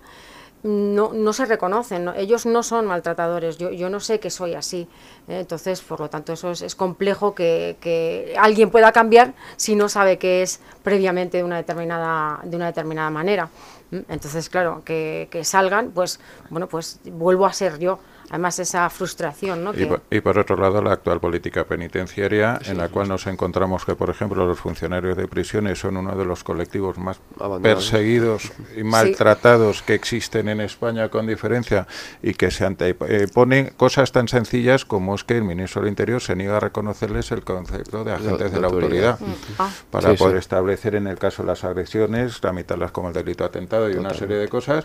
no, 0.62 1.12
no 1.12 1.32
se 1.32 1.44
reconocen, 1.44 2.08
ellos 2.16 2.44
no 2.46 2.62
son 2.62 2.86
maltratadores, 2.86 3.58
yo, 3.58 3.70
yo 3.70 3.88
no 3.90 4.00
sé 4.00 4.18
que 4.18 4.30
soy 4.30 4.54
así. 4.54 4.88
¿eh? 5.28 5.40
Entonces, 5.40 5.80
por 5.80 6.00
lo 6.00 6.10
tanto, 6.10 6.32
eso 6.32 6.50
es, 6.50 6.74
complejo 6.74 7.34
que, 7.34 7.76
que, 7.80 8.34
alguien 8.38 8.70
pueda 8.70 8.92
cambiar 8.92 9.34
si 9.56 9.76
no 9.76 9.88
sabe 9.88 10.18
que 10.18 10.42
es 10.42 10.60
previamente 10.82 11.38
de 11.38 11.44
una 11.44 11.56
determinada, 11.56 12.40
de 12.42 12.56
una 12.56 12.66
determinada 12.66 13.10
manera. 13.10 13.48
Entonces, 13.90 14.50
claro, 14.50 14.82
que, 14.84 15.28
que 15.30 15.44
salgan, 15.44 15.92
pues, 15.92 16.20
bueno, 16.50 16.68
pues 16.68 17.00
vuelvo 17.04 17.46
a 17.46 17.52
ser 17.52 17.78
yo 17.78 17.98
además 18.30 18.58
esa 18.58 18.88
frustración. 18.90 19.64
¿no? 19.64 19.72
Y, 20.10 20.20
por, 20.20 20.38
otro 20.38 20.56
lado, 20.56 20.82
la 20.82 20.92
actual 20.92 21.20
política 21.20 21.64
penitenciaria, 21.64 22.58
en 22.66 22.78
la 22.78 22.88
cual 22.88 23.08
nos 23.08 23.26
encontramos 23.26 23.84
que, 23.84 23.94
por 23.94 24.10
ejemplo, 24.10 24.46
los 24.46 24.58
funcionarios 24.58 25.16
de 25.16 25.26
prisiones 25.26 25.78
son 25.78 25.96
uno 25.96 26.14
de 26.14 26.24
los 26.24 26.44
colectivos 26.44 26.98
más 26.98 27.20
perseguidos 27.62 28.52
y 28.76 28.82
maltratados 28.82 29.82
que 29.82 29.94
existen 29.94 30.48
en 30.48 30.60
España 30.60 31.08
con 31.08 31.26
diferencia 31.26 31.86
y 32.22 32.34
que 32.34 32.50
se 32.50 32.64
anteponen 32.64 33.66
eh, 33.66 33.72
cosas 33.76 34.12
tan 34.12 34.28
sencillas 34.28 34.84
como 34.84 35.14
es 35.14 35.24
que 35.24 35.36
el 35.36 35.44
ministro 35.44 35.82
del 35.82 35.90
Interior 35.90 36.20
se 36.20 36.36
niega 36.36 36.56
a 36.56 36.60
reconocerles 36.60 37.30
el 37.32 37.42
concepto 37.42 38.04
de 38.04 38.12
agentes 38.12 38.52
de 38.52 38.60
la 38.60 38.66
autoridad, 38.66 39.18
ah. 39.58 39.70
para 39.90 40.14
poder 40.14 40.36
establecer 40.36 40.94
en 40.94 41.06
el 41.06 41.18
caso 41.18 41.42
las 41.42 41.64
agresiones, 41.64 42.40
tramitarlas 42.40 42.92
como 42.92 43.08
el 43.08 43.14
delito 43.14 43.44
atentado 43.44 43.90
y 43.90 43.94
una 43.94 44.14
serie 44.14 44.36
de 44.36 44.48
cosas, 44.48 44.84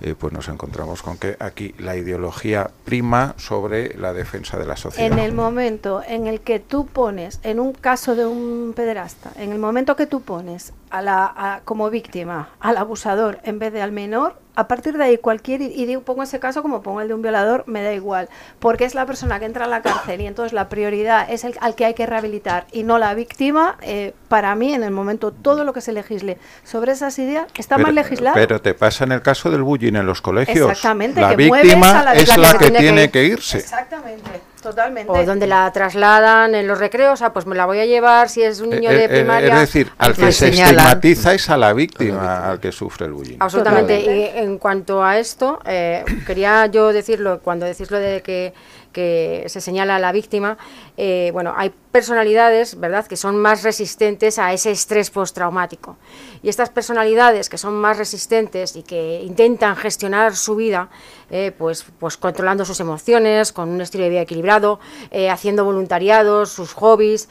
eh, 0.00 0.14
pues 0.18 0.32
nos 0.32 0.48
encontramos 0.48 1.02
con 1.02 1.18
que 1.18 1.36
aquí 1.38 1.74
la 1.78 1.96
ideología 1.96 2.63
prima 2.84 3.34
sobre 3.36 3.96
la 3.98 4.12
defensa 4.12 4.58
de 4.58 4.66
la 4.66 4.76
sociedad. 4.76 5.10
En 5.10 5.18
el 5.18 5.32
momento 5.32 6.02
en 6.06 6.26
el 6.26 6.40
que 6.40 6.60
tú 6.60 6.86
pones, 6.86 7.40
en 7.42 7.60
un 7.60 7.72
caso 7.72 8.14
de 8.14 8.26
un 8.26 8.72
pederasta, 8.74 9.30
en 9.36 9.52
el 9.52 9.58
momento 9.58 9.96
que 9.96 10.06
tú 10.06 10.22
pones 10.22 10.72
a 10.90 11.02
la, 11.02 11.62
como 11.64 11.90
víctima 11.90 12.50
al 12.60 12.76
abusador 12.76 13.38
en 13.44 13.58
vez 13.58 13.72
de 13.72 13.82
al 13.82 13.92
menor, 13.92 14.36
a 14.56 14.68
partir 14.68 14.96
de 14.96 15.04
ahí 15.04 15.18
cualquier, 15.18 15.60
y 15.62 15.84
digo, 15.84 16.02
pongo 16.02 16.22
ese 16.22 16.38
caso 16.38 16.62
como 16.62 16.82
pongo 16.82 17.00
el 17.00 17.08
de 17.08 17.14
un 17.14 17.22
violador, 17.22 17.64
me 17.66 17.82
da 17.82 17.92
igual, 17.92 18.28
porque 18.60 18.84
es 18.84 18.94
la 18.94 19.06
persona 19.06 19.38
que 19.38 19.46
entra 19.46 19.64
a 19.64 19.68
la 19.68 19.82
cárcel 19.82 20.20
y 20.20 20.26
entonces 20.26 20.52
la 20.52 20.68
prioridad 20.68 21.30
es 21.30 21.44
el 21.44 21.54
al 21.60 21.74
que 21.74 21.84
hay 21.84 21.94
que 21.94 22.06
rehabilitar 22.06 22.66
y 22.72 22.82
no 22.82 22.98
la 22.98 23.14
víctima, 23.14 23.76
eh, 23.82 24.14
para 24.28 24.54
mí 24.54 24.72
en 24.72 24.82
el 24.82 24.90
momento 24.90 25.32
todo 25.32 25.64
lo 25.64 25.72
que 25.72 25.80
se 25.80 25.92
legisle 25.92 26.38
sobre 26.62 26.92
esas 26.92 27.18
ideas 27.18 27.46
está 27.56 27.78
mal 27.78 27.94
legislado. 27.94 28.34
Pero 28.34 28.60
te 28.60 28.74
pasa 28.74 29.04
en 29.04 29.12
el 29.12 29.22
caso 29.22 29.50
del 29.50 29.62
bullying 29.62 29.94
en 29.94 30.06
los 30.06 30.20
colegios. 30.20 30.70
Exactamente. 30.70 31.20
La 31.20 31.34
víctima 31.34 32.12
es 32.14 32.36
la 32.36 32.58
que, 32.58 32.70
tiene 32.70 33.10
que 33.10 33.24
irse. 33.24 33.58
Exactamente. 33.58 34.53
Totalmente. 34.64 35.12
O 35.12 35.26
donde 35.26 35.46
la 35.46 35.70
trasladan 35.72 36.54
en 36.54 36.66
los 36.66 36.78
recreos, 36.78 37.20
ah, 37.20 37.34
pues 37.34 37.44
me 37.44 37.54
la 37.54 37.66
voy 37.66 37.80
a 37.80 37.84
llevar 37.84 38.30
si 38.30 38.42
es 38.42 38.60
un 38.60 38.70
niño 38.70 38.90
eh, 38.90 38.94
de 38.94 39.04
eh, 39.04 39.08
primaria. 39.10 39.52
es 39.52 39.60
decir, 39.60 39.92
al 39.98 40.14
que 40.14 40.32
se 40.32 40.48
estigmatiza 40.48 41.34
es 41.34 41.50
a 41.50 41.58
la 41.58 41.74
víctima, 41.74 42.48
al 42.48 42.60
que 42.60 42.72
sufre 42.72 43.04
el 43.04 43.12
bullying. 43.12 43.36
Absolutamente. 43.40 44.00
Y 44.00 44.38
en 44.38 44.56
cuanto 44.56 45.04
a 45.04 45.18
esto, 45.18 45.60
eh, 45.66 46.02
quería 46.26 46.64
yo 46.64 46.94
decirlo, 46.94 47.40
cuando 47.40 47.66
decís 47.66 47.90
lo 47.90 47.98
de 47.98 48.22
que 48.22 48.54
que 48.94 49.44
se 49.48 49.60
señala 49.60 49.96
a 49.96 49.98
la 49.98 50.12
víctima, 50.12 50.56
eh, 50.96 51.28
bueno, 51.34 51.52
hay 51.54 51.70
personalidades, 51.90 52.80
¿verdad?, 52.80 53.06
que 53.06 53.16
son 53.16 53.36
más 53.36 53.62
resistentes 53.62 54.38
a 54.38 54.54
ese 54.54 54.70
estrés 54.70 55.10
postraumático. 55.10 55.98
Y 56.42 56.48
estas 56.48 56.70
personalidades 56.70 57.50
que 57.50 57.58
son 57.58 57.74
más 57.74 57.98
resistentes 57.98 58.76
y 58.76 58.82
que 58.82 59.20
intentan 59.22 59.76
gestionar 59.76 60.34
su 60.34 60.56
vida, 60.56 60.88
eh, 61.30 61.52
pues, 61.58 61.84
pues 61.98 62.16
controlando 62.16 62.64
sus 62.64 62.80
emociones, 62.80 63.52
con 63.52 63.68
un 63.68 63.80
estilo 63.82 64.04
de 64.04 64.10
vida 64.10 64.22
equilibrado, 64.22 64.80
eh, 65.10 65.28
haciendo 65.28 65.64
voluntariados, 65.64 66.50
sus 66.50 66.72
hobbies, 66.72 67.28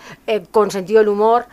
con 0.51 0.69
sentido 0.69 0.99
del 0.99 1.07
humor, 1.07 1.45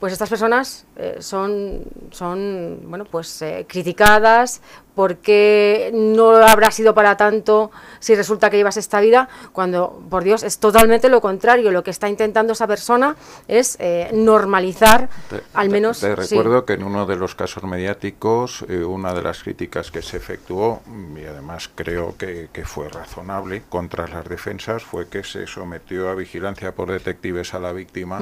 pues 0.00 0.12
estas 0.12 0.28
personas 0.28 0.84
son, 1.20 1.84
son 2.10 2.80
bueno, 2.86 3.04
pues, 3.04 3.44
criticadas 3.68 4.60
¿por 4.94 5.16
qué 5.16 5.90
no 5.94 6.36
habrá 6.36 6.70
sido 6.70 6.94
para 6.94 7.16
tanto 7.16 7.70
si 8.00 8.14
resulta 8.14 8.50
que 8.50 8.56
llevas 8.56 8.76
esta 8.76 9.00
vida? 9.00 9.28
Cuando, 9.52 10.02
por 10.10 10.24
Dios, 10.24 10.42
es 10.42 10.58
totalmente 10.58 11.08
lo 11.08 11.20
contrario. 11.20 11.70
Lo 11.70 11.82
que 11.82 11.90
está 11.90 12.08
intentando 12.08 12.52
esa 12.52 12.66
persona 12.66 13.16
es 13.48 13.76
eh, 13.80 14.10
normalizar, 14.12 15.08
al 15.54 15.70
menos... 15.70 16.00
Te, 16.00 16.14
recuerdo 16.14 16.64
que 16.64 16.74
en 16.74 16.84
uno 16.84 17.06
de 17.06 17.16
los 17.16 17.34
casos 17.34 17.62
mediáticos, 17.64 18.64
eh, 18.68 18.84
una 18.84 19.14
de 19.14 19.22
las 19.22 19.42
críticas 19.42 19.90
que 19.90 20.02
se 20.02 20.16
efectuó, 20.16 20.82
y 21.16 21.24
además 21.24 21.70
creo 21.74 22.14
que, 22.16 22.48
fue 22.64 22.88
razonable, 22.88 23.62
contra 23.68 24.06
las 24.06 24.28
defensas, 24.28 24.82
fue 24.82 25.08
que 25.08 25.24
se 25.24 25.46
sometió 25.46 26.08
a 26.08 26.14
vigilancia 26.14 26.72
por 26.74 26.90
detectives 26.90 27.54
a 27.54 27.58
la 27.58 27.72
víctima 27.72 28.20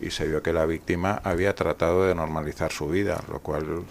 y 0.00 0.10
se 0.10 0.26
vio 0.26 0.42
que 0.42 0.52
la 0.52 0.66
víctima 0.66 1.20
había 1.22 1.54
tratado 1.54 2.04
de 2.04 2.14
normalizar 2.14 2.72
su 2.72 2.88
vida, 2.88 3.20
lo 3.30 3.38
cual 3.40 3.84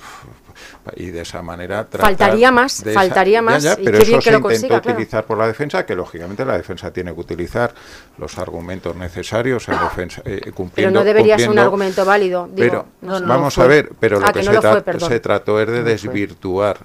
y 0.96 1.08
de 1.08 1.22
esa 1.22 1.42
manera 1.42 1.88
faltaría 2.18 2.51
más 2.51 2.84
faltaría 2.93 3.41
más 3.41 3.78
pero 3.84 3.97
eso 3.97 4.22
se 4.22 4.34
intentó 4.34 4.76
utilizar 4.78 5.26
por 5.26 5.38
la 5.38 5.47
defensa 5.47 5.86
que 5.86 5.95
lógicamente 5.95 6.45
la 6.45 6.57
defensa 6.57 6.91
tiene 6.91 7.13
que 7.13 7.20
utilizar 7.20 7.74
los 8.18 8.38
argumentos 8.38 8.95
necesarios 8.95 9.68
en 9.70 9.80
defensa 9.80 10.22
eh, 10.26 10.51
pero 10.74 10.91
no 10.91 11.03
debería 11.03 11.38
ser 11.38 11.49
un 11.49 11.59
argumento 11.59 12.05
válido 12.05 12.49
pero 12.55 12.86
vamos 13.01 13.57
a 13.57 13.68
ver 13.68 13.91
pero 13.99 14.20
lo 14.20 14.28
ah, 14.28 14.34
que, 14.34 14.43
se, 14.43 14.99
se, 14.99 15.20
trató 15.20 15.59
es 15.59 15.68
de 15.68 15.84
desvirtuar 15.84 16.78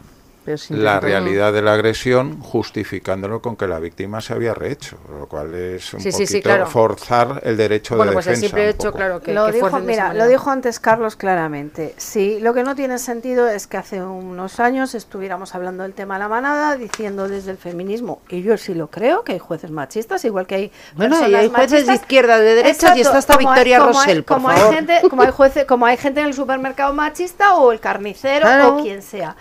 la 0.70 1.00
realidad 1.00 1.52
de 1.52 1.62
la 1.62 1.74
agresión 1.74 2.40
justificándolo 2.40 3.40
con 3.40 3.56
que 3.56 3.66
la 3.66 3.78
víctima 3.78 4.20
se 4.20 4.32
había 4.32 4.54
rehecho, 4.54 4.96
lo 5.18 5.26
cual 5.26 5.54
es 5.54 5.92
un 5.94 6.02
poquito 6.02 6.66
forzar 6.66 7.40
el 7.44 7.56
derecho 7.56 7.96
de 7.96 8.12
pues 8.12 8.24
defensa. 8.26 8.60
hecho, 8.60 8.92
claro, 8.92 9.20
que, 9.20 9.32
lo 9.32 9.50
dijo, 9.50 9.78
mira, 9.80 10.14
lo 10.14 10.26
dijo 10.26 10.50
antes 10.50 10.80
Carlos 10.80 11.16
claramente. 11.16 11.94
Sí, 11.96 12.38
lo 12.40 12.54
que 12.54 12.62
no 12.62 12.74
tiene 12.74 12.98
sentido 12.98 13.48
es 13.48 13.66
que 13.66 13.76
hace 13.76 14.02
unos 14.02 14.60
años 14.60 14.94
estuviéramos 14.94 15.54
hablando 15.54 15.82
del 15.82 15.92
tema 15.92 16.14
de 16.14 16.20
la 16.20 16.28
manada, 16.28 16.76
diciendo 16.76 17.28
desde 17.28 17.50
el 17.50 17.58
feminismo, 17.58 18.22
y 18.28 18.42
yo 18.42 18.56
sí 18.56 18.74
lo 18.74 18.88
creo, 18.88 19.24
que 19.24 19.32
hay 19.32 19.38
jueces 19.38 19.70
machistas, 19.70 20.24
igual 20.24 20.46
que 20.46 20.54
hay 20.54 20.72
bueno, 20.94 21.28
y 21.28 21.34
hay 21.34 21.48
jueces 21.48 21.86
de 21.86 21.94
izquierda, 21.94 22.38
de 22.38 22.54
derecha, 22.56 22.96
y 22.96 23.00
está 23.00 23.18
esta 23.18 23.36
Victoria 23.36 23.78
Rosell, 23.80 24.24
como 24.24 24.48
Hay 24.48 24.74
gente, 24.74 25.00
como 25.08 25.22
hay 25.22 25.30
jueces, 25.30 25.64
como 25.64 25.86
hay 25.86 25.96
gente 25.96 26.20
en 26.20 26.26
el 26.26 26.34
supermercado 26.34 26.92
machista 26.92 27.54
o 27.54 27.72
el 27.72 27.80
carnicero 27.80 28.76
o 28.76 28.82
quien 28.82 29.02
sea. 29.02 29.36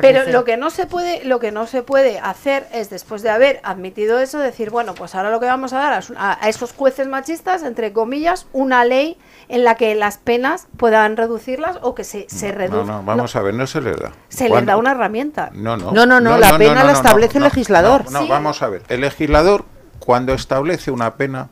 Pero 0.00 0.24
lo 0.30 0.44
que 0.46 0.56
no 0.56 0.70
se 0.70 0.86
puede, 0.86 1.22
lo 1.26 1.40
que 1.40 1.52
no 1.52 1.66
se 1.66 1.82
puede 1.82 2.18
hacer 2.18 2.66
es 2.72 2.88
después 2.88 3.20
de 3.20 3.28
haber 3.28 3.60
admitido 3.62 4.18
eso 4.18 4.38
decir, 4.38 4.70
bueno, 4.70 4.94
pues 4.94 5.14
ahora 5.14 5.30
lo 5.30 5.40
que 5.40 5.46
vamos 5.46 5.74
a 5.74 5.78
dar 5.78 6.02
a, 6.16 6.48
esos 6.48 6.72
jueces 6.72 7.06
machistas, 7.06 7.62
entre 7.62 7.92
comillas, 7.92 8.46
una 8.54 8.86
ley 8.86 9.18
en 9.48 9.64
la 9.64 9.74
que 9.74 9.94
las 9.94 10.16
penas 10.16 10.68
puedan 10.78 11.18
reducirlas 11.18 11.78
o 11.82 11.94
que 11.94 12.04
se, 12.04 12.26
se 12.30 12.52
reduzcan. 12.52 12.86
No, 12.86 12.92
no, 13.00 13.02
vamos 13.02 13.36
a 13.36 13.42
ver, 13.42 13.52
no 13.52 13.66
se 13.66 13.82
le 13.82 13.92
da. 13.94 14.12
Se 14.28 14.48
le 14.48 14.62
da 14.62 14.78
una 14.78 14.92
herramienta. 14.92 15.50
No, 15.52 15.76
no. 15.76 15.92
No, 15.92 16.06
no, 16.06 16.20
no, 16.20 16.38
la 16.38 16.56
pena 16.56 16.82
la 16.82 16.92
establece 16.92 17.36
el 17.36 17.44
legislador. 17.44 18.10
No, 18.10 18.26
vamos 18.26 18.62
a 18.62 18.68
ver. 18.68 18.82
El 18.88 19.02
legislador, 19.02 19.66
cuando 19.98 20.32
establece 20.32 20.90
una 20.90 21.16
pena, 21.16 21.50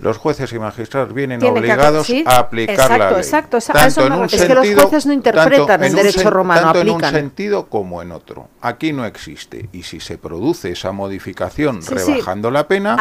los 0.00 0.16
jueces 0.16 0.52
y 0.52 0.58
magistrados 0.58 1.12
vienen 1.12 1.42
obligados 1.42 2.08
a 2.26 2.38
aplicar 2.38 2.90
la 2.90 3.10
ley. 3.10 3.18
Exacto, 3.18 3.56
exacto. 3.56 4.26
es 4.26 4.44
que 4.44 4.54
los 4.54 4.68
jueces 4.74 5.06
no 5.06 5.12
interpretan 5.12 5.82
el 5.82 5.94
derecho 5.94 6.30
romano, 6.30 6.60
tanto 6.60 6.78
aplican. 6.80 7.00
en 7.00 7.04
un 7.04 7.20
sentido 7.20 7.66
como 7.66 8.02
en 8.02 8.12
otro. 8.12 8.48
Aquí 8.60 8.92
no 8.92 9.04
existe. 9.04 9.68
Y 9.72 9.82
si 9.82 10.00
se 10.00 10.18
produce 10.18 10.70
esa 10.70 10.92
modificación 10.92 11.80
rebajando 11.84 12.50
la 12.50 12.68
pena, 12.68 12.96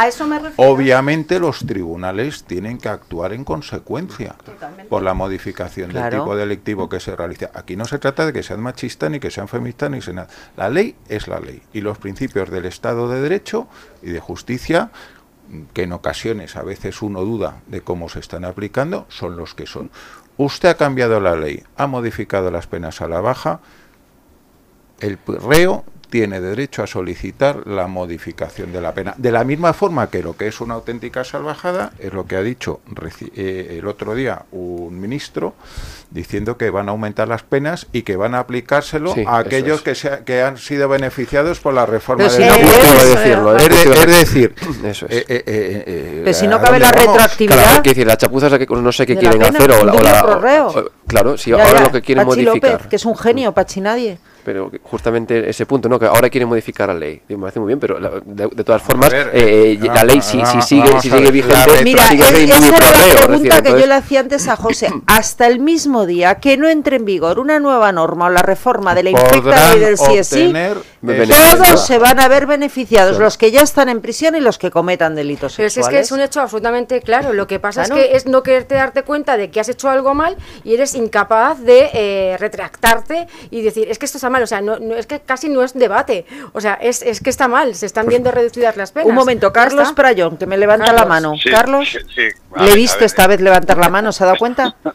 obviamente 0.55 1.39
los 1.39 1.59
tribunales 1.65 2.43
tienen 2.43 2.77
que 2.77 2.89
actuar 2.89 3.33
en 3.33 3.43
consecuencia 3.43 4.35
por 4.89 5.03
la 5.03 5.13
modificación 5.13 5.93
del 5.93 6.09
tipo 6.09 6.35
delictivo 6.35 6.89
que 6.89 6.99
se 6.99 7.15
realiza. 7.15 7.51
Aquí 7.53 7.75
no 7.75 7.85
se 7.85 7.99
trata 7.99 8.25
de 8.25 8.33
que 8.33 8.43
sean 8.43 8.61
machistas, 8.61 9.11
ni 9.11 9.19
que 9.19 9.31
sean 9.31 9.47
feministas, 9.47 9.91
ni 9.91 9.99
nada. 9.99 10.27
La 10.55 10.69
ley 10.69 10.95
es 11.07 11.27
la 11.27 11.39
ley. 11.39 11.61
Y 11.73 11.81
los 11.81 11.97
principios 11.97 12.49
del 12.49 12.65
Estado 12.65 13.09
de 13.09 13.21
Derecho 13.21 13.67
y 14.01 14.11
de 14.11 14.19
justicia 14.19 14.91
que 15.73 15.83
en 15.83 15.93
ocasiones 15.93 16.55
a 16.55 16.63
veces 16.63 17.01
uno 17.01 17.21
duda 17.21 17.61
de 17.67 17.81
cómo 17.81 18.09
se 18.09 18.19
están 18.19 18.45
aplicando, 18.45 19.05
son 19.09 19.37
los 19.37 19.55
que 19.55 19.65
son. 19.65 19.91
Usted 20.37 20.69
ha 20.69 20.77
cambiado 20.77 21.19
la 21.19 21.35
ley, 21.35 21.63
ha 21.77 21.87
modificado 21.87 22.51
las 22.51 22.67
penas 22.67 23.01
a 23.01 23.07
la 23.07 23.21
baja, 23.21 23.59
el 24.99 25.17
reo 25.25 25.83
tiene 26.09 26.39
derecho 26.39 26.83
a 26.83 26.87
solicitar 26.87 27.67
la 27.67 27.87
modificación 27.87 28.71
de 28.71 28.81
la 28.81 28.93
pena. 28.93 29.13
De 29.17 29.31
la 29.31 29.43
misma 29.43 29.73
forma 29.73 30.09
que 30.09 30.23
lo 30.23 30.35
que 30.37 30.47
es 30.47 30.61
una 30.61 30.75
auténtica 30.75 31.23
salvajada 31.23 31.91
es 31.99 32.13
lo 32.13 32.25
que 32.25 32.35
ha 32.35 32.41
dicho 32.41 32.81
eh, 33.35 33.77
el 33.79 33.87
otro 33.87 34.15
día 34.15 34.43
un 34.51 34.99
ministro 34.99 35.55
diciendo 36.09 36.57
que 36.57 36.69
van 36.69 36.87
a 36.87 36.91
aumentar 36.91 37.27
las 37.27 37.43
penas 37.43 37.87
y 37.91 38.03
que 38.03 38.15
van 38.15 38.33
a 38.35 38.39
aplicárselo 38.39 39.13
a 39.25 39.39
aquellos 39.39 39.81
que, 39.81 39.93
que 40.25 40.41
han 40.41 40.57
sido 40.57 40.87
beneficiados 40.87 41.59
por 41.59 41.73
la 41.73 41.85
reforma 41.85 42.29
de 42.29 42.39
la 42.39 42.55
decirlo, 43.03 43.57
es, 43.57 44.07
decir, 44.07 44.55
eso 44.85 45.05
es. 45.07 45.25
Eh, 45.29 45.43
eh, 45.45 46.21
pero 46.23 46.33
si 46.33 46.47
no 46.47 46.61
cabe 46.61 46.79
la 46.79 46.91
retroactividad. 46.91 47.57
Claro, 47.57 47.81
decir, 47.83 48.07
las 48.07 48.17
chapuzas 48.17 48.51
no 48.69 48.91
sé 48.91 49.05
qué 49.05 49.17
quieren 49.17 49.43
hacer 49.43 49.71
o 49.71 49.83
la, 49.83 50.65
claro, 51.07 51.37
si 51.37 51.51
ahora 51.51 51.81
lo 51.81 51.91
que 51.91 52.01
quieren 52.01 52.25
modificar. 52.25 52.87
que 52.87 52.95
es 52.95 53.05
un 53.05 53.17
genio, 53.17 53.53
Pachi 53.53 53.81
nadie 53.81 54.19
pero 54.47 54.71
justamente 54.81 55.49
ese 55.49 55.65
punto, 55.65 55.89
¿no? 55.89 55.99
Que 55.99 56.05
ahora 56.05 56.29
quieren 56.29 56.47
modificar 56.47 56.87
la 56.87 56.93
ley. 56.93 57.21
me 57.27 57.37
parece 57.37 57.59
muy 57.59 57.67
bien, 57.67 57.81
pero 57.81 57.99
de, 57.99 58.63
todas 58.63 58.81
formas, 58.81 59.11
eh, 59.13 59.77
la 59.93 60.05
ley 60.05 60.21
si, 60.21 60.39
si 60.45 60.61
sigue, 60.61 61.01
si 61.01 61.09
sigue 61.09 61.31
vigente, 61.31 61.83
Mira, 61.83 62.07
sigue 62.07 62.23
es, 62.23 62.49
esa 62.51 62.77
era 62.77 62.91
la 62.91 63.25
pregunta 63.25 63.61
que 63.61 63.71
yo 63.71 63.85
le 63.85 63.93
hacía 63.93 64.21
antes 64.21 64.47
a 64.47 64.55
José. 64.55 64.89
Hasta 65.05 65.47
el 65.47 65.59
mismo 65.59 66.05
día 66.05 66.35
que 66.35 66.55
no 66.55 66.69
entre 66.69 66.95
en 66.95 67.03
vigor 67.03 67.39
una 67.39 67.59
nueva 67.59 67.91
norma 67.91 68.27
o 68.27 68.29
la 68.29 68.41
reforma 68.41 68.95
de 68.95 69.03
la 69.03 69.09
infecta 69.09 69.73
ley 69.75 69.81
del 69.81 69.97
CSI, 69.97 70.53
todos 71.03 71.85
se 71.85 71.97
van 71.97 72.17
a 72.21 72.29
ver 72.29 72.45
beneficiados, 72.45 73.19
los 73.19 73.37
que 73.37 73.51
ya 73.51 73.63
están 73.63 73.89
en 73.89 73.99
prisión 73.99 74.33
y 74.35 74.39
los 74.39 74.57
que 74.57 74.71
cometan 74.71 75.13
delitos 75.13 75.55
pero 75.57 75.69
sexuales. 75.69 75.87
Pero 75.89 75.99
es 75.99 75.99
que 75.99 76.05
es 76.05 76.11
un 76.13 76.21
hecho 76.21 76.39
absolutamente 76.39 77.01
claro. 77.01 77.33
Lo 77.33 77.47
que 77.47 77.59
pasa 77.59 77.83
es 77.83 77.91
que 77.91 78.15
es 78.15 78.25
no 78.25 78.43
quererte 78.43 78.75
darte 78.75 79.03
cuenta 79.03 79.35
de 79.35 79.51
que 79.51 79.59
has 79.59 79.67
hecho 79.67 79.89
algo 79.89 80.13
mal 80.13 80.37
y 80.63 80.73
eres 80.73 80.95
incapaz 80.95 81.59
de 81.59 81.89
eh, 81.93 82.37
retractarte 82.39 83.27
y 83.51 83.61
decir, 83.61 83.91
es 83.91 83.99
que 83.99 84.05
esto 84.05 84.17
está 84.17 84.29
mal 84.29 84.36
o 84.43 84.47
sea, 84.47 84.61
no, 84.61 84.75
es 84.95 85.07
que 85.07 85.19
casi 85.19 85.49
no 85.49 85.63
es 85.63 85.73
debate, 85.73 86.25
o 86.53 86.61
sea, 86.61 86.75
es, 86.75 87.01
es 87.01 87.21
que 87.21 87.29
está 87.29 87.47
mal, 87.47 87.75
se 87.75 87.85
están 87.85 88.05
pues 88.05 88.13
viendo 88.13 88.31
reducidas 88.31 88.77
las 88.77 88.91
penas. 88.91 89.09
Un 89.09 89.15
momento, 89.15 89.51
Carlos 89.53 89.93
Prayón, 89.93 90.37
que 90.37 90.45
me 90.45 90.57
levanta 90.57 90.93
la 90.93 91.05
mano. 91.05 91.33
Carlos, 91.49 91.97
le 92.15 92.71
he 92.71 92.75
visto 92.75 93.05
esta 93.05 93.27
vez 93.27 93.41
levantar 93.41 93.77
la 93.77 93.89
mano, 93.89 94.11
¿se 94.11 94.23
ha 94.23 94.27
dado 94.27 94.37
cuenta? 94.37 94.75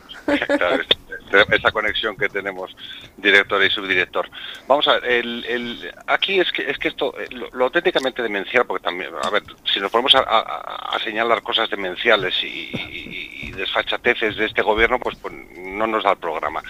esa 1.51 1.71
conexión 1.71 2.17
que 2.17 2.29
tenemos 2.29 2.75
director 3.17 3.63
y 3.63 3.71
subdirector. 3.71 4.29
Vamos 4.67 4.87
a 4.89 4.99
ver, 4.99 5.05
el, 5.05 5.93
aquí 6.07 6.41
es 6.41 6.51
que, 6.53 6.71
es 6.71 6.79
que 6.79 6.89
esto, 6.89 7.15
eh, 7.19 7.29
lo, 7.53 7.65
auténticamente 7.65 8.23
demencial, 8.23 8.67
porque 8.67 8.85
también, 8.85 9.11
a 9.23 9.31
ver, 9.31 9.43
si 9.65 9.81
nos 9.81 9.91
ponemos 9.91 10.15
a, 10.15 10.99
señalar 11.03 11.43
cosas 11.43 11.69
demenciales 11.71 12.35
y, 12.43 13.51
desfachateces 13.53 14.37
de 14.37 14.47
este 14.47 14.63
gobierno, 14.63 14.99
pues, 14.99 15.17
pues, 15.21 15.35
no 15.59 15.87
nos 15.87 16.05
da 16.05 16.13
el 16.13 16.17
programa. 16.17 16.63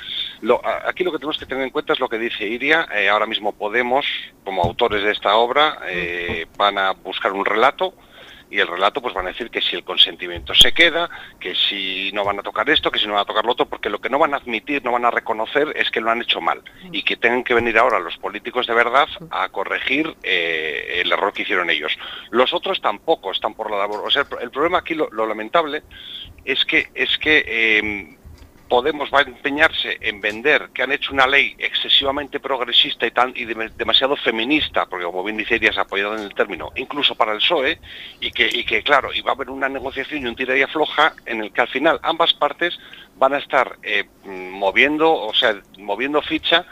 Aquí 0.85 1.05
lo 1.05 1.13
que 1.13 1.19
tenemos 1.19 1.39
que 1.39 1.47
tener 1.47 1.65
en 1.65 1.71
cuenta 1.71 1.93
es 1.93 2.01
lo 2.01 2.09
que 2.09 2.19
dice 2.19 2.47
Iria, 2.47 2.89
eh, 2.95 3.09
ahora 3.09 3.27
mismo 3.27 3.53
Podemos, 3.53 4.05
como 4.45 4.63
autores 4.63 5.03
de 5.03 5.13
esta 5.13 5.37
obra, 5.37 5.79
eh, 5.89 6.47
van 6.57 6.79
a 6.79 6.93
buscar 6.93 7.33
un 7.33 7.45
relato, 7.45 7.95
y 8.53 8.61
el 8.61 8.69
relato 8.69 9.01
pues 9.01 9.15
van 9.15 9.25
a 9.25 9.31
decir 9.31 9.51
que 9.51 9.63
si 9.63 9.77
el 9.77 9.83
consentimiento 9.83 10.55
se 10.55 10.73
queda, 10.73 11.09
que 11.41 11.55
si 11.55 12.13
no 12.13 12.23
van 12.23 12.39
a 12.39 12.43
tocar 12.43 12.69
esto, 12.69 12.91
que 12.91 12.99
si 12.99 13.07
no 13.07 13.15
van 13.15 13.23
a 13.23 13.25
tocar 13.25 13.47
lo 13.47 13.53
otro, 13.53 13.65
porque 13.65 13.89
lo 13.89 13.99
que 13.99 14.11
no 14.11 14.19
van 14.19 14.35
a 14.35 14.37
admitir, 14.37 14.85
no 14.85 14.93
van 14.93 15.07
a 15.07 15.11
reconocer 15.11 15.73
es 15.75 15.91
que 15.91 16.03
lo 16.03 16.11
han 16.11 16.21
hecho 16.21 16.43
mal 16.43 16.61
y 16.93 17.03
que 17.03 17.17
tengan 17.17 17.45
que 17.45 17.55
venir 17.55 17.79
ahora 17.79 17.99
los 17.99 18.19
políticos 18.19 18.67
de 18.67 18.75
verdad 18.75 19.09
a 19.31 19.49
corregir 19.49 20.15
eh, 20.23 21.01
el 21.03 21.11
error 21.11 21.33
que 21.33 21.43
hicieron 21.43 21.71
ellos. 21.71 21.97
Los 22.31 22.53
otros 22.53 22.83
tampoco 22.83 23.33
están 23.33 23.55
por 23.55 23.71
la 23.71 23.79
labor. 23.79 24.03
O 24.05 24.11
sea, 24.11 24.27
el, 24.43 24.51
problema 24.51 24.79
aquí, 24.79 24.95
lo, 24.95 25.09
lamentable, 25.27 25.83
es 26.45 26.67
que, 26.67 26.91
es 26.95 27.17
que 27.17 28.19
Podemos 28.73 29.11
va 29.13 29.19
a 29.19 29.23
empeñarse 29.25 29.99
en 30.01 30.23
vender 30.23 30.71
que 30.73 30.83
han 30.83 30.93
hecho 30.93 31.13
una 31.13 31.27
ley 31.27 31.55
excesivamente 31.59 32.41
progresista 32.41 33.07
y, 33.07 33.45
demasiado 33.77 34.17
feminista, 34.17 34.87
porque 34.87 35.05
como 35.05 35.23
bien 35.23 35.37
dice 35.37 35.61
ha 35.77 35.81
apoyado 35.83 36.17
en 36.17 36.23
el 36.23 36.35
término, 36.35 36.73
incluso 36.77 37.15
para 37.15 37.33
el 37.33 37.39
PSOE, 37.41 37.79
y 38.19 38.31
que, 38.31 38.83
claro, 38.83 39.13
y 39.13 39.21
va 39.21 39.33
a 39.33 39.35
haber 39.35 39.51
una 39.51 39.69
negociación 39.69 40.23
y 40.23 40.27
un 40.27 40.35
tira 40.35 40.67
floja 40.69 41.13
en 41.27 41.43
el 41.43 41.53
que 41.53 41.61
al 41.61 41.69
final 41.69 42.01
ambas 42.03 42.33
partes 42.33 42.79
van 43.19 43.35
a 43.35 43.39
estar 43.41 43.77
eh, 43.83 44.05
moviendo, 44.25 45.13
o 45.13 45.35
sea, 45.35 45.55
moviendo 45.77 46.23
ficha 46.23 46.65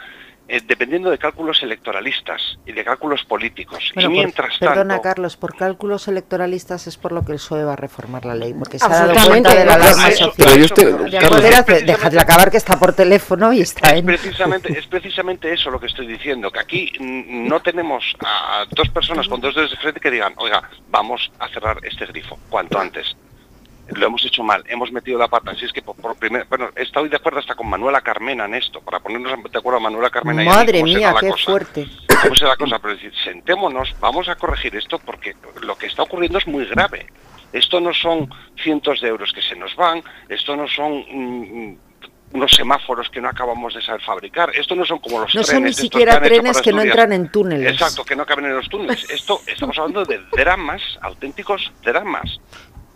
eh, 0.52 0.60
dependiendo 0.66 1.10
de 1.10 1.18
cálculos 1.18 1.62
electoralistas 1.62 2.58
y 2.66 2.72
de 2.72 2.82
cálculos 2.82 3.22
políticos. 3.24 3.92
y 3.94 4.08
mientras 4.08 4.58
Perdona, 4.58 5.00
Carlos, 5.00 5.36
por 5.36 5.54
cálculos 5.54 6.08
electoralistas 6.08 6.88
es 6.88 6.96
por 6.96 7.12
lo 7.12 7.24
que 7.24 7.30
el 7.30 7.38
PSOE 7.38 7.62
va 7.62 7.74
a 7.74 7.76
reformar 7.76 8.24
la 8.24 8.34
ley, 8.34 8.52
porque 8.52 8.80
se 8.80 8.84
ha 8.84 8.88
dado 8.88 9.28
cuenta 9.28 9.54
de 9.54 9.64
la 9.64 9.74
alarma 9.74 10.10
social. 10.10 11.86
Dejadle 11.86 12.20
acabar 12.20 12.50
que 12.50 12.56
está 12.56 12.76
por 12.80 12.92
teléfono 12.94 13.52
y 13.52 13.60
está 13.60 13.94
es 13.94 14.02
Precisamente, 14.02 14.76
es 14.76 14.88
precisamente 14.88 15.52
eso 15.52 15.70
lo 15.70 15.78
que 15.78 15.86
estoy 15.86 16.08
diciendo, 16.08 16.50
que 16.50 16.58
aquí 16.58 16.92
no 16.98 17.60
tenemos 17.60 18.16
a 18.18 18.64
dos 18.70 18.88
personas 18.88 19.28
con 19.28 19.40
dos 19.40 19.54
dedos 19.54 19.70
de 19.70 19.76
frente 19.76 20.00
que 20.00 20.10
digan, 20.10 20.34
oiga, 20.36 20.68
vamos 20.90 21.30
a 21.38 21.46
cerrar 21.46 21.78
este 21.84 22.06
grifo 22.06 22.36
cuanto 22.48 22.76
antes. 22.76 23.14
Lo 23.88 24.06
hemos 24.06 24.24
hecho 24.24 24.42
mal, 24.42 24.64
hemos 24.68 24.92
metido 24.92 25.18
la 25.18 25.28
pata. 25.28 25.52
Así 25.52 25.64
es 25.64 25.72
que 25.72 25.82
por, 25.82 26.16
primer, 26.16 26.46
bueno, 26.48 26.70
estoy 26.76 27.08
de 27.08 27.16
acuerdo 27.16 27.40
hasta 27.40 27.54
con 27.54 27.68
Manuela 27.68 28.00
Carmena 28.00 28.44
en 28.44 28.54
esto, 28.54 28.80
para 28.80 29.00
ponernos 29.00 29.32
de 29.50 29.58
acuerdo 29.58 29.78
a 29.78 29.82
Manuela 29.82 30.10
Carmena. 30.10 30.44
Madre 30.44 30.82
mía, 30.82 31.14
qué 31.18 31.32
fuerte. 31.32 31.86
¿Cómo 32.22 32.34
la 32.34 32.56
cosa? 32.56 32.78
Pero 32.78 32.94
decir, 32.94 33.12
sentémonos, 33.24 33.94
vamos 34.00 34.28
a 34.28 34.36
corregir 34.36 34.76
esto 34.76 34.98
porque 34.98 35.34
lo 35.62 35.76
que 35.76 35.86
está 35.86 36.02
ocurriendo 36.02 36.38
es 36.38 36.46
muy 36.46 36.66
grave. 36.66 37.06
Esto 37.52 37.80
no 37.80 37.92
son 37.92 38.30
cientos 38.62 39.00
de 39.00 39.08
euros 39.08 39.32
que 39.32 39.42
se 39.42 39.56
nos 39.56 39.74
van, 39.74 40.02
esto 40.28 40.54
no 40.54 40.68
son 40.68 41.04
mm, 41.10 41.76
unos 42.32 42.52
semáforos 42.52 43.08
que 43.10 43.20
no 43.20 43.28
acabamos 43.28 43.74
de 43.74 43.82
saber 43.82 44.00
fabricar. 44.02 44.50
Esto 44.54 44.74
no 44.74 44.84
son 44.84 44.98
como 44.98 45.20
los 45.20 45.32
trenes. 45.32 45.48
No 45.48 45.54
son 45.54 45.64
ni 45.64 45.72
siquiera 45.72 46.20
trenes 46.20 46.60
que 46.60 46.72
no 46.72 46.82
entran 46.82 47.12
en 47.12 47.30
túneles. 47.30 47.72
Exacto, 47.72 48.04
que 48.04 48.14
no 48.14 48.24
caben 48.24 48.46
en 48.46 48.56
los 48.56 48.68
túneles. 48.68 49.08
Esto 49.10 49.40
estamos 49.46 49.76
hablando 49.78 50.04
de 50.04 50.20
dramas, 50.32 50.82
auténticos 51.00 51.72
dramas. 51.82 52.40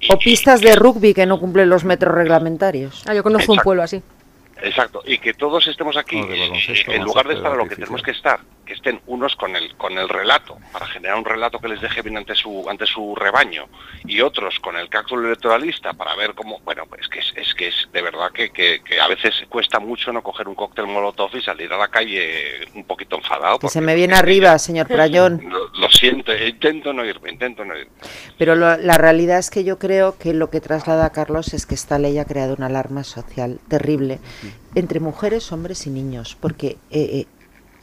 O 0.08 0.18
pistas 0.18 0.60
de 0.60 0.74
rugby 0.74 1.14
que 1.14 1.26
no 1.26 1.38
cumplen 1.38 1.68
los 1.68 1.84
metros 1.84 2.14
reglamentarios. 2.14 3.04
Ah, 3.06 3.14
yo 3.14 3.22
conozco 3.22 3.52
un 3.52 3.58
pueblo 3.58 3.82
así. 3.82 4.02
Exacto, 4.62 5.02
y 5.04 5.18
que 5.18 5.34
todos 5.34 5.66
estemos 5.66 5.96
aquí, 5.96 6.16
en 6.18 7.02
lugar 7.02 7.28
de 7.28 7.34
estar 7.34 7.52
a 7.52 7.56
lo 7.56 7.68
que 7.68 7.74
tenemos 7.74 8.02
que 8.02 8.12
estar, 8.12 8.40
que 8.64 8.74
estén 8.74 9.00
unos 9.06 9.36
con 9.36 9.54
el 9.56 9.74
con 9.76 9.96
el 9.98 10.08
relato, 10.08 10.58
para 10.72 10.86
generar 10.86 11.16
un 11.18 11.24
relato 11.24 11.58
que 11.58 11.68
les 11.68 11.80
deje 11.80 12.02
bien 12.02 12.16
ante 12.16 12.34
su 12.34 12.68
ante 12.68 12.86
su 12.86 13.14
rebaño, 13.14 13.66
y 14.04 14.20
otros 14.20 14.60
con 14.60 14.76
el 14.76 14.88
cálculo 14.88 15.26
electoralista 15.26 15.92
para 15.92 16.14
ver 16.16 16.34
cómo, 16.34 16.60
bueno, 16.64 16.84
pues 16.86 17.08
que 17.08 17.20
es, 17.20 17.32
es 17.36 17.54
que 17.54 17.68
es 17.68 17.88
de 17.92 18.02
verdad 18.02 18.30
que, 18.32 18.50
que, 18.50 18.80
a 19.00 19.08
veces 19.08 19.34
cuesta 19.48 19.80
mucho 19.80 20.12
no 20.12 20.22
coger 20.22 20.48
un 20.48 20.54
cóctel 20.54 20.86
molotov 20.86 21.34
y 21.36 21.42
salir 21.42 21.72
a 21.72 21.78
la 21.78 21.88
calle 21.88 22.66
un 22.74 22.84
poquito 22.84 23.16
enfadado. 23.16 23.58
Que 23.58 23.68
se 23.68 23.80
me 23.80 23.94
viene 23.94 24.14
arriba, 24.14 24.58
señor 24.58 24.86
Prayón. 24.86 25.42
Lo, 25.74 25.90
siento, 25.90 26.34
intento 26.34 26.92
no 26.92 27.04
irme, 27.04 27.30
intento 27.30 27.64
no 27.64 27.76
irme. 27.76 27.92
Pero 28.38 28.54
la 28.54 28.98
realidad 28.98 29.38
es 29.38 29.50
que 29.50 29.64
yo 29.64 29.78
creo 29.78 30.16
que 30.18 30.34
lo 30.34 30.50
que 30.50 30.60
traslada 30.60 31.06
a 31.06 31.10
Carlos 31.10 31.54
es 31.54 31.66
que 31.66 31.74
esta 31.74 31.98
ley 31.98 32.18
ha 32.18 32.24
creado 32.24 32.54
una 32.54 32.66
alarma 32.66 33.04
social 33.04 33.60
terrible 33.68 34.20
entre 34.74 35.00
mujeres, 35.00 35.52
hombres 35.52 35.86
y 35.86 35.90
niños, 35.90 36.36
porque 36.40 36.76
eh, 36.90 37.00
eh, 37.12 37.26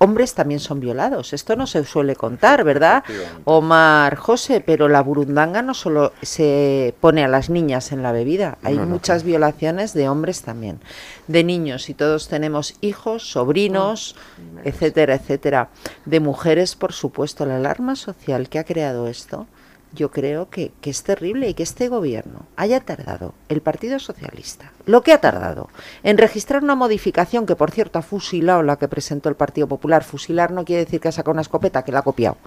hombres 0.02 0.34
también 0.34 0.60
son 0.60 0.80
violados. 0.80 1.32
Esto 1.32 1.56
no 1.56 1.68
se 1.68 1.86
suele 1.86 2.16
contar, 2.16 2.64
¿verdad? 2.64 3.04
Omar 3.44 4.16
José, 4.16 4.60
pero 4.60 4.88
la 4.88 5.02
burundanga 5.02 5.62
no 5.62 5.76
solo 5.76 6.12
se 6.24 6.96
pone 7.00 7.24
a 7.24 7.28
las 7.28 7.52
niñas 7.52 7.92
en 7.92 8.02
la 8.02 8.12
bebida, 8.12 8.58
hay 8.64 8.80
muchas 8.80 9.24
violaciones 9.24 9.94
de 9.94 10.10
hombres 10.10 10.42
también, 10.42 10.80
de 11.28 11.44
niños, 11.44 11.90
y 11.90 11.94
todos 11.94 12.28
tenemos 12.30 12.74
hijos, 12.82 13.30
sobrinos, 13.32 14.16
etcétera, 14.64 15.14
etcétera. 15.14 15.70
De 16.06 16.20
mujeres, 16.20 16.76
por 16.76 16.94
supuesto, 16.94 17.46
la 17.46 17.58
alarma 17.58 17.96
social 17.96 18.50
que 18.50 18.58
ha 18.58 18.64
creado 18.64 19.08
esto 19.08 19.46
yo 19.94 20.12
creo 20.12 20.50
que, 20.50 20.72
es 20.84 21.04
terrible 21.04 21.50
y 21.50 21.54
que 21.54 21.64
este 21.64 21.88
gobierno 21.88 22.46
haya 22.56 22.80
tardado, 22.80 23.34
el 23.50 23.62
Partido 23.62 24.00
Socialista, 24.00 24.72
lo 24.86 25.02
que 25.02 25.14
ha 25.14 25.22
tardado 25.22 25.70
en 26.04 26.18
registrar 26.18 26.64
una 26.64 26.76
modificación 26.76 27.46
que, 27.46 27.56
por 27.56 27.72
cierto, 27.72 28.00
ha 28.00 28.02
fusilado 28.02 28.64
la 28.64 28.78
que 28.78 28.88
presentó 28.88 29.30
el 29.30 29.36
Partido 29.36 29.68
Popular. 29.68 30.04
Fusilar 30.04 30.52
no 30.52 30.66
quiere 30.66 30.86
decir 30.86 31.00
que 31.00 31.10
ha 31.10 31.12
sacado 31.12 31.34
una 31.34 31.42
escopeta, 31.42 31.84
que 31.84 31.92
la 31.92 32.00
ha 32.00 32.04
copiado. 32.04 32.38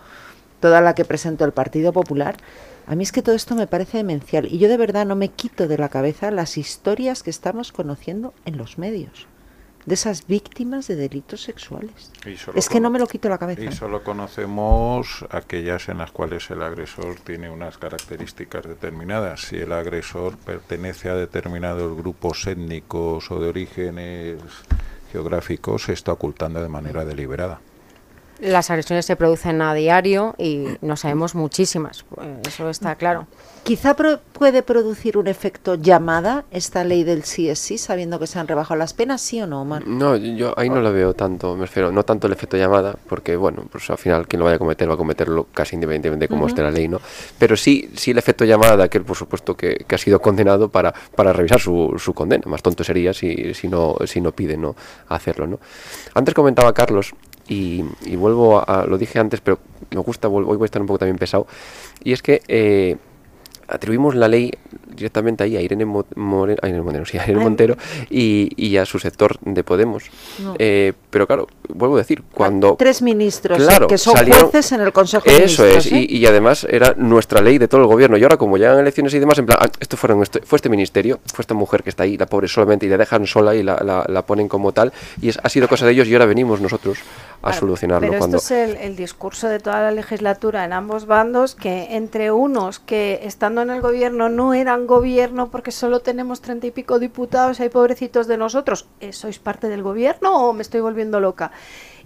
Toda 0.60 0.80
la 0.80 0.94
que 0.94 1.04
presentó 1.04 1.44
el 1.44 1.52
Partido 1.52 1.92
Popular. 1.92 2.36
A 2.86 2.94
mí 2.94 3.02
es 3.02 3.12
que 3.12 3.22
todo 3.22 3.34
esto 3.34 3.54
me 3.54 3.66
parece 3.66 3.98
demencial 3.98 4.46
y 4.46 4.58
yo 4.58 4.68
de 4.68 4.76
verdad 4.76 5.06
no 5.06 5.16
me 5.16 5.28
quito 5.28 5.68
de 5.68 5.78
la 5.78 5.88
cabeza 5.88 6.30
las 6.30 6.58
historias 6.58 7.22
que 7.22 7.30
estamos 7.30 7.72
conociendo 7.72 8.34
en 8.44 8.58
los 8.58 8.78
medios 8.78 9.26
de 9.86 9.94
esas 9.94 10.26
víctimas 10.26 10.86
de 10.88 10.96
delitos 10.96 11.42
sexuales. 11.42 12.10
Es 12.54 12.68
que 12.68 12.80
no 12.80 12.90
me 12.90 12.98
lo 12.98 13.06
quito 13.06 13.28
la 13.28 13.38
cabeza. 13.38 13.62
Y 13.62 13.72
solo 13.72 14.02
conocemos 14.02 15.24
aquellas 15.30 15.88
en 15.88 15.98
las 15.98 16.10
cuales 16.10 16.50
el 16.50 16.62
agresor 16.62 17.16
tiene 17.16 17.50
unas 17.50 17.78
características 17.78 18.64
determinadas. 18.64 19.42
Si 19.42 19.56
el 19.56 19.72
agresor 19.72 20.36
pertenece 20.38 21.10
a 21.10 21.14
determinados 21.14 21.96
grupos 21.96 22.46
étnicos 22.46 23.30
o 23.30 23.40
de 23.40 23.48
orígenes 23.48 24.38
geográficos, 25.12 25.84
se 25.84 25.92
está 25.92 26.12
ocultando 26.12 26.62
de 26.62 26.68
manera 26.68 27.04
deliberada. 27.04 27.60
Las 28.40 28.70
agresiones 28.70 29.06
se 29.06 29.16
producen 29.16 29.62
a 29.62 29.74
diario 29.74 30.34
y 30.38 30.66
no 30.80 30.96
sabemos 30.96 31.34
muchísimas, 31.34 32.04
eso 32.46 32.68
está 32.68 32.96
claro. 32.96 33.26
Quizá 33.62 33.96
puede 33.96 34.62
producir 34.62 35.16
un 35.16 35.26
efecto 35.26 35.76
llamada 35.76 36.44
esta 36.50 36.84
ley 36.84 37.02
del 37.02 37.24
sí 37.24 37.48
es 37.48 37.58
sí, 37.58 37.78
sabiendo 37.78 38.18
que 38.18 38.26
se 38.26 38.38
han 38.38 38.46
rebajado 38.46 38.76
las 38.76 38.92
penas, 38.92 39.22
¿sí 39.22 39.40
o 39.40 39.46
no, 39.46 39.62
Omar? 39.62 39.86
No, 39.86 40.16
yo 40.16 40.52
ahí 40.58 40.68
no 40.68 40.82
lo 40.82 40.92
veo 40.92 41.14
tanto, 41.14 41.54
me 41.54 41.62
refiero, 41.62 41.90
no 41.90 42.04
tanto 42.04 42.26
el 42.26 42.34
efecto 42.34 42.58
llamada, 42.58 42.94
porque 43.08 43.36
bueno, 43.36 43.64
pues 43.70 43.88
al 43.88 43.96
final 43.96 44.28
quien 44.28 44.40
lo 44.40 44.44
vaya 44.44 44.56
a 44.56 44.58
cometer 44.58 44.88
va 44.88 44.94
a 44.94 44.98
cometerlo 44.98 45.46
casi 45.54 45.76
independientemente 45.76 46.24
de 46.24 46.28
cómo 46.28 46.46
esté 46.46 46.62
la 46.62 46.70
ley, 46.70 46.88
¿no? 46.88 47.00
Pero 47.38 47.56
sí, 47.56 47.90
sí 47.96 48.10
el 48.10 48.18
efecto 48.18 48.44
llamada 48.44 48.76
de 48.76 48.82
aquel, 48.84 49.02
por 49.02 49.16
supuesto, 49.16 49.56
que, 49.56 49.86
ha 49.88 49.98
sido 49.98 50.20
condenado 50.20 50.68
para, 50.68 50.92
para 50.92 51.32
revisar 51.32 51.60
su, 51.60 51.94
su 51.98 52.12
condena. 52.12 52.42
Más 52.46 52.62
tonto 52.62 52.82
sería 52.82 53.14
si, 53.14 53.54
si, 53.54 53.68
no, 53.68 53.96
si 54.06 54.20
no 54.20 54.32
pide 54.32 54.56
no 54.56 54.74
hacerlo, 55.08 55.46
¿no? 55.46 55.60
Antes 56.14 56.34
comentaba 56.34 56.72
Carlos 56.74 57.14
y, 57.48 57.82
vuelvo 58.16 58.62
a, 58.66 58.86
lo 58.86 58.98
dije 58.98 59.18
antes, 59.18 59.40
pero 59.40 59.58
me 59.90 60.00
gusta, 60.00 60.28
hoy 60.28 60.44
voy 60.44 60.62
a 60.62 60.64
estar 60.64 60.80
un 60.80 60.86
poco 60.86 60.98
también 60.98 61.18
pesado, 61.18 61.46
y 62.02 62.12
es 62.12 62.22
que 62.22 62.42
eh, 62.48 62.96
atribuimos 63.68 64.14
la 64.14 64.28
ley 64.28 64.52
directamente 64.94 65.44
ahí 65.44 65.56
a 65.56 65.60
Irene, 65.60 65.84
Montero 65.84 67.76
y, 68.10 68.76
a 68.76 68.84
su 68.86 68.98
sector 68.98 69.38
de 69.40 69.62
Podemos. 69.64 70.04
Eh, 70.58 70.92
pero 71.10 71.26
claro, 71.26 71.46
vuelvo 71.68 71.96
a 71.96 71.98
decir, 71.98 72.22
cuando... 72.32 72.76
Tres 72.76 73.02
ministros 73.02 73.58
que 73.88 73.98
son 73.98 74.16
jueces 74.16 74.72
en 74.72 74.80
el 74.80 74.92
Consejo 74.92 75.24
de 75.24 75.44
Eso 75.44 75.66
es, 75.66 75.90
¿eh? 75.92 76.06
y, 76.08 76.26
además 76.26 76.66
era 76.68 76.94
nuestra 76.96 77.40
ley 77.40 77.58
de 77.58 77.68
todo 77.68 77.82
el 77.82 77.86
gobierno. 77.86 78.16
Y 78.16 78.22
ahora 78.22 78.36
como 78.36 78.56
llegan 78.56 78.78
elecciones 78.78 79.14
y 79.14 79.18
demás, 79.18 79.38
en 79.38 79.46
plan, 79.46 79.58
ah, 79.60 79.68
esto 79.80 79.96
fueron, 79.96 80.24
fue 80.44 80.56
este 80.56 80.68
ministerio, 80.68 81.20
fue 81.32 81.42
esta 81.42 81.54
mujer 81.54 81.82
que 81.82 81.90
está 81.90 82.04
ahí, 82.04 82.16
la 82.16 82.26
pobre 82.26 82.48
solamente, 82.48 82.86
y 82.86 82.88
la 82.88 82.96
dejan 82.96 83.26
sola 83.26 83.54
y 83.54 83.62
la, 83.62 84.04
la, 84.08 84.22
ponen 84.22 84.48
como 84.48 84.72
tal, 84.72 84.92
y 85.20 85.28
es, 85.28 85.38
ha 85.42 85.48
sido 85.48 85.68
cosa 85.68 85.86
de 85.86 85.92
ellos 85.92 86.08
y 86.08 86.12
ahora 86.14 86.26
venimos 86.26 86.60
nosotros 86.60 86.98
a 87.42 87.52
solucionarlo. 87.52 88.08
Pero 88.08 88.18
cuando... 88.18 88.38
esto 88.38 88.54
es 88.54 88.80
el, 88.80 88.96
discurso 88.96 89.48
de 89.48 89.58
toda 89.58 89.82
la 89.82 89.90
legislatura 89.90 90.64
en 90.64 90.72
ambos 90.72 91.06
bandos, 91.06 91.54
que 91.54 91.94
entre 91.96 92.32
unos 92.32 92.78
que 92.78 93.20
estando 93.54 93.72
en 93.72 93.76
el 93.76 93.82
gobierno 93.82 94.28
no 94.28 94.52
eran 94.52 94.88
gobierno 94.88 95.48
porque 95.48 95.70
solo 95.70 96.00
tenemos 96.00 96.40
treinta 96.40 96.66
y 96.66 96.72
pico 96.72 96.98
diputados, 96.98 97.60
hay 97.60 97.68
pobrecitos 97.68 98.26
de 98.26 98.36
nosotros, 98.36 98.86
¿Eh, 99.00 99.12
¿sois 99.12 99.38
parte 99.38 99.68
del 99.68 99.82
gobierno 99.82 100.48
o 100.48 100.52
me 100.52 100.62
estoy 100.62 100.80
volviendo 100.80 101.20
loca? 101.20 101.52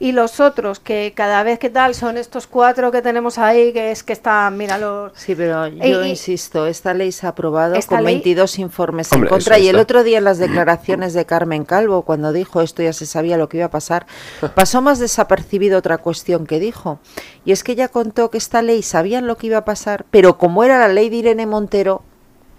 y 0.01 0.13
los 0.13 0.39
otros 0.41 0.79
que 0.79 1.13
cada 1.15 1.43
vez 1.43 1.59
que 1.59 1.71
tal 1.71 1.95
son 1.95 2.17
estos 2.17 2.47
cuatro 2.47 2.93
que 2.93 3.03
tenemos 3.03 3.39
ahí 3.39 3.73
que 3.73 3.91
es 3.91 4.03
que 4.03 4.13
están, 4.13 4.57
míralo. 4.57 5.13
Sí, 5.15 5.35
pero 5.35 5.67
yo 5.67 6.05
insisto, 6.05 6.67
esta 6.67 6.95
ley 6.95 7.11
se 7.11 7.27
ha 7.27 7.31
aprobado 7.31 7.75
con 7.87 8.05
22 8.05 8.59
informes 8.59 9.13
en 9.13 9.27
contra 9.27 9.59
y 9.59 9.69
el 9.69 9.77
otro 9.77 10.05
día 10.05 10.19
en 10.19 10.25
las 10.25 10.39
declaraciones 10.39 11.15
de 11.15 11.27
Carmen 11.27 11.65
Calvo 11.65 12.03
cuando 12.03 12.33
dijo 12.33 12.61
esto 12.61 12.83
ya 12.83 12.93
se 12.93 13.07
sabía 13.07 13.37
lo 13.37 13.49
que 13.49 13.59
iba 13.59 13.67
a 13.67 13.71
pasar, 13.71 14.07
pasó 14.55 14.81
más 14.81 14.99
desapercibido 14.99 15.79
otra 15.79 15.99
cuestión 15.99 16.47
que 16.47 16.61
dijo 16.61 17.01
y 17.45 17.53
es 17.53 17.65
que 17.65 17.73
ella 17.73 17.89
contó 17.89 18.31
que 18.31 18.39
esta 18.39 18.63
ley 18.63 18.83
sabían 18.83 19.27
lo 19.27 19.37
que 19.37 19.49
iba 19.49 19.59
a 19.59 19.65
pasar, 19.65 20.07
pero 20.11 20.39
como 20.39 20.63
era 20.63 20.79
la 20.79 20.89
ley 20.89 21.09
de 21.09 21.35
Irene 21.39 21.47
Montero 21.47 22.03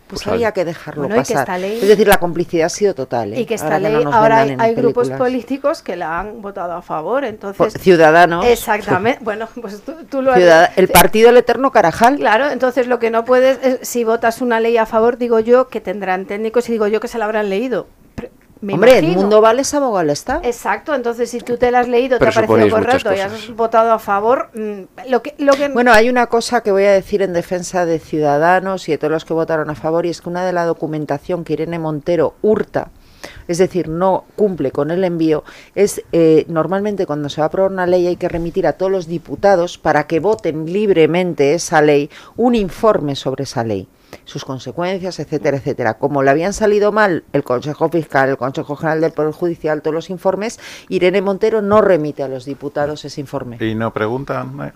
pues, 0.07 0.23
pues 0.23 0.33
había 0.33 0.51
que 0.53 0.65
dejarlo 0.65 1.07
pasar. 1.07 1.47
es 1.61 1.87
decir, 1.87 2.07
la 2.07 2.17
complicidad 2.17 2.65
ha 2.65 2.69
sido 2.69 2.95
total. 2.95 3.35
Y 3.35 3.41
¿eh? 3.41 3.45
que 3.45 3.53
esta 3.53 3.75
ahora 3.75 3.79
ley, 3.79 4.03
ahora 4.11 4.37
hay, 4.57 4.73
grupos 4.73 5.11
políticos 5.11 5.83
que 5.83 5.95
la 5.95 6.19
han 6.19 6.41
votado 6.41 6.73
a 6.73 6.81
favor, 6.81 7.23
entonces... 7.25 7.75
ciudadanos. 7.79 8.43
Exactamente, 8.47 9.19
bueno, 9.23 9.47
pues 9.61 9.83
tú, 10.09 10.21
lo 10.23 10.31
has... 10.31 10.75
El 10.77 10.87
partido 10.87 11.29
El 11.29 11.37
Eterno 11.37 11.71
Carajal. 11.71 12.17
Claro, 12.17 12.49
entonces 12.49 12.87
lo 12.87 12.97
que 12.97 13.11
no 13.11 13.23
puedes, 13.23 13.87
si 13.87 14.03
votas 14.03 14.41
una 14.41 14.59
ley 14.59 14.77
a 14.77 14.87
favor, 14.87 15.19
digo 15.19 15.39
yo, 15.39 15.67
que 15.67 15.79
tendrán 15.79 16.25
técnicos 16.25 16.67
y 16.69 16.71
digo 16.71 16.87
yo 16.87 16.99
que 16.99 17.07
se 17.07 17.19
la 17.19 17.25
habrán 17.25 17.51
leído. 17.51 17.85
Hombre, 18.61 18.99
el 18.99 19.07
mundo 19.07 19.39
vale 19.39 19.61
es 19.61 19.73
abogado 19.73 20.11
está. 20.11 20.41
Exacto, 20.43 20.93
entonces 20.93 21.29
si 21.29 21.39
tú 21.39 21.57
te 21.57 21.71
la 21.71 21.79
has 21.79 21.87
leído, 21.87 22.19
te 22.19 22.27
ha 22.27 22.31
parecido 22.31 22.69
correcto 22.69 23.13
y 23.13 23.19
has 23.19 23.49
votado 23.55 23.91
a 23.91 23.99
favor, 23.99 24.49
mm, 24.53 25.09
lo 25.09 25.21
que, 25.21 25.33
lo 25.37 25.53
que... 25.53 25.69
Bueno, 25.69 25.93
hay 25.93 26.09
una 26.09 26.27
cosa 26.27 26.61
que 26.61 26.71
voy 26.71 26.83
a 26.83 26.91
decir 26.91 27.21
en 27.21 27.33
defensa 27.33 27.85
de 27.85 27.99
Ciudadanos 27.99 28.87
y 28.89 28.91
de 28.91 28.97
todos 28.97 29.11
los 29.11 29.25
que 29.25 29.33
votaron 29.33 29.69
a 29.69 29.75
favor, 29.75 30.05
y 30.05 30.09
es 30.09 30.21
que 30.21 30.29
una 30.29 30.45
de 30.45 30.51
la 30.51 30.65
documentación 30.65 31.43
que 31.43 31.53
Irene 31.53 31.79
Montero 31.79 32.35
hurta, 32.41 32.91
es 33.47 33.57
decir, 33.57 33.87
no 33.87 34.25
cumple 34.35 34.71
con 34.71 34.91
el 34.91 35.03
envío, 35.03 35.43
es 35.75 36.03
eh, 36.11 36.45
normalmente 36.49 37.05
cuando 37.05 37.29
se 37.29 37.41
va 37.41 37.45
a 37.45 37.47
aprobar 37.47 37.71
una 37.71 37.85
ley 37.85 38.07
hay 38.07 38.15
que 38.17 38.29
remitir 38.29 38.67
a 38.67 38.73
todos 38.73 38.91
los 38.91 39.07
diputados 39.07 39.77
para 39.77 40.05
que 40.05 40.19
voten 40.19 40.71
libremente 40.71 41.53
esa 41.53 41.81
ley 41.81 42.09
un 42.35 42.55
informe 42.55 43.15
sobre 43.15 43.43
esa 43.43 43.63
ley 43.63 43.87
sus 44.29 44.45
consecuencias, 44.45 45.19
etcétera, 45.19 45.57
etcétera. 45.57 45.95
Como 45.95 46.21
le 46.21 46.29
habían 46.29 46.53
salido 46.53 46.91
mal 46.91 47.23
el 47.33 47.43
Consejo 47.43 47.89
Fiscal, 47.89 48.29
el 48.29 48.37
Consejo 48.37 48.75
General 48.75 49.01
del 49.01 49.11
Poder 49.11 49.33
Judicial, 49.33 49.81
todos 49.81 49.93
los 49.93 50.09
informes, 50.09 50.59
Irene 50.87 51.21
Montero 51.21 51.61
no 51.61 51.81
remite 51.81 52.23
a 52.23 52.27
los 52.27 52.45
diputados 52.45 53.03
ese 53.03 53.19
informe. 53.21 53.57
Y 53.59 53.73
no 53.73 53.91
preguntan. 53.91 54.71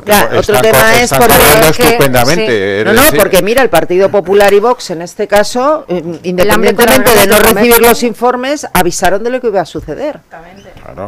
¿Eh? 0.00 0.12
Porque 0.30 0.36
otro 0.38 0.60
tema 0.60 1.00
es 1.00 1.12
porque 1.12 1.84
estupendamente. 1.84 2.84
No, 2.84 2.92
no, 2.92 3.02
porque 3.16 3.42
mira, 3.42 3.62
el 3.62 3.70
Partido 3.70 4.10
Popular 4.10 4.52
y 4.52 4.60
Vox 4.60 4.90
en 4.90 5.02
este 5.02 5.26
caso, 5.28 5.84
eh, 5.88 6.02
independientemente 6.22 7.14
de 7.14 7.26
no 7.26 7.38
recibir 7.38 7.80
los 7.80 8.02
informes, 8.02 8.66
avisaron 8.72 9.22
de 9.22 9.30
lo 9.30 9.40
que 9.40 9.48
iba 9.48 9.60
a 9.60 9.66
suceder. 9.66 10.20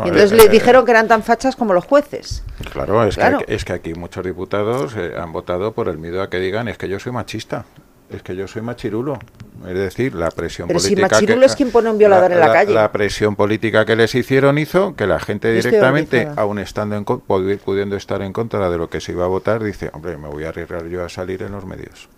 y 0.05 0.09
entonces 0.09 0.33
le 0.33 0.45
eh, 0.45 0.49
dijeron 0.49 0.85
que 0.85 0.91
eran 0.91 1.09
tan 1.09 1.23
fachas 1.23 1.57
como 1.57 1.75
los 1.75 1.85
jueces. 1.85 2.43
Claro, 2.73 3.05
es, 3.05 3.17
Que, 3.17 3.45
es 3.49 3.65
que 3.65 3.73
aquí 3.73 3.95
muchos 3.95 4.25
diputados 4.25 4.95
han 4.95 5.33
votado 5.33 5.73
por 5.73 5.89
el 5.89 5.99
miedo 5.99 6.23
a 6.23 6.31
que 6.31 6.39
digan 6.39 6.69
es 6.69 6.79
que 6.79 6.89
yo 6.89 6.99
soy 6.99 7.13
machista. 7.13 7.65
Es 8.11 8.23
que 8.23 8.37
yo 8.37 8.47
soy 8.47 8.63
machirulo. 8.63 9.19
Es 9.67 9.75
decir, 9.75 10.15
la 10.15 10.31
presión 10.31 10.69
Pero 10.69 10.79
política. 10.79 11.09
si 11.09 11.15
Machirulo 11.15 11.47
es 11.47 11.57
quien 11.57 11.71
pone 11.71 11.91
un 11.91 11.97
violador 11.97 12.33
en 12.33 12.41
la, 12.41 12.53
calle. 12.53 12.75
La 12.75 12.93
presión 12.93 13.35
política 13.35 13.87
que 13.87 13.97
les 13.97 14.15
hicieron 14.15 14.59
hizo 14.59 14.95
que 14.95 15.07
la 15.07 15.19
gente 15.19 15.53
directamente, 15.53 16.29
aun 16.37 16.59
estando 16.59 16.97
en, 16.97 17.05
pudiendo 17.05 17.97
estar 17.97 18.21
en 18.21 18.33
contra 18.33 18.69
de 18.69 18.77
lo 18.77 18.91
que 18.91 19.01
se 19.01 19.13
iba 19.13 19.25
a 19.25 19.29
votar, 19.29 19.63
dice: 19.63 19.91
Hombre, 19.95 20.19
me 20.19 20.29
voy 20.29 20.45
a 20.45 20.51
arriesgar 20.51 20.87
yo 20.89 21.05
a 21.05 21.09
salir 21.09 21.43
en 21.43 21.53
los 21.53 21.65
medios. 21.65 22.09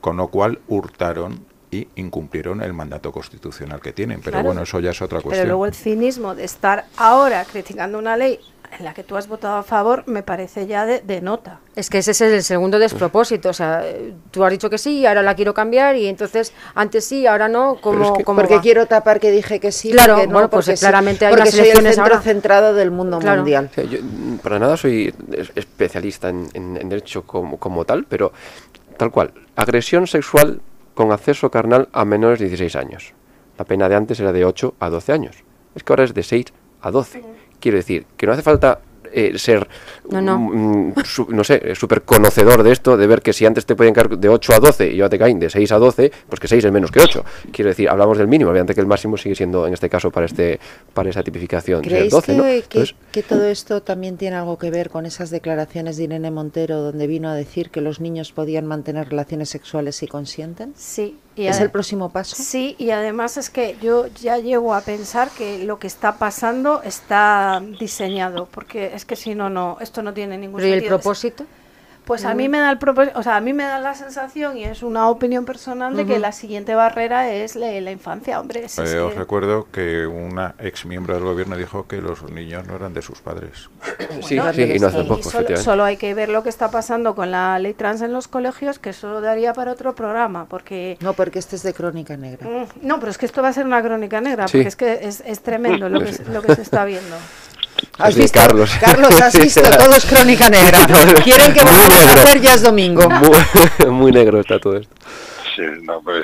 Con 0.00 0.16
lo 0.16 0.28
cual 0.28 0.60
hurtaron 0.68 1.44
y 1.70 1.88
incumplieron 1.96 2.62
el 2.62 2.72
mandato 2.72 3.12
constitucional 3.12 3.80
que 3.80 3.92
tienen. 3.92 4.20
Pero 4.22 4.42
bueno, 4.42 4.62
eso 4.62 4.80
ya 4.80 4.90
es 4.90 5.02
otra 5.02 5.20
cuestión. 5.20 5.42
Pero 5.42 5.48
luego 5.48 5.66
el 5.66 5.74
cinismo 5.74 6.34
de 6.34 6.44
estar 6.44 6.86
ahora 6.96 7.44
criticando 7.44 7.98
una 7.98 8.16
ley 8.16 8.40
en 8.78 8.84
la 8.84 8.94
que 8.94 9.02
tú 9.02 9.16
has 9.16 9.28
votado 9.28 9.56
a 9.56 9.62
favor 9.62 10.04
me 10.06 10.22
parece 10.22 10.66
ya 10.66 10.86
de, 10.86 11.20
nota. 11.20 11.60
Es 11.74 11.90
que 11.90 11.98
ese 11.98 12.12
es 12.12 12.20
el 12.20 12.42
segundo 12.42 12.78
despropósito. 12.78 13.50
O 13.50 13.52
sea, 13.52 13.84
tú 14.30 14.44
has 14.44 14.50
dicho 14.50 14.70
que 14.70 14.78
sí, 14.78 15.04
ahora 15.06 15.22
la 15.22 15.34
quiero 15.34 15.54
cambiar 15.54 15.96
y 15.96 16.06
entonces 16.06 16.52
antes 16.74 17.04
sí, 17.04 17.26
ahora 17.26 17.48
no. 17.48 17.76
como 17.80 18.14
porque 18.24 18.60
quiero 18.60 18.86
tapar 18.86 19.20
que 19.20 19.30
dije 19.30 19.60
que 19.60 19.72
sí. 19.72 19.90
Claro, 19.90 20.18
no, 20.18 20.32
bueno, 20.32 20.50
pues 20.50 20.78
claramente 20.78 21.26
hay 21.26 21.34
porque 21.34 21.50
soy 21.50 21.68
el 21.68 21.92
centro 21.92 22.20
centrado 22.20 22.74
del 22.74 22.90
mundo 22.90 23.20
mundial. 23.20 23.70
yo, 23.88 23.98
para 24.42 24.58
nada 24.58 24.76
soy 24.76 25.12
especialista 25.54 26.28
en, 26.28 26.48
en 26.54 26.88
derecho 26.88 27.22
como, 27.22 27.58
como 27.58 27.84
tal, 27.84 28.06
pero 28.08 28.32
tal 28.96 29.10
cual. 29.10 29.32
Agresión 29.56 30.06
sexual 30.06 30.60
con 30.94 31.12
acceso 31.12 31.50
carnal 31.50 31.88
a 31.92 32.04
menores 32.04 32.38
de 32.38 32.46
16 32.46 32.76
años. 32.76 33.14
La 33.58 33.64
pena 33.64 33.88
de 33.88 33.94
antes 33.94 34.18
era 34.20 34.32
de 34.32 34.44
8 34.44 34.74
a 34.78 34.90
12 34.90 35.12
años. 35.12 35.36
Es 35.74 35.82
que 35.82 35.92
ahora 35.92 36.04
es 36.04 36.14
de 36.14 36.22
6 36.22 36.46
a 36.82 36.90
12. 36.90 37.22
Quiero 37.60 37.76
decir 37.76 38.06
que 38.16 38.26
no 38.26 38.32
hace 38.32 38.42
falta 38.42 38.80
eh, 39.12 39.38
ser, 39.38 39.66
no, 40.08 40.20
no. 40.22 40.38
Mm, 40.38 40.94
no 41.28 41.44
sé, 41.44 41.74
súper 41.74 42.02
conocedor 42.02 42.62
de 42.62 42.72
esto, 42.72 42.96
de 42.96 43.06
ver 43.06 43.22
que 43.22 43.32
si 43.32 43.44
antes 43.44 43.66
te 43.66 43.74
podían 43.74 43.94
caer 43.94 44.18
de 44.18 44.28
8 44.28 44.54
a 44.54 44.60
12 44.60 44.92
y 44.92 45.00
ahora 45.00 45.10
te 45.10 45.18
caen 45.18 45.40
de 45.40 45.50
6 45.50 45.72
a 45.72 45.78
12, 45.78 46.12
pues 46.28 46.40
que 46.40 46.48
6 46.48 46.64
es 46.64 46.72
menos 46.72 46.90
que 46.90 47.00
8. 47.00 47.24
Quiero 47.52 47.70
decir, 47.70 47.88
hablamos 47.88 48.18
del 48.18 48.28
mínimo, 48.28 48.50
obviamente 48.50 48.74
que 48.74 48.80
el 48.80 48.86
máximo 48.86 49.16
sigue 49.16 49.34
siendo, 49.34 49.66
en 49.66 49.74
este 49.74 49.88
caso, 49.88 50.10
para 50.10 50.26
este 50.26 50.60
para 50.94 51.10
esa 51.10 51.22
tipificación, 51.22 51.82
¿Creéis 51.82 52.12
12, 52.12 52.64
que, 52.68 52.94
que, 53.12 53.22
todo 53.22 53.44
esto 53.46 53.82
también 53.82 54.16
tiene 54.16 54.36
algo 54.36 54.58
que 54.58 54.70
ver 54.70 54.90
con 54.90 55.06
esas 55.06 55.30
declaraciones 55.30 55.96
de 55.96 56.04
Irene 56.04 56.30
Montero, 56.30 56.80
donde 56.80 57.06
vino 57.06 57.28
a 57.28 57.34
decir 57.34 57.70
que 57.70 57.80
los 57.80 58.00
niños 58.00 58.32
podían 58.32 58.66
mantener 58.66 59.08
relaciones 59.08 59.48
sexuales 59.48 59.96
si 59.96 60.06
consienten? 60.06 60.72
Sí, 60.76 61.16
¿Es 61.46 61.60
el 61.60 61.70
próximo 61.70 62.10
paso? 62.10 62.36
Sí, 62.36 62.76
y 62.78 62.90
además 62.90 63.36
es 63.36 63.50
que 63.50 63.76
yo 63.80 64.06
ya 64.08 64.38
llego 64.38 64.74
a 64.74 64.80
pensar 64.80 65.30
que 65.30 65.64
lo 65.64 65.78
que 65.78 65.86
está 65.86 66.16
pasando 66.16 66.82
está 66.82 67.62
diseñado, 67.78 68.46
porque 68.50 68.92
es 68.94 69.04
que 69.04 69.16
si 69.16 69.34
no, 69.34 69.50
no, 69.50 69.78
esto 69.80 70.02
no 70.02 70.12
tiene 70.12 70.38
ningún 70.38 70.60
sentido. 70.60 70.80
¿Y 70.80 70.82
el 70.84 70.88
propósito? 70.88 71.44
Pues 72.04 72.24
a 72.24 72.34
mí 72.34 72.48
me 72.48 72.58
da 72.58 72.72
el 72.72 72.78
o 73.14 73.22
sea, 73.22 73.36
a 73.36 73.40
mí 73.40 73.52
me 73.52 73.64
da 73.64 73.78
la 73.78 73.94
sensación 73.94 74.56
y 74.56 74.64
es 74.64 74.82
una 74.82 75.08
opinión 75.08 75.44
personal 75.44 75.96
de 75.96 76.06
que 76.06 76.18
la 76.18 76.32
siguiente 76.32 76.74
barrera 76.74 77.32
es 77.32 77.56
la, 77.56 77.90
infancia, 77.90 78.40
hombre. 78.40 78.66
Eh, 78.78 78.98
os 78.98 79.14
recuerdo 79.14 79.68
que 79.70 80.06
una 80.06 80.54
ex 80.58 80.86
miembro 80.86 81.14
del 81.14 81.24
gobierno 81.24 81.56
dijo 81.56 81.86
que 81.86 82.00
los 82.00 82.22
niños 82.30 82.66
no 82.66 82.76
eran 82.76 82.94
de 82.94 83.02
sus 83.02 83.20
padres. 83.20 83.70
sí, 84.22 84.38
sí, 84.54 84.62
y 84.62 84.78
no 84.78 84.88
hace 84.88 85.04
poco, 85.04 85.22
solo, 85.22 85.56
solo, 85.56 85.84
hay 85.84 85.96
que 85.96 86.14
ver 86.14 86.28
lo 86.28 86.42
que 86.42 86.48
está 86.48 86.70
pasando 86.70 87.14
con 87.14 87.30
la 87.30 87.58
ley 87.58 87.74
trans 87.74 88.02
en 88.02 88.12
los 88.12 88.28
colegios, 88.28 88.78
que 88.78 88.90
eso 88.90 89.20
daría 89.20 89.52
para 89.52 89.72
otro 89.72 89.94
programa, 89.94 90.46
porque... 90.46 90.98
No, 91.00 91.12
porque 91.12 91.38
este 91.38 91.56
es 91.56 91.62
de 91.62 91.74
crónica 91.74 92.16
negra. 92.16 92.48
Mm, 92.48 92.86
no, 92.86 92.98
pero 92.98 93.10
es 93.10 93.18
que 93.18 93.26
esto 93.26 93.42
va 93.42 93.48
a 93.48 93.52
ser 93.52 93.66
una 93.66 93.82
crónica 93.82 94.20
negra, 94.20 94.46
porque 94.46 94.68
es 94.68 94.76
que 94.76 95.00
es, 95.02 95.22
es 95.24 95.40
tremendo 95.42 95.88
lo 95.88 96.00
que, 96.04 96.12
lo 96.32 96.42
que 96.42 96.54
se 96.54 96.62
está 96.62 96.84
viendo. 96.84 97.16
¿Has 97.98 98.14
visto? 98.14 98.38
Carlos. 98.38 98.70
Carlos, 98.80 99.20
has 99.20 99.38
visto, 99.40 99.62
todo 99.62 99.94
es 99.94 100.04
crónica 100.06 100.48
negra. 100.50 100.86
Quieren 101.22 101.52
que 101.52 101.62
vamos 101.62 101.90
a 101.90 102.12
hacer 102.14 102.40
ya 102.40 102.54
es 102.54 102.62
domingo. 102.62 103.08
Muy, 103.88 104.12
negro 104.12 104.40
está 104.40 104.58
todo 104.58 104.76
esto. 104.76 104.94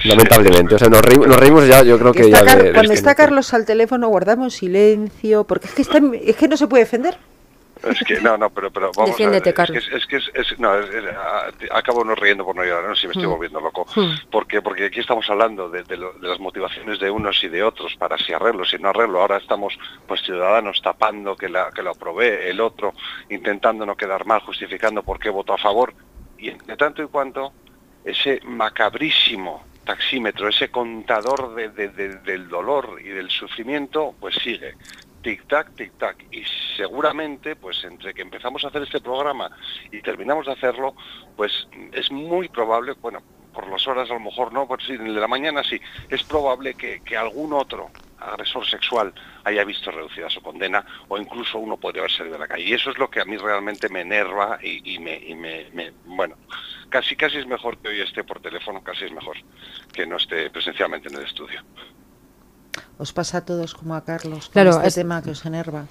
Lamentablemente, 0.05 0.77
o 0.77 0.79
sea, 0.79 0.89
nos 0.89 1.03
reímos, 1.03 1.67
ya, 1.67 1.83
yo 1.83 1.99
creo 1.99 2.13
que, 2.13 2.31
ya. 2.31 2.73
cuando 2.73 2.93
está 2.93 3.15
Carlos 3.15 3.53
al 3.53 3.67
teléfono 3.67 4.09
guardamos 4.09 4.55
silencio, 4.55 5.45
porque 5.45 5.67
es 5.67 5.75
que, 5.75 5.83
está, 5.83 6.01
es 6.25 6.37
que 6.37 6.49
no 6.49 6.57
se 6.57 6.67
puede 6.67 6.85
defender. 6.85 7.19
Es 7.83 8.03
que 8.05 8.21
no, 8.21 8.37
no, 8.39 8.51
pero, 8.51 8.71
pero 8.71 8.91
vamos 8.97 9.21
a 9.21 9.29
ver. 9.29 9.43
Es 9.47 10.07
que 10.07 10.17
es, 10.17 10.31
es, 10.35 10.59
no, 10.59 10.71
acabo 11.73 12.05
no 12.05 12.15
riendo 12.15 12.45
por 12.45 12.57
no 12.57 12.65
llorar, 12.65 12.89
no 12.89 12.95
sé 12.95 13.03
si 13.03 13.07
me 13.09 13.13
estoy 13.13 13.27
hmm. 13.27 13.31
volviendo 13.31 13.61
loco. 13.61 13.87
Hmm. 13.95 14.15
porque 14.31 14.63
Porque 14.63 14.87
aquí 14.87 15.01
estamos 15.01 15.29
hablando 15.29 15.69
de, 15.69 15.83
de, 15.85 15.97
las 15.97 16.41
motivaciones 16.41 16.99
de 16.99 17.11
unos 17.11 17.43
y 17.45 17.49
de 17.49 17.63
otros 17.63 17.95
para 17.97 18.17
si 18.19 18.33
arreglo, 18.33 18.65
si 18.65 18.79
no 18.79 18.89
arreglo. 18.89 19.21
Ahora 19.21 19.37
estamos, 19.37 19.79
pues, 20.07 20.23
ciudadanos 20.23 20.81
tapando 20.83 21.37
que, 21.37 21.49
la, 21.49 21.71
que 21.71 21.83
lo 21.83 21.91
aprobé, 21.91 22.49
el 22.49 22.61
otro 22.61 22.95
intentando 23.29 23.85
no 23.85 23.97
quedar 23.97 24.25
mal, 24.25 24.41
justificando 24.41 25.03
por 25.03 25.19
qué 25.19 25.29
voto 25.29 25.53
a 25.53 25.59
favor. 25.59 25.93
Y 26.39 26.51
de 26.51 26.77
tanto 26.77 27.03
y 27.03 27.09
cuanto, 27.09 27.53
ese 28.05 28.41
macabrísimo 28.45 29.65
taxímetro, 29.85 30.49
ese 30.49 30.69
contador 30.69 31.55
de, 31.55 31.69
del 31.69 32.49
dolor 32.49 32.99
y 33.01 33.09
del 33.09 33.31
sufrimiento, 33.31 34.15
pues 34.19 34.35
sigue 34.35 34.75
tic-tac, 35.27 35.75
tic-tac. 35.75 36.25
Y 36.31 36.45
seguramente, 36.77 37.57
pues 37.57 37.83
entre 37.83 38.15
que 38.15 38.23
empezamos 38.23 38.65
a 38.65 38.69
hacer 38.69 38.83
este 38.83 39.01
programa 39.01 39.51
y 39.91 40.01
terminamos 40.01 40.47
de 40.47 40.53
hacerlo, 40.53 40.95
pues 41.37 41.67
es 41.93 42.13
muy 42.13 42.49
probable, 42.49 42.93
bueno, 43.01 43.21
por 43.53 43.69
las 43.69 43.85
horas 43.89 44.09
a 44.09 44.15
lo 44.15 44.21
mejor 44.21 44.53
no, 44.53 44.69
por 44.69 44.81
si 44.81 44.97
de 44.97 45.09
la 45.09 45.27
mañana 45.27 45.65
sí, 45.65 45.81
es 46.09 46.23
probable 46.23 46.75
que, 46.75 47.17
algún 47.17 47.55
otro 47.55 47.91
agresor 48.21 48.65
sexual 48.67 49.13
haya 49.45 49.65
visto 49.65 49.91
reducida 49.91 50.31
su 50.31 50.41
condena 50.41 50.85
o 51.09 51.19
incluso 51.19 51.59
uno 51.59 51.77
podría 51.77 52.03
haber 52.03 52.13
salido 52.13 52.35
de 52.35 52.41
la 52.41 52.49
calle. 52.49 52.65
Y 52.65 52.75
eso 52.75 52.91
es 52.91 52.99
lo 52.99 53.11
que 53.11 53.21
a 53.21 53.25
mí 53.25 53.37
realmente 53.37 53.89
me 53.89 54.03
enerva 54.03 54.59
y 54.63 54.99
me, 55.01 55.93
bueno, 56.05 56.37
casi 56.89 57.17
casi 57.17 57.39
es 57.39 57.47
mejor 57.47 57.79
que 57.79 57.89
hoy 57.89 58.01
esté 58.01 58.23
por 58.23 58.41
teléfono, 58.41 58.81
casi 58.83 59.07
es 59.07 59.13
mejor 59.13 59.39
que 59.93 60.07
no 60.07 60.19
esté 60.19 60.51
presencialmente 60.51 61.09
en 61.09 61.17
el 61.17 61.25
estudio. 61.25 61.63
Os 62.99 63.13
pasa 63.13 63.39
a 63.39 63.45
todos 63.45 63.75
como 63.75 63.95
a 63.95 64.03
Carlos, 64.03 64.49
con 64.49 64.67
este 64.67 65.03
tema 65.03 65.23
que 65.23 65.31
os 65.31 65.45
enerva. 65.45 65.87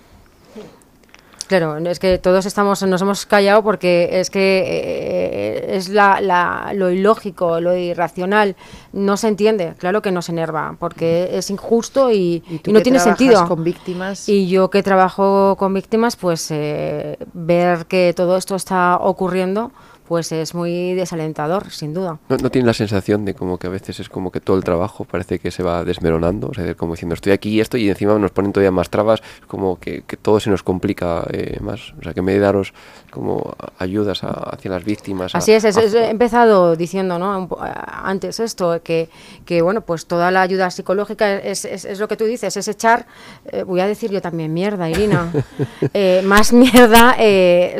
Claro, 1.48 1.78
es 1.78 2.00
que 2.00 2.18
todos 2.18 2.46
estamos, 2.46 2.82
nos 2.82 3.02
hemos 3.02 3.26
callado 3.26 3.62
porque 3.62 4.10
es 4.20 4.30
que 4.30 4.64
eh, 4.66 5.78
es 5.78 5.90
la, 5.90 6.72
lo 6.74 6.90
ilógico, 6.90 7.60
lo 7.60 7.76
irracional, 7.76 8.56
no 8.94 9.16
se 9.16 9.28
entiende, 9.28 9.76
claro 9.78 10.02
que 10.02 10.12
nos 10.12 10.30
enerva, 10.30 10.76
porque 10.80 11.30
es 11.34 11.50
injusto 11.52 12.12
y, 12.12 12.44
no 12.66 12.82
tiene 12.82 13.00
sentido. 13.00 13.48
con 13.48 13.64
víctimas? 13.64 14.28
Y 14.28 14.48
yo 14.48 14.70
que 14.70 14.82
trabajo 14.82 15.56
con 15.58 15.74
víctimas, 15.74 16.16
pues 16.16 16.50
eh, 16.50 17.18
ver 17.34 17.86
que 17.86 18.14
todo 18.16 18.38
esto 18.38 18.56
está 18.56 18.98
ocurriendo, 18.98 19.72
pues 20.08 20.32
es 20.32 20.54
muy 20.54 20.94
desalentador, 20.94 21.72
sin 21.72 21.94
duda. 21.94 22.20
¿No, 22.30 22.38
¿No 22.38 22.52
tiene 22.52 22.68
la 22.68 22.74
sensación 22.74 23.26
de 23.26 23.34
como 23.34 23.58
que 23.58 23.68
a 23.68 23.70
veces 23.70 24.00
es 24.00 24.10
como 24.10 24.32
que 24.32 24.40
todo 24.40 24.56
el 24.58 24.64
trabajo 24.64 25.04
parece 25.06 25.40
que 25.40 25.52
se 25.52 25.64
va 25.64 25.84
desmeronando? 25.84 26.50
O 26.50 26.54
sea, 26.54 26.76
como 26.76 26.94
diciendo, 26.94 27.16
estoy 27.16 27.32
aquí 27.32 27.50
y 27.50 27.60
esto, 27.60 27.78
y 27.78 27.90
encima 27.90 28.18
nos 28.20 28.32
ponen 28.32 28.54
todavía 28.54 28.72
más 28.72 28.90
trabas, 28.90 29.22
como 29.48 29.80
que, 29.80 30.04
que 30.04 30.18
todo 30.18 30.40
se 30.40 30.50
nos 30.50 30.64
complica 30.64 31.26
eh, 31.32 31.58
más. 31.62 31.94
O 32.00 32.04
sea, 32.04 32.14
que 32.14 32.22
me 32.22 32.38
daros 32.38 32.74
como 33.12 33.56
ayudas 33.80 34.22
hacia 34.24 34.72
las 34.72 34.84
víctimas. 34.84 35.34
Así 35.34 35.54
es, 35.54 35.64
he 35.64 36.10
empezado 36.10 36.76
diciendo 36.76 37.18
¿no? 37.18 37.50
antes 38.04 38.40
esto, 38.40 38.82
que, 38.84 39.10
que 39.46 39.62
bueno, 39.62 39.82
pues 39.82 40.06
toda 40.06 40.32
la 40.32 40.42
ayuda 40.42 40.70
psicológica 40.70 41.38
es, 41.38 41.66
es, 41.66 42.00
lo 42.00 42.08
que 42.08 42.18
tú 42.18 42.26
dices, 42.26 42.56
es 42.58 42.68
echar, 42.68 43.08
eh, 43.46 43.64
voy 43.64 43.80
a 43.80 43.88
decir 43.88 44.12
yo 44.12 44.22
también 44.22 44.54
mierda, 44.54 44.90
Irina, 44.90 45.32
eh, 45.94 46.22
más 46.26 46.52
mierda 46.52 47.16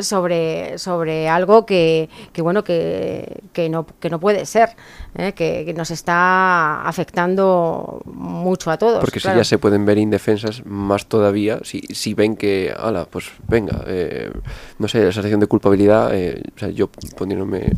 sobre, 0.00 0.78
sobre 0.78 1.28
algo 1.28 1.66
que 1.66 2.08
que 2.32 2.42
bueno, 2.42 2.64
que, 2.64 3.42
que, 3.52 3.68
no, 3.68 3.86
que 3.86 4.10
no 4.10 4.20
puede 4.20 4.46
ser, 4.46 4.70
¿eh? 5.16 5.32
que, 5.32 5.72
nos 5.76 5.90
está 5.90 6.82
afectando 6.82 8.00
mucho 8.06 8.70
a 8.70 8.78
todos. 8.78 9.00
Porque 9.00 9.20
si 9.20 9.28
ya 9.28 9.44
se 9.44 9.58
pueden 9.58 9.84
ver 9.84 9.98
indefensas, 9.98 10.64
más 10.64 11.06
todavía, 11.06 11.58
si, 11.62 11.80
si 11.80 12.14
ven 12.14 12.36
que, 12.36 12.74
ala, 12.76 13.06
pues 13.06 13.30
venga, 13.48 13.84
eh, 13.86 14.30
no 14.78 14.88
sé, 14.88 15.04
la 15.04 15.12
sensación 15.12 15.40
de 15.40 15.46
culpabilidad, 15.46 16.14
eh, 16.14 16.42
o 16.54 16.58
sea, 16.58 16.68
yo 16.70 16.88
poniéndome... 17.16 17.72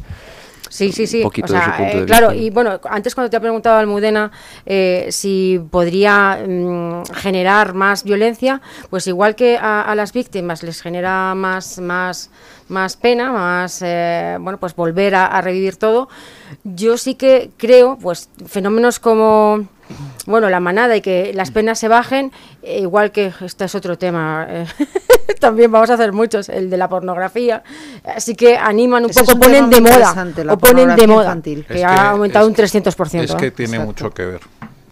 Sí, 0.68 0.92
sí, 0.92 1.06
sí. 1.06 1.24
claro, 2.06 2.32
y 2.32 2.50
bueno, 2.50 2.80
antes 2.88 3.14
cuando 3.14 3.30
te 3.30 3.36
ha 3.36 3.40
preguntado 3.40 3.78
Almudena 3.78 4.30
si 5.10 5.60
podría 5.70 6.44
mm, 6.46 7.04
generar 7.14 7.74
más 7.74 8.04
violencia, 8.04 8.60
pues 8.90 9.06
igual 9.06 9.34
que 9.34 9.56
a, 9.56 9.82
a, 9.82 9.94
las 9.94 10.12
víctimas 10.12 10.62
les 10.62 10.82
genera 10.82 11.34
más, 11.34 11.78
más 11.78 12.30
más 12.68 12.96
pena, 12.96 13.32
más, 13.32 13.82
eh, 13.84 14.36
bueno, 14.40 14.58
pues 14.58 14.76
volver 14.76 15.14
a, 15.14 15.40
revivir 15.40 15.76
todo. 15.76 16.08
Yo 16.64 16.96
sí 16.96 17.14
que 17.14 17.50
creo, 17.56 17.98
pues, 18.00 18.30
fenómenos 18.46 19.00
como, 19.00 19.66
bueno, 20.26 20.50
la 20.50 20.60
manada 20.60 20.96
y 20.96 21.00
que 21.00 21.32
las 21.34 21.50
penas 21.50 21.78
se 21.78 21.88
bajen, 21.88 22.32
eh, 22.62 22.80
igual 22.80 23.10
que 23.10 23.32
este 23.40 23.64
es 23.64 23.74
otro 23.74 23.96
tema, 23.98 24.46
eh, 24.48 24.66
también 25.40 25.70
vamos 25.70 25.90
a 25.90 25.94
hacer 25.94 26.12
muchos, 26.12 26.48
el 26.48 26.70
de 26.70 26.76
la 26.76 26.88
pornografía, 26.88 27.62
así 28.04 28.34
que 28.34 28.56
animan 28.56 29.04
un 29.04 29.10
poco, 29.10 29.38
ponen 29.38 29.70
de 29.70 29.80
moda, 29.80 30.26
o 30.50 30.58
ponen 30.58 30.96
de 30.96 31.06
moda, 31.06 31.38
que, 31.42 31.84
ha 31.84 32.10
aumentado 32.10 32.46
un 32.46 32.54
300%. 32.54 33.22
Es 33.22 33.34
que 33.34 33.50
tiene 33.50 33.78
mucho 33.78 34.10
que 34.10 34.24
ver 34.24 34.40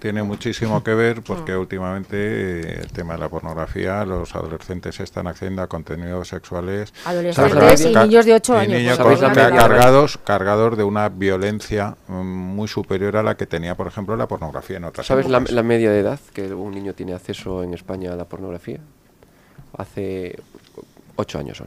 tiene 0.06 0.22
muchísimo 0.22 0.84
que 0.84 0.94
ver 0.94 1.22
porque 1.26 1.52
mm. 1.52 1.58
últimamente 1.58 2.16
eh, 2.16 2.80
el 2.82 2.92
tema 2.92 3.14
de 3.14 3.18
la 3.18 3.28
pornografía, 3.28 4.04
los 4.04 4.36
adolescentes 4.36 5.00
están 5.00 5.26
accediendo 5.26 5.62
a 5.62 5.66
contenidos 5.66 6.28
sexuales. 6.28 6.94
Adolescentes 7.04 7.86
y 7.86 7.92
niños 7.92 8.24
de 8.24 8.34
8 8.34 8.56
años. 8.56 8.78
Niños 8.78 8.98
cargados, 8.98 10.18
cargados 10.22 10.76
de 10.76 10.84
una 10.84 11.08
violencia 11.08 11.96
mm, 12.06 12.14
muy 12.14 12.68
superior 12.68 13.16
a 13.16 13.24
la 13.24 13.36
que 13.36 13.46
tenía, 13.46 13.74
por 13.74 13.88
ejemplo, 13.88 14.16
la 14.16 14.28
pornografía 14.28 14.76
en 14.76 14.84
otras 14.84 15.08
¿Sabes 15.08 15.28
la, 15.28 15.40
la 15.40 15.62
media 15.64 15.90
de 15.90 15.98
edad 15.98 16.20
que 16.32 16.54
un 16.54 16.70
niño 16.70 16.94
tiene 16.94 17.12
acceso 17.12 17.64
en 17.64 17.74
España 17.74 18.12
a 18.12 18.16
la 18.16 18.26
pornografía? 18.26 18.78
Hace 19.76 20.36
8 21.16 21.38
años 21.40 21.58
son. 21.58 21.66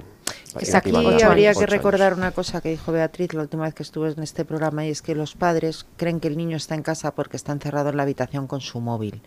Es 0.59 0.73
aquí 0.73 0.91
habría 1.23 1.53
que 1.53 1.65
recordar 1.65 2.13
una 2.13 2.31
cosa 2.31 2.61
que 2.61 2.69
dijo 2.69 2.91
Beatriz 2.91 3.33
la 3.33 3.41
última 3.41 3.63
vez 3.63 3.73
que 3.73 3.83
estuve 3.83 4.11
en 4.11 4.23
este 4.23 4.45
programa 4.45 4.85
y 4.85 4.89
es 4.89 5.01
que 5.01 5.15
los 5.15 5.35
padres 5.35 5.85
creen 5.97 6.19
que 6.19 6.27
el 6.27 6.37
niño 6.37 6.57
está 6.57 6.75
en 6.75 6.81
casa 6.81 7.11
porque 7.13 7.37
está 7.37 7.51
encerrado 7.51 7.89
en 7.89 7.97
la 7.97 8.03
habitación 8.03 8.47
con 8.47 8.61
su 8.61 8.79
móvil. 8.79 9.21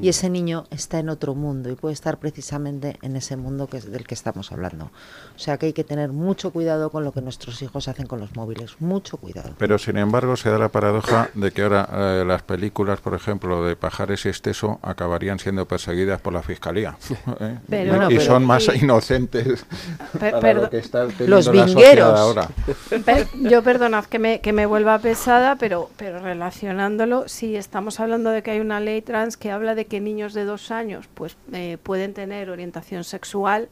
Y 0.00 0.08
ese 0.08 0.30
niño 0.30 0.64
está 0.70 0.98
en 0.98 1.08
otro 1.08 1.34
mundo 1.34 1.70
y 1.70 1.74
puede 1.74 1.94
estar 1.94 2.18
precisamente 2.18 2.98
en 3.02 3.16
ese 3.16 3.36
mundo 3.36 3.68
que 3.68 3.76
es 3.78 3.90
del 3.90 4.06
que 4.06 4.14
estamos 4.14 4.52
hablando. 4.52 4.90
O 5.34 5.38
sea 5.38 5.56
que 5.56 5.66
hay 5.66 5.72
que 5.72 5.84
tener 5.84 6.10
mucho 6.10 6.50
cuidado 6.50 6.90
con 6.90 7.04
lo 7.04 7.12
que 7.12 7.20
nuestros 7.20 7.62
hijos 7.62 7.88
hacen 7.88 8.06
con 8.06 8.20
los 8.20 8.34
móviles, 8.34 8.76
mucho 8.80 9.18
cuidado. 9.18 9.50
Pero 9.58 9.78
sin 9.78 9.98
embargo 9.98 10.36
se 10.36 10.50
da 10.50 10.58
la 10.58 10.68
paradoja 10.68 11.30
de 11.34 11.52
que 11.52 11.62
ahora 11.62 11.88
eh, 11.92 12.24
las 12.26 12.42
películas, 12.42 13.00
por 13.00 13.14
ejemplo, 13.14 13.64
de 13.64 13.76
Pajares 13.76 14.26
y 14.26 14.30
Esteso 14.30 14.80
acabarían 14.82 15.38
siendo 15.38 15.66
perseguidas 15.66 16.20
por 16.20 16.32
la 16.32 16.42
fiscalía. 16.42 16.96
¿eh? 17.70 18.08
y 18.10 18.20
son 18.20 18.44
más 18.44 18.68
inocentes 18.74 19.64
los 21.26 21.50
vingueros. 21.50 22.36
yo 23.40 23.62
perdonad 23.62 24.04
que 24.06 24.18
me, 24.18 24.40
que 24.40 24.52
me 24.52 24.66
vuelva 24.66 24.98
pesada, 24.98 25.56
pero, 25.56 25.90
pero 25.96 26.20
relacionándolo, 26.20 27.28
si 27.28 27.56
estamos 27.56 28.00
hablando 28.00 28.30
de 28.30 28.42
que 28.42 28.52
hay 28.52 28.60
una 28.60 28.80
ley 28.80 29.02
trans 29.02 29.36
que 29.36 29.50
habla 29.50 29.74
de 29.74 29.86
que 29.86 30.00
niños 30.00 30.34
de 30.34 30.44
dos 30.44 30.70
años 30.70 31.06
pues 31.14 31.36
eh, 31.52 31.78
pueden 31.82 32.14
tener 32.14 32.50
orientación 32.50 33.04
sexual, 33.04 33.68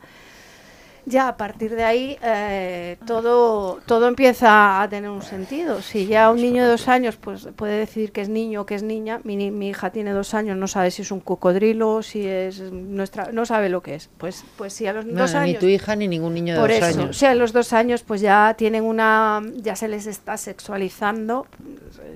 ya 1.06 1.28
a 1.28 1.36
partir 1.36 1.74
de 1.74 1.84
ahí 1.84 2.18
eh, 2.22 2.96
todo, 3.06 3.80
todo 3.86 4.08
empieza 4.08 4.82
a 4.82 4.88
tener 4.88 5.10
un 5.10 5.22
sentido. 5.22 5.82
Si 5.82 6.06
ya 6.06 6.30
un 6.30 6.36
niño 6.36 6.64
de 6.64 6.70
dos 6.70 6.88
años 6.88 7.16
pues 7.16 7.48
puede 7.56 7.78
decidir 7.78 8.12
que 8.12 8.20
es 8.20 8.28
niño 8.28 8.62
o 8.62 8.66
que 8.66 8.74
es 8.74 8.82
niña, 8.82 9.20
mi, 9.24 9.50
mi 9.50 9.68
hija 9.68 9.90
tiene 9.90 10.12
dos 10.12 10.34
años, 10.34 10.56
no 10.56 10.66
sabe 10.66 10.90
si 10.90 11.02
es 11.02 11.10
un 11.10 11.20
cocodrilo, 11.20 12.02
si 12.02 12.26
es 12.26 12.60
nuestra, 12.60 13.32
no 13.32 13.46
sabe 13.46 13.68
lo 13.68 13.82
que 13.82 13.94
es. 13.94 14.10
Pues, 14.18 14.44
pues 14.56 14.72
si 14.72 14.86
a 14.86 14.92
los 14.92 15.06
dos 15.06 15.34
años. 15.34 15.54
Ni 15.54 15.60
tu 15.60 15.66
hija 15.66 15.96
ni 15.96 16.08
ningún 16.08 16.34
niño 16.34 16.54
de 16.54 16.60
por 16.60 16.70
dos 16.70 16.78
eso, 16.78 17.00
años. 17.00 17.16
Sea, 17.16 17.30
a 17.30 17.34
los 17.34 17.52
dos 17.52 17.72
años 17.72 18.02
pues 18.02 18.20
ya 18.20 18.54
tienen 18.56 18.84
una, 18.84 19.42
ya 19.56 19.76
se 19.76 19.88
les 19.88 20.06
está 20.06 20.36
sexualizando. 20.36 21.46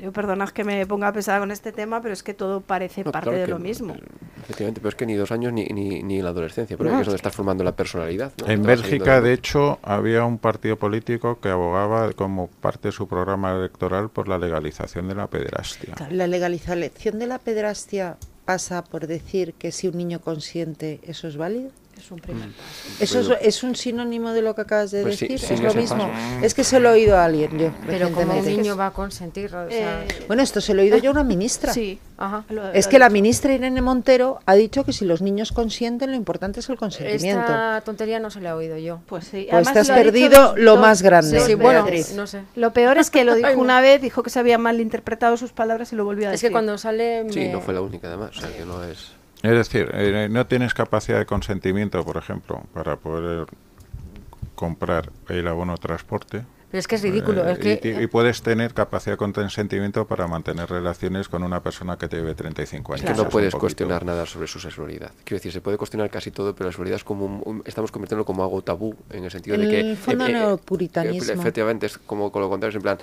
Yo 0.03 0.12
perdonad 0.12 0.51
que 0.51 0.64
me 0.64 0.86
ponga 0.86 1.12
pesada 1.12 1.41
con 1.41 1.51
este 1.51 1.72
tema, 1.72 2.01
pero 2.01 2.12
es 2.14 2.22
que 2.22 2.34
todo 2.34 2.61
parece 2.61 3.05
parte 3.05 3.30
de 3.30 3.47
lo 3.47 3.59
mismo. 3.59 3.95
Efectivamente, 4.45 4.80
pero 4.80 4.91
es 4.91 4.95
que 4.95 5.07
ni 5.07 5.14
dos 5.14 5.30
años 5.30 5.53
ni, 5.53 5.66
ni, 5.66 6.03
ni 6.03 6.22
la 6.22 6.30
adolescencia, 6.30 6.76
pero 6.76 6.91
es 6.91 7.07
donde 7.07 7.16
estás 7.16 7.34
formando 7.34 7.64
la 7.64 7.72
personalidad. 7.72 8.32
En 8.47 8.62
Bélgica, 8.83 9.20
de 9.20 9.33
hecho, 9.33 9.79
había 9.83 10.24
un 10.24 10.39
partido 10.39 10.76
político 10.76 11.41
que 11.41 11.49
abogaba 11.49 12.12
como 12.12 12.49
parte 12.49 12.89
de 12.89 12.93
su 12.93 13.09
programa 13.09 13.53
electoral 13.53 14.11
por 14.11 14.29
la 14.29 14.39
legalización 14.39 15.09
de 15.09 15.14
la 15.14 15.26
pederastia. 15.26 15.95
La 16.11 16.26
legalización 16.26 17.18
de 17.18 17.26
la 17.26 17.39
pederastia 17.39 18.16
pasa 18.45 18.83
por 18.83 19.07
decir 19.07 19.55
que 19.55 19.72
si 19.72 19.89
un 19.89 19.99
niño 19.99 20.20
consiente 20.20 21.01
eso 21.03 21.29
es 21.29 21.37
válido. 21.37 21.70
Es 21.99 22.12
un 22.12 22.20
primer 22.20 22.46
mm. 22.46 22.53
¿Eso 23.01 23.36
es, 23.40 23.62
un 23.64 23.74
sinónimo 23.74 24.30
de 24.32 24.40
lo 24.40 24.55
que 24.55 24.61
acabas 24.61 24.92
de 24.92 25.03
pues 25.03 25.18
decir? 25.18 25.40
¿Es 25.51 25.61
lo 25.61 25.74
mismo? 25.74 26.09
Es 26.42 26.55
que 26.55 26.62
se 26.62 26.78
lo 26.78 26.90
he 26.90 26.92
oído 26.92 27.16
a 27.16 27.24
alguien 27.24 27.59
yo. 27.59 27.70
Pero 27.86 28.12
como 28.12 28.38
un 28.38 28.46
niño 28.46 28.76
va 28.76 28.86
a 28.86 28.92
consentir. 28.92 29.51
Eh, 29.68 30.07
bueno, 30.28 30.42
esto 30.42 30.61
se 30.61 30.74
lo 30.74 30.82
he 30.82 30.84
oído 30.84 30.99
yo 30.99 31.11
a 31.11 31.12
una 31.12 31.24
ministra. 31.38 31.72
Sí. 31.72 31.99
es 32.72 32.86
que 32.86 33.01
la 33.01 33.11
ministra 33.11 33.53
Irene 33.53 33.82
Montero 33.82 34.38
ha 34.46 34.55
dicho 34.55 34.84
que 34.84 34.92
si 34.92 35.05
los 35.05 35.22
niños 35.22 35.51
consienten, 35.51 36.11
lo 36.11 36.16
importante 36.16 36.61
es 36.61 36.68
el 36.68 36.76
consentimiento. 36.76 37.40
Esta 37.40 37.82
tontería 37.84 38.20
no 38.20 38.30
se 38.30 38.40
la 38.40 38.51
he 38.51 38.53
oído 38.53 38.78
yo. 38.78 39.01
Pues 39.07 39.24
sí. 39.24 39.49
Pues 39.51 39.72
te 39.72 39.80
has 39.80 39.90
perdido 39.90 40.55
lo 40.57 40.76
más 40.76 41.03
grande. 41.03 41.40
Sí, 41.40 41.55
bueno, 41.55 41.84
no 42.14 42.26
sé. 42.28 42.42
Lo 42.55 42.72
peor 42.72 42.99
es 42.99 43.11
que 43.11 43.24
lo 43.24 43.34
dijo 43.36 43.59
una 43.59 43.80
vez, 43.80 44.01
dijo 44.01 44.22
que 44.22 44.30
se 44.30 44.38
había 44.38 44.59
malinterpretado 44.59 45.36
sus 45.36 45.51
palabras 45.51 45.92
y 45.92 45.96
lo 45.96 46.05
volvió 46.05 46.28
a 46.28 46.30
decir. 46.30 46.46
Es 46.46 46.49
que 46.49 46.53
cuando 46.53 46.78
sale... 46.78 47.26
Sí, 47.32 47.49
no 47.49 47.61
fue 47.61 47.74
la 47.74 47.80
única 47.80 48.07
además, 48.07 48.36
o 48.36 48.40
sea 48.40 48.57
que 48.57 48.64
no 48.64 48.84
es... 48.84 49.17
Es 49.43 49.53
decir, 49.53 49.91
eh, 49.93 50.28
no 50.30 50.47
tienes 50.47 50.74
capacidad 50.74 51.18
de 51.18 51.26
consentimiento, 51.26 52.05
por 52.05 52.16
ejemplo, 52.16 52.62
para 52.74 52.97
poder 52.97 53.47
comprar 54.55 55.12
el 55.28 55.47
abono 55.47 55.76
transporte 55.76 56.45
pero 56.70 56.80
es 56.80 56.86
que 56.86 56.96
es 56.96 57.02
ridículo. 57.02 57.44
Eh, 57.48 57.98
y, 58.02 58.06
puedes 58.08 58.42
tener 58.42 58.74
capacidad 58.74 59.14
de 59.14 59.16
consentimiento 59.16 60.06
para 60.06 60.26
mantener 60.26 60.68
relaciones 60.68 61.28
con 61.28 61.42
una 61.42 61.62
persona 61.62 61.96
que 61.96 62.08
te 62.08 62.16
lleve 62.16 62.34
35 62.34 62.92
años. 62.92 63.04
Es 63.04 63.10
que 63.10 63.16
no 63.16 63.28
puedes 63.28 63.54
cuestionar 63.54 64.04
nada 64.04 64.26
sobre 64.26 64.46
su 64.46 64.60
sexualidad. 64.60 65.10
Quiero 65.24 65.38
decir, 65.38 65.52
se 65.52 65.62
puede 65.62 65.78
cuestionar 65.78 66.10
casi 66.10 66.30
todo, 66.30 66.54
pero 66.54 66.66
la 66.66 66.72
sexualidad 66.72 66.96
es 66.96 67.04
como 67.04 67.62
estamos 67.64 67.90
convirtiéndolo 67.90 68.26
como 68.26 68.42
algo 68.42 68.60
tabú, 68.62 68.94
en 69.10 69.24
el 69.24 69.30
sentido 69.30 69.56
de 69.56 69.68
que... 69.68 69.96
Fondo 69.96 70.26
eh, 70.26 70.54
eh, 70.54 70.56
puritanismo. 70.62 71.40
efectivamente, 71.40 71.86
es 71.86 71.96
como 71.96 72.30
con 72.30 72.42
lo 72.42 72.50
contrario, 72.50 72.76
en 72.76 72.82
plan, 72.82 72.98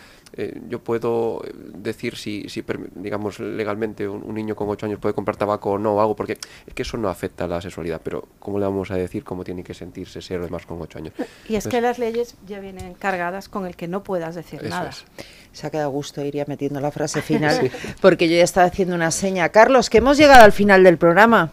yo 0.67 0.79
puedo 0.79 1.41
decir 1.73 2.17
si, 2.17 2.47
si 2.49 2.63
digamos, 2.95 3.39
legalmente 3.39 4.07
un, 4.07 4.35
niño 4.35 4.55
con 4.55 4.69
8 4.69 4.85
años 4.85 4.99
puede 4.99 5.15
comprar 5.15 5.37
tabaco 5.37 5.71
o 5.71 5.77
no, 5.79 5.95
o 5.95 6.01
algo, 6.01 6.15
porque 6.15 6.37
es 6.67 6.73
que 6.73 6.83
eso 6.83 6.97
no 6.97 7.09
afecta 7.09 7.45
a 7.45 7.47
la 7.47 7.61
sexualidad, 7.61 8.01
pero 8.03 8.27
¿cómo 8.39 8.59
le 8.59 8.65
vamos 8.65 8.91
a 8.91 8.95
decir 8.95 9.23
cómo 9.23 9.43
tiene 9.43 9.63
que 9.63 9.73
sentirse 9.73 10.21
ser 10.21 10.41
además 10.41 10.65
con 10.65 10.81
8 10.81 10.99
años? 10.99 11.13
Y 11.47 11.55
es 11.55 11.67
que 11.67 11.81
las 11.81 11.97
leyes 11.97 12.35
ya 12.45 12.59
vienen 12.59 12.93
cargadas 12.93 13.49
con 13.54 13.54
el 13.63 13.77
que 13.77 13.87
no 13.87 14.03
puedas 14.03 14.35
decir 14.35 14.61
nada. 14.63 14.91
Se 15.53 15.67
ha 15.67 15.69
quedado 15.69 15.89
gusto, 15.91 16.21
iría 16.21 16.43
metiendo 16.47 16.81
la 16.81 16.91
frase 16.91 17.21
final, 17.21 17.71
porque 18.01 18.27
yo 18.27 18.35
ya 18.35 18.43
estaba 18.43 18.67
haciendo 18.67 18.95
una 18.95 19.11
seña. 19.11 19.47
Carlos, 19.49 19.89
que 19.89 19.99
hemos 19.99 20.17
llegado 20.17 20.43
al 20.43 20.51
final 20.51 20.83
del 20.83 20.97
programa. 20.97 21.51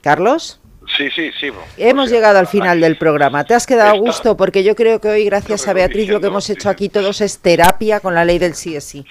Carlos. 0.00 0.60
Sí, 0.96 1.10
sí, 1.10 1.30
sí. 1.40 1.48
Hemos 1.76 2.10
llegado 2.10 2.38
al 2.38 2.46
final 2.46 2.80
del 2.80 2.96
programa. 2.96 3.44
¿Te 3.44 3.54
has 3.54 3.66
quedado 3.66 3.90
a 3.90 3.98
gusto? 3.98 4.36
Porque 4.36 4.62
yo 4.62 4.74
creo 4.74 5.00
que 5.00 5.08
hoy, 5.08 5.24
gracias 5.24 5.66
a 5.66 5.72
Beatriz, 5.72 6.08
lo 6.08 6.20
que 6.20 6.28
hemos 6.28 6.48
hecho 6.48 6.70
aquí 6.70 6.88
todos 6.88 7.20
es 7.20 7.38
terapia 7.38 8.00
con 8.00 8.14
la 8.14 8.24
ley 8.24 8.38
del 8.38 8.54
sí 8.54 8.76
es 8.76 8.84
sí. 8.84 9.04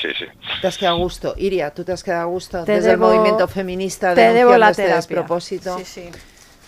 Sí, 0.00 0.08
sí. 0.18 0.24
¿Te 0.60 0.66
has 0.66 0.78
quedado 0.78 0.96
a 0.96 0.98
gusto? 0.98 1.34
Iria, 1.36 1.72
¿tú 1.72 1.84
te 1.84 1.92
has 1.92 2.02
quedado 2.02 2.22
a 2.22 2.26
gusto 2.26 2.64
desde 2.64 2.92
el 2.92 2.98
movimiento 2.98 3.46
feminista 3.46 4.14
de 4.14 4.32
debo 4.32 4.56
la 4.56 4.70
este 4.70 4.88
despropósito? 4.88 5.78
Sí, 5.78 5.84
sí. 5.84 6.10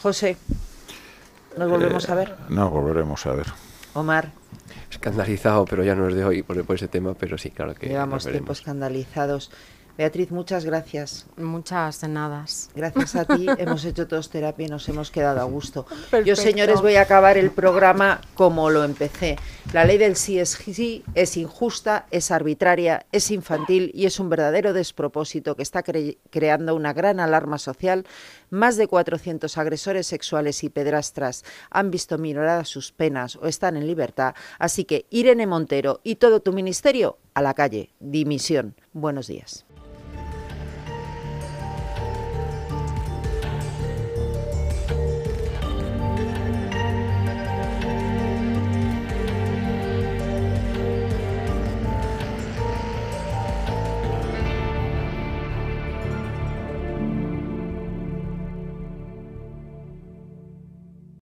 José, 0.03 0.37
¿nos 1.57 1.71
volvemos 1.71 2.09
a 2.11 2.15
ver? 2.15 2.29
Eh, 2.29 2.43
no, 2.51 2.71
volveremos 2.71 3.25
a 3.27 3.33
ver. 3.33 3.47
Omar. 3.95 4.33
Escandalizado, 4.91 5.65
pero 5.65 5.83
ya 5.83 5.95
no 5.95 6.09
es 6.09 6.15
de 6.15 6.25
hoy 6.25 6.43
por, 6.43 6.59
ese 6.75 6.89
tema, 6.89 7.15
pero 7.15 7.39
sí, 7.39 7.51
claro 7.51 7.75
que. 7.75 7.89
Llevamos 7.89 8.27
tiempo 8.27 8.53
escandalizados. 8.53 9.51
Beatriz, 9.97 10.33
muchas 10.33 10.65
gracias. 10.65 11.27
Muchas 11.37 12.01
de 12.01 12.09
nada. 12.09 12.45
Gracias 12.75 13.15
a 13.15 13.25
ti 13.25 13.47
hemos 13.59 13.85
hecho 13.85 14.09
todos 14.09 14.29
terapia 14.29 14.67
y 14.67 14.69
nos 14.69 14.89
hemos 14.89 15.13
quedado 15.13 15.41
a 15.41 15.45
gusto. 15.45 15.87
Yo, 16.25 16.35
señores, 16.35 16.81
voy 16.81 16.97
a 16.97 17.03
acabar 17.03 17.39
el 17.39 17.53
programa 17.53 18.21
como 18.35 18.71
lo 18.71 18.83
empecé. 18.83 19.37
La 19.73 19.85
ley 19.85 19.99
del 19.99 20.17
sí 20.17 20.41
es 20.41 20.51
sí, 20.51 21.05
es 21.15 21.37
injusta, 21.37 22.07
es 22.11 22.33
arbitraria, 22.33 23.07
es 23.13 23.31
infantil 23.31 23.93
y 23.95 24.07
es 24.07 24.19
un 24.19 24.29
verdadero 24.31 24.73
despropósito 24.73 25.55
que 25.55 25.63
está 25.63 25.85
creando 25.85 26.75
una 26.75 26.93
gran 26.93 27.21
alarma 27.21 27.59
social. 27.59 28.05
Más 28.55 28.77
de 28.77 28.87
400 28.87 29.59
agresores 29.59 30.07
sexuales 30.07 30.63
y 30.63 30.69
pedrastras 30.69 31.45
han 31.71 31.91
visto 31.91 32.19
minoradas 32.19 32.69
sus 32.69 32.93
penas 32.93 33.35
o 33.35 33.49
están 33.49 33.77
en 33.77 33.89
libertad. 33.89 34.37
Así 34.61 34.85
que 34.85 35.07
Irene 35.11 35.49
Montero 35.49 36.01
y 36.05 36.15
todo 36.15 36.39
tu 36.39 36.53
ministerio 36.53 37.19
a 37.35 37.43
la 37.43 37.55
calle. 37.55 37.91
Dimisión. 37.99 38.77
Buenos 38.93 39.27
días. 39.27 39.67